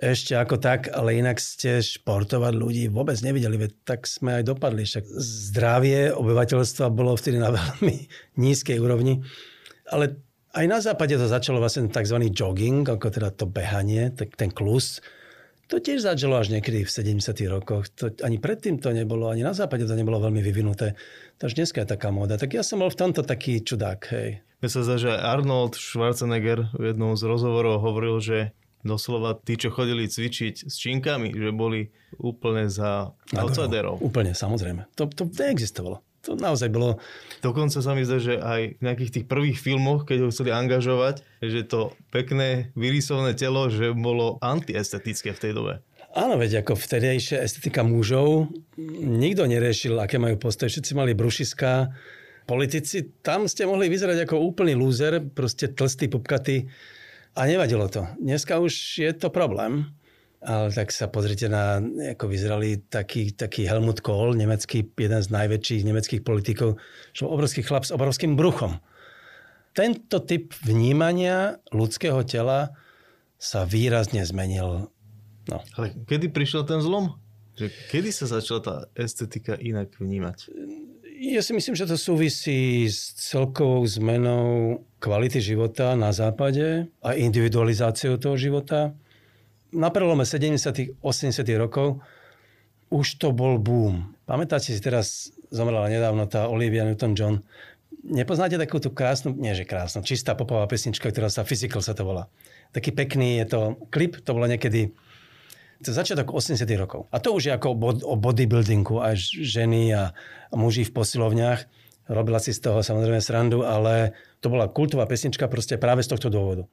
ešte 0.00 0.32
ako 0.32 0.56
tak, 0.56 0.88
ale 0.88 1.20
inak 1.20 1.36
ste 1.36 1.84
športovať 1.84 2.56
ľudí 2.56 2.88
vôbec 2.88 3.20
nevideli, 3.20 3.60
veď 3.60 3.72
tak 3.84 4.08
sme 4.08 4.40
aj 4.40 4.48
dopadli. 4.48 4.88
Však 4.88 5.04
zdravie 5.20 6.16
obyvateľstva 6.16 6.88
bolo 6.88 7.12
vtedy 7.14 7.36
na 7.36 7.52
veľmi 7.60 8.08
nízkej 8.40 8.80
úrovni. 8.80 9.20
Ale 9.92 10.16
aj 10.56 10.66
na 10.66 10.80
západe 10.80 11.14
to 11.20 11.28
začalo 11.28 11.60
vlastne 11.60 11.92
tzv. 11.92 12.16
jogging, 12.32 12.82
ako 12.88 13.12
teda 13.12 13.28
to 13.28 13.44
behanie, 13.44 14.08
ten 14.16 14.50
klus. 14.50 15.04
To 15.70 15.78
tiež 15.78 16.02
začalo 16.02 16.34
až 16.34 16.50
niekedy 16.50 16.82
v 16.82 16.90
70. 16.90 17.46
rokoch. 17.46 17.86
To, 18.02 18.10
ani 18.26 18.42
predtým 18.42 18.82
to 18.82 18.90
nebolo, 18.90 19.30
ani 19.30 19.46
na 19.46 19.54
západe 19.54 19.86
to 19.86 19.94
nebolo 19.94 20.18
veľmi 20.18 20.42
vyvinuté. 20.42 20.98
Takže 21.38 21.62
dneska 21.62 21.86
je 21.86 21.94
taká 21.94 22.10
móda. 22.10 22.34
Tak 22.34 22.50
ja 22.58 22.66
som 22.66 22.82
bol 22.82 22.90
v 22.90 22.98
tomto 22.98 23.22
taký 23.22 23.62
čudák, 23.62 24.02
hej. 24.10 24.42
Mne 24.58 24.68
sa 24.68 24.82
zdá, 24.82 24.98
že 24.98 25.14
Arnold 25.14 25.78
Schwarzenegger 25.78 26.74
v 26.74 26.90
jednom 26.90 27.14
z 27.14 27.22
rozhovorov 27.22 27.86
hovoril, 27.86 28.18
že 28.18 28.50
doslova 28.82 29.38
tí, 29.38 29.54
čo 29.54 29.70
chodili 29.70 30.10
cvičiť 30.10 30.66
s 30.66 30.74
činkami, 30.74 31.38
že 31.38 31.54
boli 31.54 31.94
úplne 32.18 32.66
za 32.66 33.14
outsiderov. 33.38 34.02
Úplne, 34.02 34.34
samozrejme. 34.34 34.90
To, 34.98 35.06
to 35.06 35.30
neexistovalo 35.30 36.02
to 36.20 36.36
naozaj 36.36 36.68
bolo... 36.68 37.00
Dokonca 37.40 37.80
sa 37.80 37.92
mi 37.96 38.04
zdá, 38.04 38.20
že 38.20 38.36
aj 38.36 38.76
v 38.76 38.82
nejakých 38.84 39.12
tých 39.20 39.26
prvých 39.26 39.56
filmoch, 39.56 40.04
keď 40.04 40.28
ho 40.28 40.32
chceli 40.32 40.52
angažovať, 40.52 41.24
že 41.40 41.64
to 41.64 41.96
pekné, 42.12 42.72
vyrysované 42.76 43.32
telo, 43.32 43.72
že 43.72 43.96
bolo 43.96 44.36
antiestetické 44.44 45.32
v 45.32 45.42
tej 45.42 45.52
dobe. 45.56 45.74
Áno, 46.10 46.34
veď 46.36 46.66
ako 46.66 46.74
vtedejšia 46.74 47.38
estetika 47.38 47.86
mužov, 47.86 48.50
nikto 48.98 49.46
neriešil, 49.46 49.94
aké 50.02 50.18
majú 50.18 50.42
postoje, 50.42 50.74
všetci 50.74 50.92
mali 50.98 51.14
brušiská. 51.14 51.86
Politici, 52.50 53.14
tam 53.22 53.46
ste 53.46 53.62
mohli 53.62 53.86
vyzerať 53.86 54.26
ako 54.26 54.42
úplný 54.42 54.74
lúzer, 54.74 55.22
proste 55.22 55.70
tlstý, 55.70 56.10
pupkatý 56.10 56.66
a 57.38 57.46
nevadilo 57.46 57.86
to. 57.86 58.10
Dneska 58.18 58.58
už 58.58 58.74
je 58.98 59.12
to 59.14 59.30
problém. 59.30 59.86
Ale 60.40 60.72
tak 60.72 60.88
sa 60.88 61.04
pozrite 61.04 61.52
na, 61.52 61.84
ako 62.16 62.24
vyzerali 62.24 62.80
taký, 62.88 63.36
taký 63.36 63.68
Helmut 63.68 64.00
Kohl, 64.00 64.32
nemecký, 64.32 64.88
jeden 64.88 65.20
z 65.20 65.28
najväčších 65.28 65.84
nemeckých 65.84 66.22
politikov, 66.24 66.80
čo 67.12 67.28
obrovský 67.28 67.60
chlap 67.60 67.84
s 67.84 67.92
obrovským 67.92 68.40
bruchom. 68.40 68.80
Tento 69.76 70.24
typ 70.24 70.56
vnímania 70.64 71.60
ľudského 71.70 72.24
tela 72.24 72.72
sa 73.36 73.68
výrazne 73.68 74.24
zmenil. 74.24 74.88
No. 75.48 75.58
Ale 75.76 75.92
kedy 76.08 76.32
prišiel 76.32 76.64
ten 76.64 76.80
zlom? 76.80 77.20
Že 77.60 77.68
kedy 77.92 78.08
sa 78.08 78.24
začala 78.24 78.60
tá 78.64 78.74
estetika 78.96 79.60
inak 79.60 79.92
vnímať? 80.00 80.48
Ja 81.20 81.44
si 81.44 81.52
myslím, 81.52 81.76
že 81.76 81.84
to 81.84 82.00
súvisí 82.00 82.88
s 82.88 83.12
celkovou 83.28 83.84
zmenou 83.84 84.80
kvality 85.04 85.36
života 85.36 85.92
na 85.92 86.16
západe 86.16 86.88
a 87.04 87.12
individualizáciou 87.12 88.16
toho 88.16 88.40
života 88.40 88.96
na 89.70 89.88
prelome 89.90 90.26
70 90.26 90.98
80 91.02 91.46
rokov 91.58 92.02
už 92.90 93.22
to 93.22 93.30
bol 93.30 93.56
boom. 93.62 94.18
Pamätáte 94.26 94.74
si 94.74 94.82
teraz, 94.82 95.30
zomrela 95.54 95.86
nedávno 95.86 96.26
tá 96.26 96.50
Olivia 96.50 96.82
Newton-John. 96.82 97.46
Nepoznáte 98.02 98.58
takú 98.58 98.82
tú 98.82 98.90
krásnu, 98.90 99.36
nie 99.38 99.54
že 99.54 99.62
krásnu, 99.62 100.02
čistá 100.02 100.34
popová 100.34 100.66
pesnička, 100.66 101.14
ktorá 101.14 101.30
sa 101.30 101.46
Physical 101.46 101.86
sa 101.86 101.94
to 101.94 102.02
volá. 102.02 102.26
Taký 102.74 102.90
pekný 102.90 103.38
je 103.42 103.46
to 103.46 103.60
klip, 103.94 104.18
to 104.22 104.34
bolo 104.34 104.50
niekedy 104.50 104.90
to 105.80 105.96
začiatok 105.96 106.36
80 106.36 106.60
rokov. 106.76 107.08
A 107.08 107.22
to 107.24 107.32
už 107.32 107.42
je 107.48 107.52
ako 107.56 107.72
o 108.04 108.14
bodybuildingu, 108.20 109.00
aj 109.00 109.16
ženy 109.32 109.96
a 109.96 110.12
muži 110.52 110.84
v 110.84 110.92
posilovniach. 110.92 111.64
Robila 112.10 112.42
si 112.42 112.52
z 112.52 112.68
toho 112.68 112.84
samozrejme 112.84 113.22
srandu, 113.22 113.64
ale 113.64 114.12
to 114.44 114.52
bola 114.52 114.68
kultová 114.68 115.08
pesnička 115.08 115.48
proste 115.48 115.80
práve 115.80 116.04
z 116.04 116.12
tohto 116.12 116.28
dôvodu. 116.28 116.68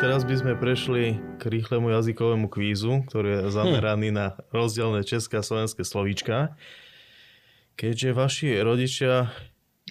Teraz 0.00 0.24
by 0.24 0.32
sme 0.32 0.52
prešli 0.56 1.20
k 1.36 1.42
rýchlemu 1.44 1.92
jazykovému 1.92 2.48
kvízu, 2.48 3.04
ktorý 3.04 3.28
je 3.36 3.40
zameraný 3.52 4.08
hm. 4.08 4.16
na 4.16 4.26
rozdielne 4.48 5.04
české 5.04 5.36
a 5.36 5.44
slovenské 5.44 5.84
slovíčka. 5.84 6.56
Keďže 7.76 8.16
vaši 8.16 8.48
rodičia 8.64 9.28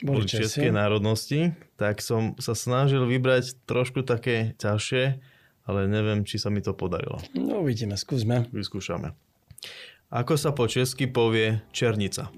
boli, 0.01 0.26
českej 0.26 0.74
národnosti, 0.74 1.53
tak 1.78 2.01
som 2.01 2.34
sa 2.41 2.57
snažil 2.57 3.05
vybrať 3.05 3.62
trošku 3.70 4.01
také 4.01 4.57
ťažšie, 4.57 5.22
ale 5.70 5.80
neviem, 5.86 6.26
či 6.26 6.41
sa 6.41 6.49
mi 6.49 6.66
to 6.66 6.74
podarilo. 6.74 7.22
No 7.38 7.62
uvidíme, 7.62 7.93
skúsme. 7.93 8.49
Vyskúšame. 8.49 9.14
Ako 10.10 10.41
sa 10.41 10.57
po 10.57 10.66
česky 10.66 11.05
povie 11.05 11.62
černica? 11.70 12.34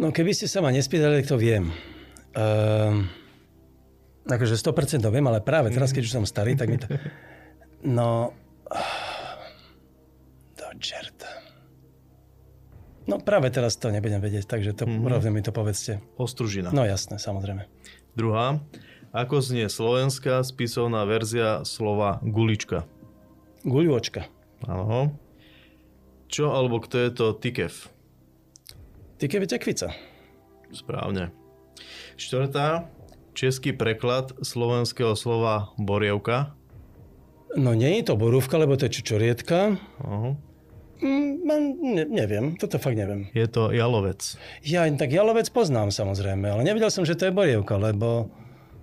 No 0.00 0.16
keby 0.16 0.32
ste 0.32 0.48
sa 0.48 0.64
ma 0.64 0.72
nespýtali, 0.72 1.28
to 1.28 1.36
viem. 1.36 1.68
Uh, 2.32 3.04
akože 4.28 4.54
100% 4.60 5.08
viem, 5.08 5.26
ale 5.26 5.40
práve 5.40 5.72
teraz, 5.72 5.90
keď 5.96 6.02
už 6.04 6.14
som 6.20 6.24
starý, 6.28 6.54
tak 6.54 6.68
mi 6.68 6.78
to... 6.78 6.88
No... 7.78 8.34
Do 10.58 10.66
čerta. 10.82 11.30
No 13.08 13.16
práve 13.22 13.48
teraz 13.48 13.80
to 13.80 13.88
nebudem 13.88 14.20
vedieť, 14.20 14.44
takže 14.44 14.76
to 14.76 14.84
mm-hmm. 14.84 15.08
rovne 15.08 15.30
mi 15.32 15.40
to 15.40 15.54
povedzte. 15.54 16.04
Ostružina. 16.20 16.74
No 16.74 16.84
jasné, 16.84 17.16
samozrejme. 17.16 17.64
Druhá. 18.18 18.60
Ako 19.16 19.40
znie 19.40 19.72
slovenská 19.72 20.44
spisovná 20.44 21.08
verzia 21.08 21.64
slova 21.64 22.20
gulička? 22.20 22.84
Guľočka. 23.64 24.28
Áno. 24.68 25.16
Čo 26.28 26.52
alebo 26.52 26.84
kto 26.84 27.00
je 27.00 27.10
to 27.14 27.26
tikev? 27.32 27.72
Tikev 29.16 29.46
je 29.46 29.50
tekvica. 29.56 29.88
Správne. 30.68 31.32
Štvrtá 32.20 32.90
český 33.38 33.70
preklad 33.70 34.34
slovenského 34.42 35.14
slova 35.14 35.70
borievka? 35.78 36.58
No 37.54 37.70
nie 37.70 38.02
je 38.02 38.10
to 38.10 38.18
borúvka, 38.18 38.58
lebo 38.58 38.74
to 38.74 38.90
je 38.90 38.98
čučorietka. 38.98 39.78
Uh-huh. 40.02 40.34
Mm, 40.98 41.46
ne, 41.94 42.02
neviem, 42.10 42.58
toto 42.58 42.82
fakt 42.82 42.98
neviem. 42.98 43.30
Je 43.30 43.46
to 43.46 43.70
jalovec. 43.70 44.34
Ja 44.66 44.82
tak 44.90 45.14
jalovec 45.14 45.46
poznám 45.54 45.94
samozrejme, 45.94 46.50
ale 46.50 46.66
nevedel 46.66 46.90
som, 46.90 47.06
že 47.06 47.14
to 47.14 47.30
je 47.30 47.32
borievka, 47.32 47.78
lebo 47.78 48.26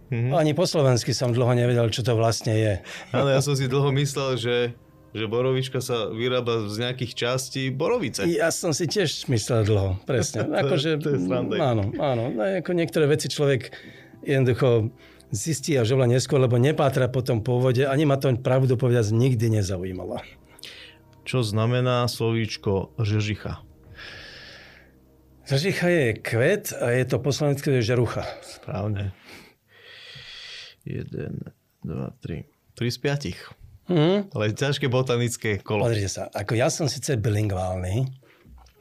uh-huh. 0.07 0.39
ani 0.39 0.55
po 0.55 0.63
slovensky 0.63 1.11
som 1.11 1.35
dlho 1.35 1.51
nevedel, 1.51 1.91
čo 1.91 2.07
to 2.07 2.15
vlastne 2.15 2.55
je. 2.55 2.73
Áno, 3.11 3.27
ja 3.27 3.43
som 3.45 3.59
si 3.59 3.67
dlho 3.67 3.91
myslel, 3.91 4.39
že 4.39 4.55
že 5.15 5.31
borovička 5.31 5.79
sa 5.79 6.11
vyrába 6.11 6.67
z 6.67 6.75
nejakých 6.75 7.15
častí 7.15 7.71
borovice. 7.71 8.27
Ja 8.27 8.51
som 8.51 8.75
si 8.75 8.83
tiež 8.83 9.31
myslel 9.31 9.63
dlho, 9.63 9.95
presne. 10.03 10.43
Akože, 10.59 10.99
to 10.99 11.15
je 11.15 11.19
áno, 11.31 11.87
áno. 11.95 12.23
No, 12.35 12.43
ako 12.43 12.75
niektoré 12.75 13.07
veci 13.07 13.31
človek 13.31 13.71
jednoducho 14.25 14.89
zistí 15.29 15.77
až 15.77 15.95
oveľa 15.95 16.17
neskôr, 16.17 16.41
lebo 16.41 16.57
nepátra 16.57 17.09
po 17.09 17.21
tom 17.21 17.41
pôvode, 17.45 17.85
ani 17.85 18.05
ma 18.05 18.17
to 18.17 18.33
pravdu 18.41 18.75
povedať 18.75 19.13
nikdy 19.13 19.61
nezaujímalo. 19.61 20.21
Čo 21.25 21.41
znamená 21.41 22.05
slovíčko 22.05 22.93
žežicha? 23.01 23.65
Žežicha 25.45 25.87
je 25.89 26.05
kvet 26.17 26.73
a 26.77 26.93
je 26.93 27.05
to 27.05 27.17
poslanecké 27.21 27.81
žerucha. 27.81 28.25
Správne. 28.41 29.13
Jeden, 30.85 31.53
dva, 31.85 32.13
tri. 32.21 32.49
Tri 32.73 32.89
z 32.89 32.97
piatich. 32.97 33.39
Mm. 33.85 34.33
Ale 34.33 34.53
ťažké 34.57 34.89
botanické 34.89 35.61
kolo. 35.61 35.85
Pozrite 35.85 36.09
sa, 36.09 36.23
ako 36.33 36.57
ja 36.57 36.73
som 36.73 36.89
síce 36.89 37.13
bilingválny, 37.21 38.09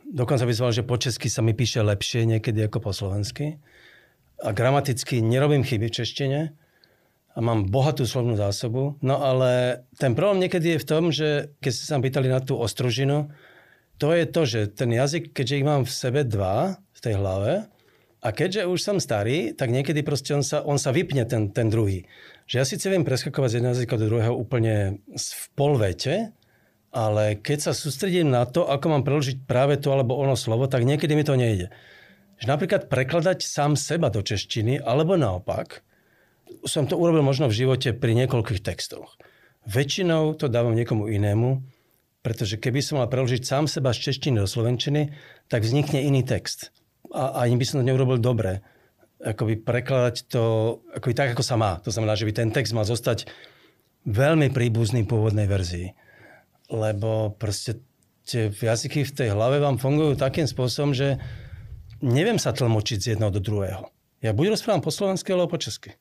dokonca 0.08 0.48
by 0.48 0.52
som 0.56 0.72
že 0.72 0.80
po 0.80 0.96
česky 0.96 1.28
sa 1.28 1.44
mi 1.44 1.52
píše 1.52 1.84
lepšie 1.84 2.24
niekedy 2.24 2.64
ako 2.64 2.80
po 2.80 2.92
slovensky, 2.96 3.60
a 4.42 4.50
gramaticky 4.50 5.22
nerobím 5.22 5.62
chyby 5.62 5.86
v 5.90 5.96
češtine 6.02 6.40
a 7.34 7.38
mám 7.42 7.66
bohatú 7.66 8.06
slovnú 8.06 8.38
zásobu. 8.38 8.94
No 9.02 9.18
ale 9.18 9.82
ten 9.98 10.14
problém 10.14 10.46
niekedy 10.46 10.78
je 10.78 10.82
v 10.82 10.88
tom, 10.88 11.02
že 11.10 11.50
keď 11.58 11.70
ste 11.74 11.84
sa 11.84 11.98
pýtali 11.98 12.30
na 12.30 12.38
tú 12.38 12.54
ostružinu, 12.54 13.30
to 13.98 14.10
je 14.10 14.24
to, 14.26 14.42
že 14.46 14.60
ten 14.74 14.90
jazyk, 14.90 15.34
keďže 15.34 15.58
ich 15.62 15.66
mám 15.66 15.82
v 15.86 15.92
sebe 15.92 16.20
dva 16.26 16.78
v 16.94 17.00
tej 17.02 17.14
hlave, 17.18 17.66
a 18.24 18.32
keďže 18.32 18.64
už 18.64 18.80
som 18.80 18.96
starý, 18.96 19.52
tak 19.52 19.68
niekedy 19.68 20.00
proste 20.00 20.32
on 20.32 20.40
sa, 20.40 20.64
on 20.64 20.80
sa 20.80 20.96
vypne, 20.96 21.28
ten, 21.28 21.52
ten 21.52 21.68
druhý. 21.68 22.08
Že 22.48 22.54
ja 22.56 22.64
síce 22.64 22.88
viem 22.88 23.04
preskakovať 23.04 23.48
z 23.52 23.56
jedného 23.60 23.76
jazyka 23.76 24.00
do 24.00 24.08
druhého 24.08 24.32
úplne 24.32 25.04
v 25.12 25.46
polvete, 25.52 26.32
ale 26.88 27.36
keď 27.36 27.68
sa 27.68 27.72
sústredím 27.76 28.32
na 28.32 28.48
to, 28.48 28.64
ako 28.64 28.86
mám 28.88 29.04
preložiť 29.04 29.44
práve 29.44 29.76
to 29.76 29.92
alebo 29.92 30.16
ono 30.16 30.40
slovo, 30.40 30.64
tak 30.64 30.88
niekedy 30.88 31.12
mi 31.12 31.20
to 31.20 31.36
nejde 31.36 31.68
že 32.38 32.46
napríklad 32.50 32.90
prekladať 32.90 33.44
sám 33.44 33.78
seba 33.78 34.10
do 34.10 34.20
češtiny, 34.20 34.82
alebo 34.82 35.14
naopak, 35.14 35.84
som 36.64 36.84
to 36.84 36.98
urobil 36.98 37.24
možno 37.24 37.48
v 37.48 37.64
živote 37.64 37.96
pri 37.96 38.12
niekoľkých 38.24 38.60
textoch. 38.60 39.16
Väčšinou 39.64 40.36
to 40.36 40.52
dávam 40.52 40.76
niekomu 40.76 41.08
inému, 41.08 41.64
pretože 42.24 42.56
keby 42.56 42.80
som 42.80 43.00
mal 43.00 43.08
preložiť 43.08 43.44
sám 43.44 43.64
seba 43.68 43.92
z 43.92 44.12
češtiny 44.12 44.40
do 44.40 44.48
slovenčiny, 44.48 45.12
tak 45.48 45.64
vznikne 45.64 46.04
iný 46.04 46.24
text. 46.24 46.72
A 47.12 47.44
ani 47.44 47.60
by 47.60 47.64
som 47.68 47.80
to 47.80 47.88
neurobil 47.88 48.16
dobre. 48.16 48.64
Akoby 49.20 49.60
prekladať 49.60 50.28
to 50.28 50.42
akoby 50.92 51.14
tak, 51.16 51.32
ako 51.36 51.44
sa 51.44 51.56
má. 51.56 51.80
To 51.84 51.92
znamená, 51.92 52.16
že 52.16 52.24
by 52.28 52.32
ten 52.32 52.50
text 52.52 52.72
mal 52.72 52.88
zostať 52.88 53.28
veľmi 54.08 54.52
príbuzný 54.52 55.04
pôvodnej 55.04 55.48
verzii. 55.48 55.92
Lebo 56.72 57.36
proste 57.36 57.84
tie 58.24 58.48
jazyky 58.48 59.04
v 59.04 59.16
tej 59.16 59.28
hlave 59.36 59.60
vám 59.60 59.76
fungujú 59.76 60.16
takým 60.16 60.48
spôsobom, 60.48 60.96
že 60.96 61.20
neviem 62.04 62.36
sa 62.36 62.52
tlmočiť 62.52 62.98
z 63.00 63.06
jedného 63.16 63.32
do 63.32 63.40
druhého. 63.40 63.88
Ja 64.20 64.36
buď 64.36 64.56
rozprávam 64.56 64.84
po 64.84 64.92
slovensky, 64.92 65.32
alebo 65.32 65.56
po 65.56 65.58
česky. 65.60 65.96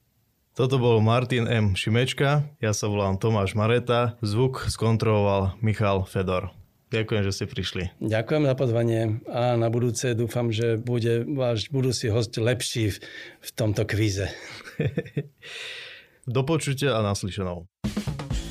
Toto 0.53 0.77
bol 0.77 1.01
Martin 1.01 1.49
M. 1.49 1.73
Šimečka, 1.73 2.45
ja 2.61 2.71
sa 2.77 2.85
volám 2.85 3.17
Tomáš 3.17 3.57
Mareta, 3.57 4.19
zvuk 4.21 4.69
skontroloval 4.69 5.57
Michal 5.65 6.05
Fedor. 6.05 6.53
Ďakujem, 6.93 7.21
že 7.25 7.31
ste 7.33 7.45
prišli. 7.49 7.83
Ďakujem 8.05 8.45
za 8.45 8.53
pozvanie 8.53 9.25
a 9.25 9.57
na 9.57 9.65
budúce 9.73 10.13
dúfam, 10.13 10.53
že 10.53 10.77
bude 10.77 11.25
váš 11.25 11.73
budúci 11.73 12.13
host 12.13 12.37
lepší 12.37 12.93
v, 12.93 13.01
v 13.41 13.49
tomto 13.57 13.81
kvíze. 13.89 14.29
Do 16.29 16.45
počutia 16.45 17.01
a 17.01 17.01
naslyšenou. 17.01 17.65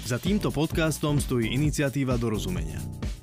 Za 0.03 0.19
týmto 0.19 0.51
podcastom 0.51 1.23
stojí 1.23 1.55
iniciatíva 1.55 2.19
dorozumenia. 2.19 2.83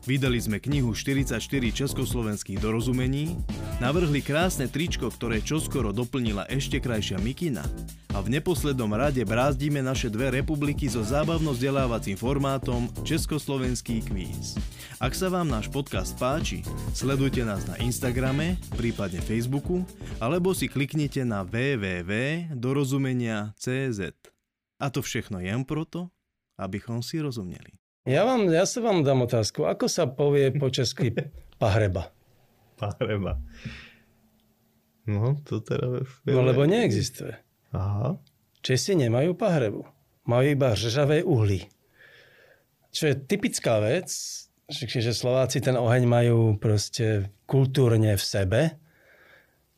Vydali 0.10 0.41
sme 0.41 0.57
knihu 0.57 0.97
44 0.97 1.38
československých 1.70 2.57
dorozumení, 2.57 3.38
navrhli 3.78 4.26
krásne 4.26 4.66
tričko, 4.66 5.14
ktoré 5.14 5.38
čoskoro 5.38 5.93
doplnila 5.93 6.49
ešte 6.49 6.82
krajšia 6.82 7.22
mikina 7.22 7.62
a 8.10 8.18
v 8.18 8.34
neposlednom 8.34 8.89
rade 8.89 9.22
brázdime 9.22 9.86
naše 9.86 10.10
dve 10.10 10.34
republiky 10.34 10.89
so 10.89 11.05
zábavno-vzdelávacím 11.05 12.18
formátom 12.18 12.89
Československý 13.05 14.01
kvíz. 14.01 14.57
Ak 14.97 15.14
sa 15.14 15.30
vám 15.30 15.45
náš 15.45 15.70
podcast 15.70 16.18
páči, 16.18 16.66
sledujte 16.97 17.45
nás 17.45 17.70
na 17.70 17.78
Instagrame, 17.78 18.57
prípadne 18.74 19.22
Facebooku, 19.22 19.86
alebo 20.18 20.57
si 20.57 20.66
kliknite 20.66 21.22
na 21.22 21.45
www.dorozumenia.cz. 21.45 23.99
A 24.82 24.86
to 24.89 25.05
všechno 25.05 25.38
jen 25.38 25.62
proto, 25.70 26.10
abychom 26.57 27.05
si 27.05 27.22
rozumieli. 27.22 27.79
Ja, 28.10 28.26
vám, 28.26 28.49
ja 28.49 28.66
sa 28.66 28.82
vám 28.82 29.05
dám 29.05 29.30
otázku. 29.30 29.70
Ako 29.70 29.86
sa 29.86 30.10
povie 30.10 30.49
po 30.49 30.74
česky 30.74 31.14
pahreba? 31.62 32.10
Pahreba. 32.82 33.38
No, 35.05 35.38
to 35.45 35.62
teda... 35.62 36.01
No, 36.26 36.41
lebo 36.41 36.66
neexistuje. 36.66 37.38
Aha. 37.70 38.18
Česi 38.66 38.97
nemajú 38.97 39.38
pahrebu. 39.38 39.86
Majú 40.26 40.45
iba 40.49 40.74
řežavé 40.74 41.22
uhly. 41.22 41.70
Čo 42.89 43.14
je 43.14 43.16
typická 43.30 43.78
vec, 43.78 44.10
že 44.74 45.14
Slováci 45.14 45.62
ten 45.62 45.78
oheň 45.78 46.03
majú 46.10 46.57
proste 46.57 47.30
kultúrne 47.45 48.18
v 48.18 48.24
sebe. 48.26 48.62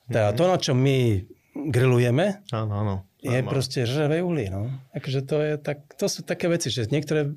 Teda 0.07 0.32
to, 0.32 0.47
na 0.47 0.55
čo 0.55 0.71
my 0.71 1.19
grillujeme, 1.51 2.47
áno, 2.55 2.73
áno 2.79 2.95
je 3.22 3.38
Áno. 3.38 3.49
proste 3.53 3.86
žravé 3.86 4.26
uhlie. 4.26 4.49
No. 4.49 4.74
Akože 4.97 5.22
to, 5.22 5.38
je 5.45 5.53
tak, 5.61 5.86
to 5.93 6.09
sú 6.09 6.26
také 6.26 6.49
veci, 6.49 6.74
že 6.74 6.89
niektoré... 6.89 7.30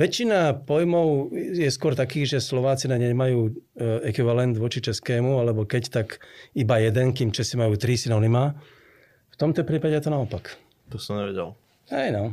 Väčšina 0.00 0.64
pojmov 0.64 1.36
je 1.36 1.68
skôr 1.68 1.92
takých, 1.92 2.40
že 2.40 2.48
Slováci 2.48 2.88
na 2.88 2.96
ne 2.96 3.12
nemajú 3.12 3.38
e, 3.44 3.50
ekvivalent 4.08 4.56
voči 4.56 4.80
českému, 4.80 5.36
alebo 5.36 5.68
keď 5.68 5.92
tak 5.92 6.24
iba 6.56 6.80
jeden, 6.80 7.12
kým 7.12 7.28
Česi 7.28 7.60
majú 7.60 7.76
tri 7.76 8.00
synonymá. 8.00 8.56
V 9.28 9.36
tomto 9.36 9.68
prípade 9.68 10.00
je 10.00 10.08
to 10.08 10.10
naopak. 10.10 10.56
To 10.88 10.96
som 10.96 11.20
nevedel. 11.20 11.52
Hej 11.92 12.08
no. 12.16 12.24